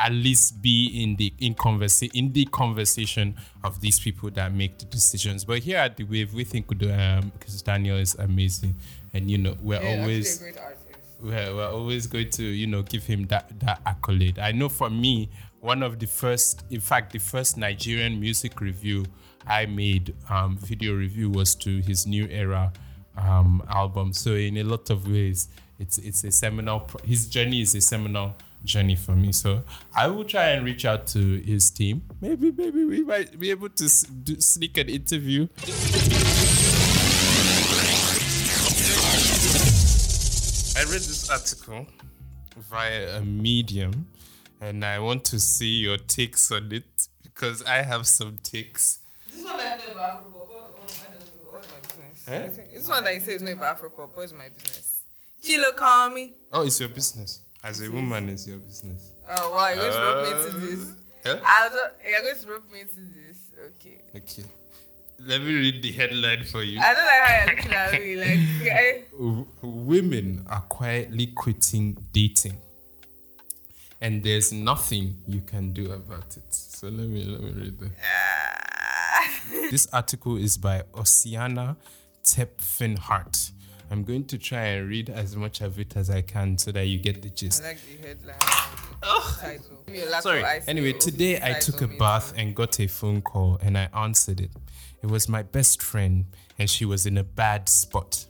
[0.00, 4.78] at least be in the in conversa- in the conversation of these people that make
[4.78, 5.44] the decisions.
[5.44, 8.74] But here at the Wav, we think um, Kizz Daniel is amazing,
[9.12, 10.86] and you know we're Yeah, always actually a great artist.
[11.20, 14.88] we're, we're always going to you know give him that that accolade i know for
[14.88, 15.28] me
[15.60, 19.04] one of the first in fact the first nigerian music review
[19.46, 22.72] i made um video review was to his new era
[23.18, 25.48] um album so in a lot of ways
[25.78, 29.62] it's it's a seminal pro- his journey is a seminal journey for me so
[29.96, 33.68] i will try and reach out to his team maybe maybe we might be able
[33.68, 35.46] to s- do, sneak an interview
[40.76, 41.86] I read this article
[42.56, 44.06] via a medium
[44.60, 49.00] and I want to see your takes on it because I have some takes.
[49.34, 50.32] This one I know about Afropop.
[50.34, 51.50] What- what- I don't know.
[51.52, 52.28] What's my business?
[52.28, 52.78] Eh?
[52.78, 54.10] This one that you say is not about Afropop.
[54.16, 55.00] What's my business?
[55.42, 56.34] Kilo call me.
[56.52, 57.40] Oh, it's your business.
[57.62, 59.12] As a woman, it's your business.
[59.28, 60.92] Oh wow, you're going to rope me into Uh, this.
[61.26, 61.40] yeah?
[61.44, 63.38] I'll do- You're going to rope me into this.
[63.76, 64.00] Okay.
[64.16, 64.44] Okay.
[65.22, 66.80] Let me read the headline for you.
[66.80, 68.16] I don't like how you're looking at me.
[68.16, 72.56] Like, I, W- Women are quietly quitting dating.
[74.00, 76.44] And there's nothing you can do about it.
[76.54, 77.90] So let me let me read it.
[79.70, 81.76] This article is by Ossiana
[82.24, 83.50] Tepfenhart.
[83.90, 86.86] I'm going to try and read as much of it as I can so that
[86.86, 87.62] you get the gist.
[87.64, 88.36] I like the headline.
[89.40, 89.82] Title.
[89.86, 90.40] Give me a lack Sorry.
[90.40, 93.88] of ice Anyway, today I took a bath and got a phone call and I
[93.94, 94.50] answered it.
[95.02, 96.26] It was my best friend
[96.58, 98.26] and she was in a bad spot.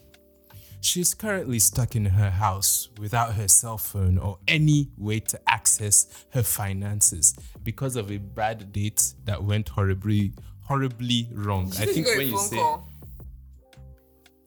[0.80, 6.24] She's currently stuck in her house without her cell phone or any way to access
[6.30, 10.32] her finances because of a bad date that went horribly,
[10.62, 11.70] horribly wrong.
[11.78, 12.88] I think when you say, call.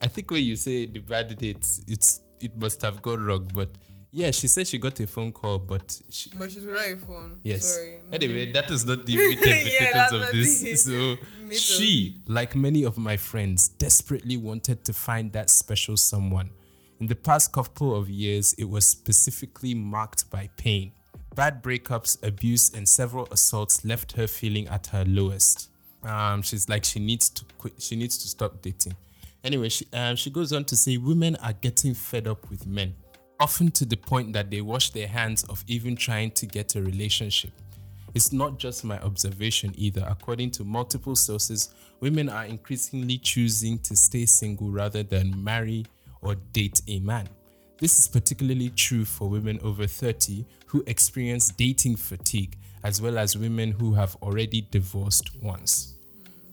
[0.03, 3.49] I think when you say the bad date, it's it must have gone wrong.
[3.53, 3.69] But
[4.11, 7.39] yeah, she said she got a phone call, but she, But she's without a phone.
[7.41, 7.73] Yes.
[7.75, 7.99] Sorry.
[8.11, 9.39] Anyway, that is not the meat
[9.81, 10.83] Yeah, of this.
[10.83, 11.15] So
[11.51, 16.49] she, like many of my friends, desperately wanted to find that special someone.
[16.99, 20.91] In the past couple of years, it was specifically marked by pain.
[21.33, 25.69] Bad breakups, abuse, and several assaults left her feeling at her lowest.
[26.03, 27.81] Um, she's like she needs to quit.
[27.81, 28.95] She needs to stop dating.
[29.43, 32.95] Anyway, she um, she goes on to say women are getting fed up with men,
[33.39, 36.81] often to the point that they wash their hands of even trying to get a
[36.81, 37.51] relationship.
[38.13, 40.05] It's not just my observation either.
[40.07, 45.85] According to multiple sources, women are increasingly choosing to stay single rather than marry
[46.21, 47.27] or date a man.
[47.79, 53.37] This is particularly true for women over 30 who experience dating fatigue, as well as
[53.37, 55.92] women who have already divorced once.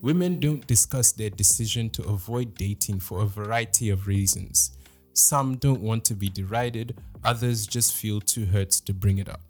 [0.01, 4.71] Women don't discuss their decision to avoid dating for a variety of reasons.
[5.13, 9.41] Some don't want to be derided, others just feel too hurt to bring it up.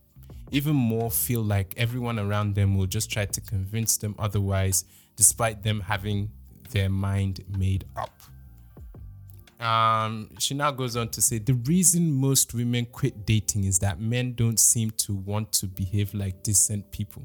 [0.52, 4.84] Even more feel like everyone around them will just try to convince them otherwise,
[5.16, 6.30] despite them having
[6.72, 8.12] their mind made up.
[9.66, 14.02] Um, she now goes on to say the reason most women quit dating is that
[14.02, 17.24] men don't seem to want to behave like decent people.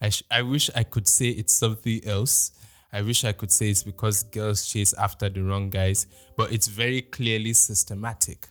[0.00, 2.52] I, sh- I wish I could say it's something else.
[2.92, 6.06] I wish I could say it's because girls chase after the wrong guys,
[6.36, 8.48] but it's very clearly systematic.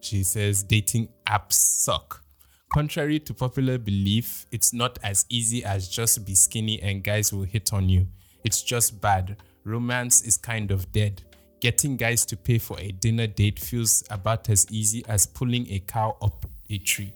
[0.00, 2.22] She says dating apps suck.
[2.72, 7.42] Contrary to popular belief, it's not as easy as just be skinny and guys will
[7.42, 8.06] hit on you.
[8.44, 9.36] It's just bad.
[9.64, 11.20] Romance is kind of dead.
[11.60, 15.80] Getting guys to pay for a dinner date feels about as easy as pulling a
[15.80, 17.12] cow up a tree.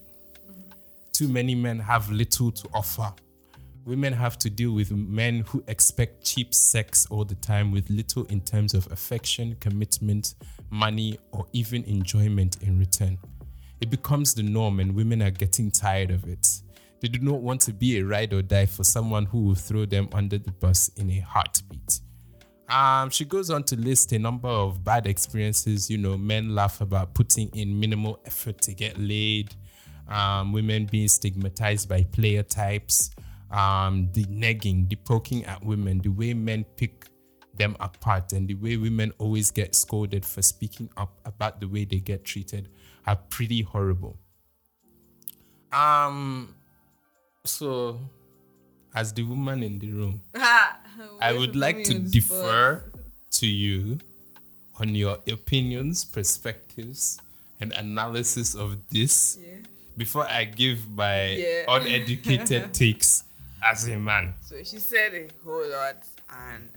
[1.11, 3.11] Too many men have little to offer.
[3.87, 8.25] Women have to deal with men who expect cheap sex all the time with little
[8.25, 10.35] in terms of affection, commitment,
[10.69, 13.17] money, or even enjoyment in return.
[13.79, 16.45] It becomes the norm and women are getting tired of it.
[16.99, 19.85] They do not want to be a ride or die for someone who will throw
[19.85, 22.01] them under the bus in a heartbeat.
[22.67, 25.89] Um, she goes on to list a number of bad experiences.
[25.89, 29.55] You know, men laugh about putting in minimal effort to get laid,
[30.09, 33.11] um, women being stigmatized by player types,
[33.51, 37.05] um, the negging, the poking at women, the way men pick
[37.57, 41.85] them apart, and the way women always get scolded for speaking up about the way
[41.85, 42.69] they get treated
[43.05, 44.17] are pretty horrible.
[45.71, 46.55] Um,
[47.45, 47.99] so
[48.95, 52.83] as the woman in the room, I would like to defer
[53.31, 53.99] to you
[54.79, 57.19] on your opinions, perspectives,
[57.59, 59.57] and analysis of this Yeah.
[59.97, 61.65] before I give my Yeah.
[61.67, 63.23] uneducated takes
[63.63, 64.33] as a man.
[64.41, 65.97] So she said a whole lot,
[66.51, 66.69] and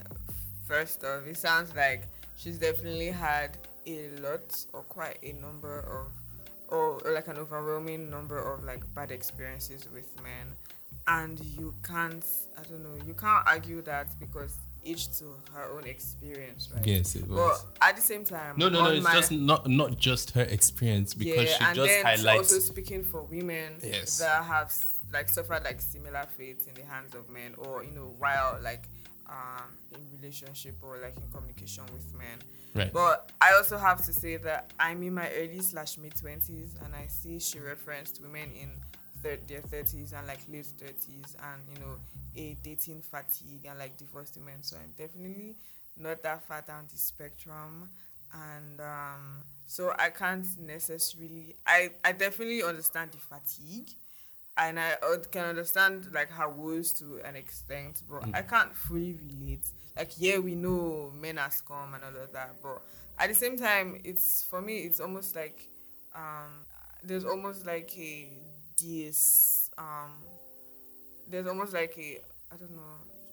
[0.66, 2.02] first off, it sounds like
[2.36, 6.12] she's definitely had a lot or quite a number of,
[6.68, 10.46] or like an overwhelming number of like bad experiences with men,
[11.08, 12.24] and you can't,
[12.58, 16.86] I don't know, you can't argue that because each to her own experience, right?
[16.86, 17.64] Yes, it was.
[17.78, 18.90] But at the same time, No, no, no.
[18.92, 22.50] It's my- just not not just her experience because yeah, she and just then highlights.
[22.52, 24.18] also speaking for women Yes.
[24.20, 27.92] that have s- like suffered like similar fates in the hands of men, or you
[27.92, 28.88] know, while like
[29.28, 32.38] um in relationship or like in communication with men.
[32.74, 32.92] Right.
[32.92, 36.94] But I also have to say that I'm in my early slash mid twenties, and
[36.94, 38.70] I see she referenced women in
[39.22, 41.96] thir- their thirties and like late thirties, and you know,
[42.36, 44.62] a dating fatigue and like divorced women.
[44.62, 45.56] So I'm definitely
[45.98, 47.90] not that far down the spectrum,
[48.32, 51.56] and um, so I can't necessarily.
[51.66, 53.90] I I definitely understand the fatigue.
[54.60, 54.96] And I
[55.30, 59.64] can understand like her woes to an extent, but I can't fully relate.
[59.96, 62.82] Like, yeah, we know men are scum and all of that, but
[63.18, 65.66] at the same time, it's for me, it's almost like
[66.14, 66.66] um,
[67.02, 68.28] there's almost like a
[68.76, 70.12] dis um,
[71.28, 72.20] there's almost like a
[72.52, 72.82] I don't know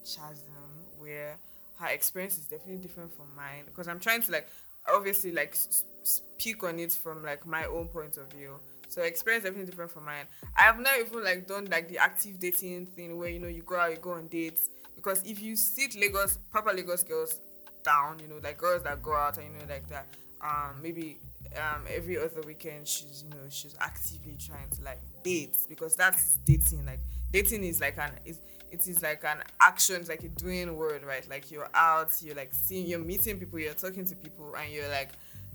[0.04, 0.54] chasm
[0.98, 1.38] where
[1.80, 4.48] her experience is definitely different from mine because I'm trying to like
[4.88, 5.56] obviously like
[6.04, 8.56] speak on it from like my own point of view.
[8.88, 10.26] So experience definitely different from mine.
[10.58, 13.62] I have not even like done like the active dating thing where you know you
[13.64, 14.70] go out, you go on dates.
[14.96, 17.40] Because if you sit Lagos proper Lagos girls
[17.84, 20.08] down, you know, like girls that go out and you know like that,
[20.42, 21.18] um, maybe
[21.56, 26.38] um every other weekend she's you know she's actively trying to like date because that's
[26.46, 26.86] dating.
[26.86, 27.00] Like
[27.32, 28.40] dating is like an is
[28.72, 31.28] it is like an action, it's like a doing word, right?
[31.30, 34.90] Like you're out, you're like seeing, you're meeting people, you're talking to people, and you're
[34.90, 35.12] like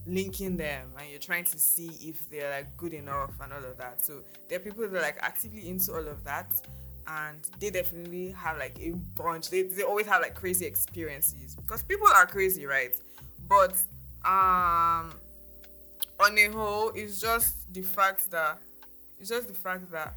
[0.07, 3.77] linking them and you're trying to see if they're like good enough and all of
[3.79, 4.05] that.
[4.05, 6.51] So there are people that are like actively into all of that
[7.07, 9.51] and they definitely have like a bunch.
[9.51, 12.97] They, they always have like crazy experiences because people are crazy, right?
[13.49, 13.75] But
[14.25, 15.13] um
[16.21, 18.59] on a whole, it's just the fact that
[19.19, 20.15] it's just the fact that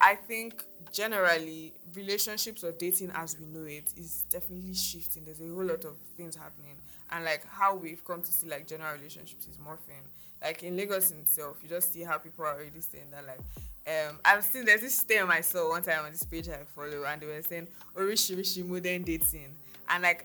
[0.00, 5.24] I think generally relationships or dating as we know it is definitely shifting.
[5.24, 6.76] There's a whole lot of things happening,
[7.10, 10.02] and like how we've come to see like general relationships is morphing.
[10.42, 13.40] Like in Lagos itself, you just see how people are already saying that like.
[13.86, 17.04] Um, I've seen there's this thing I saw one time on this page I follow,
[17.04, 19.54] and they were saying "Orishi Rishi modern dating,"
[19.90, 20.24] and like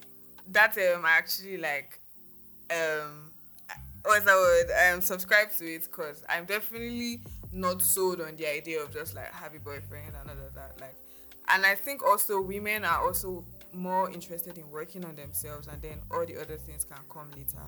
[0.51, 1.99] that um, I actually like
[2.71, 3.31] um
[4.03, 4.93] what's that word?
[4.93, 9.31] Um, subscribe to it because I'm definitely not sold on the idea of just like
[9.33, 10.73] have a boyfriend and all of that.
[10.79, 10.95] Like,
[11.49, 13.43] and I think also women are also
[13.73, 17.63] more interested in working on themselves, and then all the other things can come later.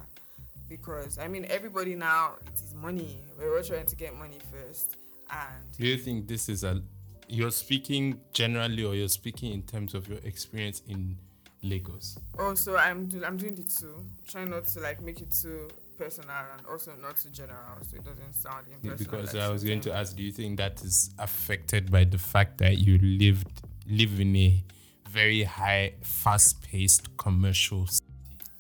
[0.70, 3.20] Because I mean, everybody now it is money.
[3.38, 4.96] We're all trying to get money first,
[5.30, 6.82] and Do you think this is a
[7.28, 11.16] you're speaking generally or you're speaking in terms of your experience in
[11.64, 12.18] Lagos?
[12.40, 15.68] also I'm do- I'm doing the two, trying not to like make it too
[15.98, 17.60] personal and also not too general,
[17.90, 18.98] so it doesn't sound impersonal.
[18.98, 22.18] Because like I was going to ask, do you think that is affected by the
[22.18, 23.48] fact that you lived
[23.90, 24.64] live in a
[25.12, 27.84] very high, fast-paced commercial?
[27.84, 28.02] s-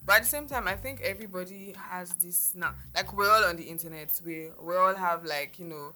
[0.06, 2.74] But at the same time, I think everybody has this now.
[2.96, 4.10] Like we're all on the internet.
[4.26, 5.94] We we all have like you know,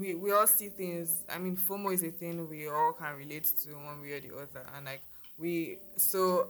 [0.00, 1.08] we we all see things.
[1.28, 4.34] I mean, FOMO is a thing we all can relate to one way or the
[4.36, 5.02] other, and like
[5.38, 6.48] we so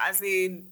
[0.00, 0.62] as a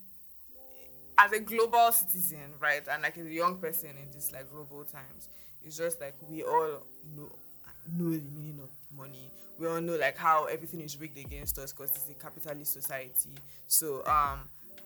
[1.17, 5.29] as a global citizen, right, and like a young person in this like global times,
[5.63, 6.83] it's just like we all
[7.17, 7.31] know
[7.93, 9.31] know the meaning of money.
[9.59, 13.31] We all know like how everything is rigged against us because it's a capitalist society.
[13.67, 14.41] So um,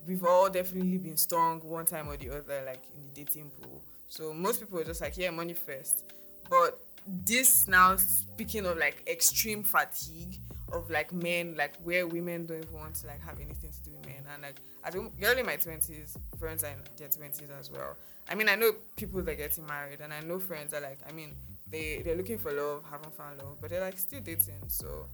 [0.06, 3.82] we've all definitely been stung one time or the other, like in the dating pool.
[4.08, 6.12] So most people are just like, yeah, money first.
[6.50, 10.38] But this now speaking of like extreme fatigue
[10.72, 13.96] of like men, like where women don't even want to like have anything to do
[13.96, 17.48] with men, and like I don't girl in my twenties, friends are in their twenties
[17.58, 17.96] as well.
[18.30, 20.98] I mean, I know people that are getting married, and I know friends that like,
[21.08, 21.34] I mean,
[21.70, 24.62] they they're looking for love, haven't found love, but they're like still dating.
[24.68, 25.06] So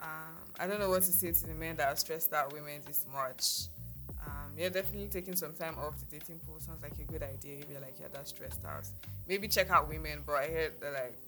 [0.00, 2.80] um, I don't know what to say to the men that are stressed out women
[2.86, 3.68] this much.
[4.24, 7.60] Um, yeah, definitely taking some time off the dating pool sounds like a good idea
[7.60, 8.86] if you're like yeah that's stressed out.
[9.28, 11.18] Maybe check out women, but I heard that like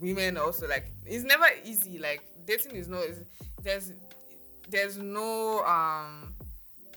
[0.00, 1.98] women also like it's never easy.
[1.98, 3.18] Like dating is is,
[3.62, 3.92] there's
[4.70, 6.34] there's no um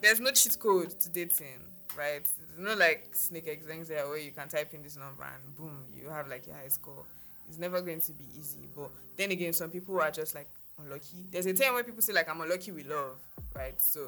[0.02, 1.62] there's no cheat code to dating,
[1.98, 2.28] right?
[2.56, 5.84] There's no like snake exams there where you can type in this number and boom
[5.94, 7.04] you have like your high score.
[7.48, 8.68] It's never going to be easy.
[8.76, 10.48] But then again, some people are just like
[10.82, 11.26] unlucky.
[11.32, 13.18] There's a time where people say like I'm unlucky with love,
[13.56, 13.80] right?
[13.82, 14.08] So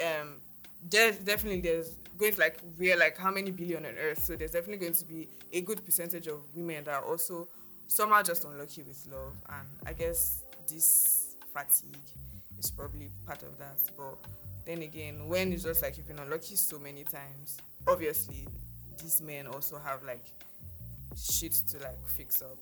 [0.00, 0.36] um
[0.88, 4.52] there's definitely there's going to like we're like how many billion on earth so there's
[4.52, 7.48] definitely going to be a good percentage of women that are also
[7.86, 11.96] somehow just unlucky with love and i guess this fatigue
[12.58, 14.16] is probably part of that but
[14.70, 18.46] then again when it's just like you've been unlucky so many times obviously
[19.00, 20.24] these men also have like
[21.16, 22.56] shit to like fix up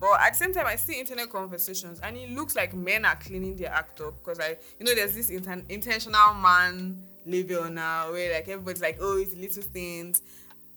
[0.00, 3.16] but at the same time, I see internet conversations, and it looks like men are
[3.16, 8.10] cleaning their act up because I, you know, there's this inten- intentional man label now
[8.10, 10.22] where like everybody's like, oh, it's little things,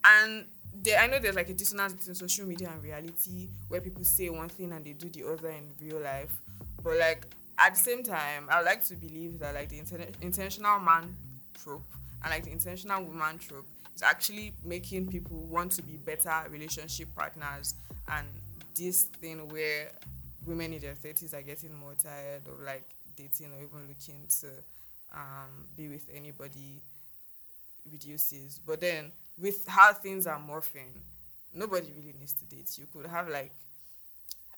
[0.04, 4.04] and there, I know there's like a dissonance between social media and reality where people
[4.04, 6.42] say one thing and they do the other in real life.
[6.84, 7.26] But like
[7.58, 11.16] at the same time, I would like to believe that like the internet intentional man
[11.64, 11.86] trope
[12.24, 13.66] and like the intentional woman trope
[13.96, 17.76] is actually making people want to be better relationship partners
[18.10, 18.28] and
[18.76, 19.90] this thing where
[20.46, 22.84] women in their 30s are getting more tired of like
[23.16, 24.48] dating or even looking to
[25.14, 26.82] um, be with anybody
[27.92, 28.60] reduces.
[28.66, 30.90] But then with how things are morphing,
[31.54, 32.78] nobody really needs to date.
[32.78, 33.54] You could have like,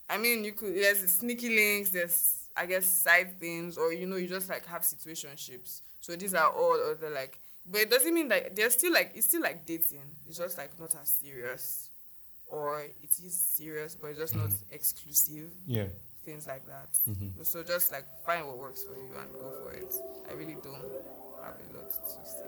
[0.09, 4.15] I mean, you could there's sneaky links, there's I guess side things, or you know,
[4.15, 5.81] you just like have situationships.
[6.01, 9.27] So these are all other like, but it doesn't mean that they're still like it's
[9.27, 10.05] still like dating.
[10.27, 11.89] It's just like not as serious,
[12.47, 14.75] or it is serious, but it's just not mm-hmm.
[14.75, 15.51] exclusive.
[15.65, 15.85] Yeah.
[16.23, 16.89] Things like that.
[17.09, 17.43] Mm-hmm.
[17.43, 19.93] So just like find what works for you and go for it.
[20.29, 20.81] I really don't
[21.45, 21.97] have a lot to
[22.29, 22.45] say.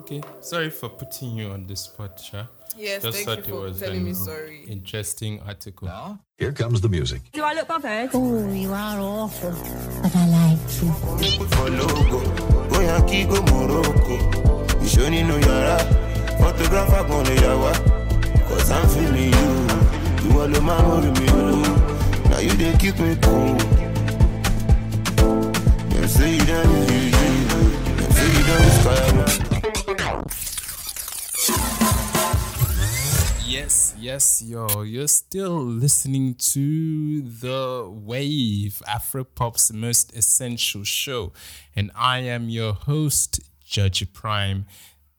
[0.00, 0.20] Okay.
[0.40, 2.44] Sorry for putting you on the spot, Sha.
[2.76, 4.64] Yes, Just thank thought you it for was telling me sorry.
[4.68, 5.88] Interesting article.
[5.88, 7.22] Now, here comes the music.
[7.32, 8.10] Do I look bothered?
[8.12, 9.50] Oh, you are awful.
[10.02, 10.92] But I like you.
[11.46, 12.68] for logo.
[12.68, 14.16] Go Yankee, go Morocco.
[14.82, 15.78] You show yara.
[16.38, 17.72] Photographer gonna yawa.
[18.48, 20.30] Cause I'm feeling you.
[20.30, 21.26] You all the man with me.
[22.28, 23.56] Now you they keep me cool.
[25.88, 27.15] Them say you done easy.
[33.46, 34.82] Yes, yes, yo.
[34.82, 41.32] You're still listening to The Wav, Afropop's most essential show.
[41.74, 44.66] And I am your host, Djaji Prime.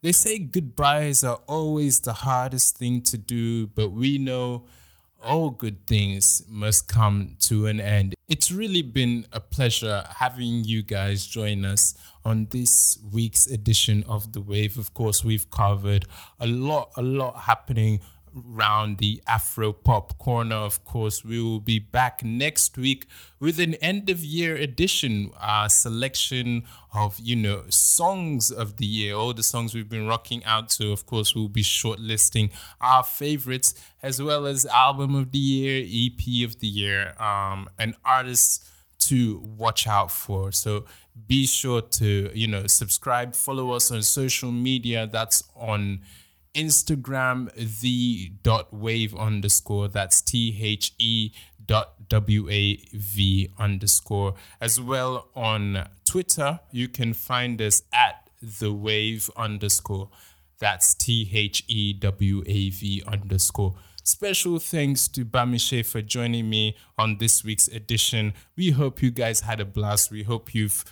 [0.01, 4.65] They say goodbyes are always the hardest thing to do, but we know
[5.23, 8.15] all good things must come to an end.
[8.27, 11.95] It's really been a pleasure having you guys join us
[12.25, 14.77] on this week's edition of The Wav.
[14.77, 16.05] Of course, we've covered
[16.39, 18.01] a lot, a lot happening
[18.45, 20.55] around the Afro Pop corner.
[20.55, 23.05] Of course, we will be back next week
[23.39, 29.15] with an end of year edition, uh, selection of, you know, songs of the year,
[29.15, 30.91] all the songs we've been rocking out to.
[30.91, 32.51] Of course, we'll be shortlisting
[32.81, 37.95] our favorites as well as album of the year, EP of the year, um, and
[38.05, 38.69] artists
[38.99, 40.51] to watch out for.
[40.51, 40.85] So
[41.27, 45.07] be sure to, you know, subscribe, follow us on social media.
[45.07, 46.01] That's on
[46.57, 49.87] Instagram, the dot wave underscore.
[49.87, 51.31] That's T H E
[51.63, 54.33] dot W A V underscore.
[54.59, 60.09] As well on Twitter, you can find us at the wave underscore.
[60.59, 63.75] That's T H E W A V underscore.
[64.03, 68.33] Special thanks to Bamishe for joining me on this week's edition.
[68.55, 70.09] We hope you guys had a blast.
[70.11, 70.85] We hope you've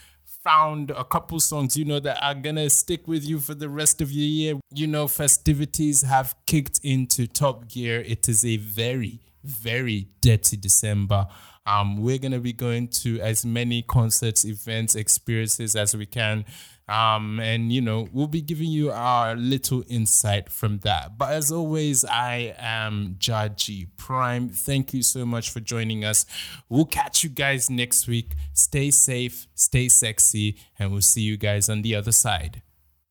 [0.45, 3.99] found a couple songs, you know, that are gonna stick with you for the rest
[3.99, 4.59] of your year.
[4.72, 8.01] You know, festivities have kicked into top gear.
[8.01, 11.26] It is a very, very dirty December.
[11.65, 16.45] Um, we're gonna be going to as many concerts, events, experiences as we can.
[16.88, 21.18] Um, and you know, we'll be giving you our little insight from that.
[21.18, 24.49] But as always, I am Djaji Prime.
[24.49, 26.26] Thank you so much for joining us.
[26.70, 28.34] We'll catch you guys next week.
[28.53, 32.62] Stay safe, stay sexy, and we'll see you guys on the other side.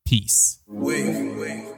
[0.05, 0.59] Peace.
[0.67, 1.74] Wave, wave.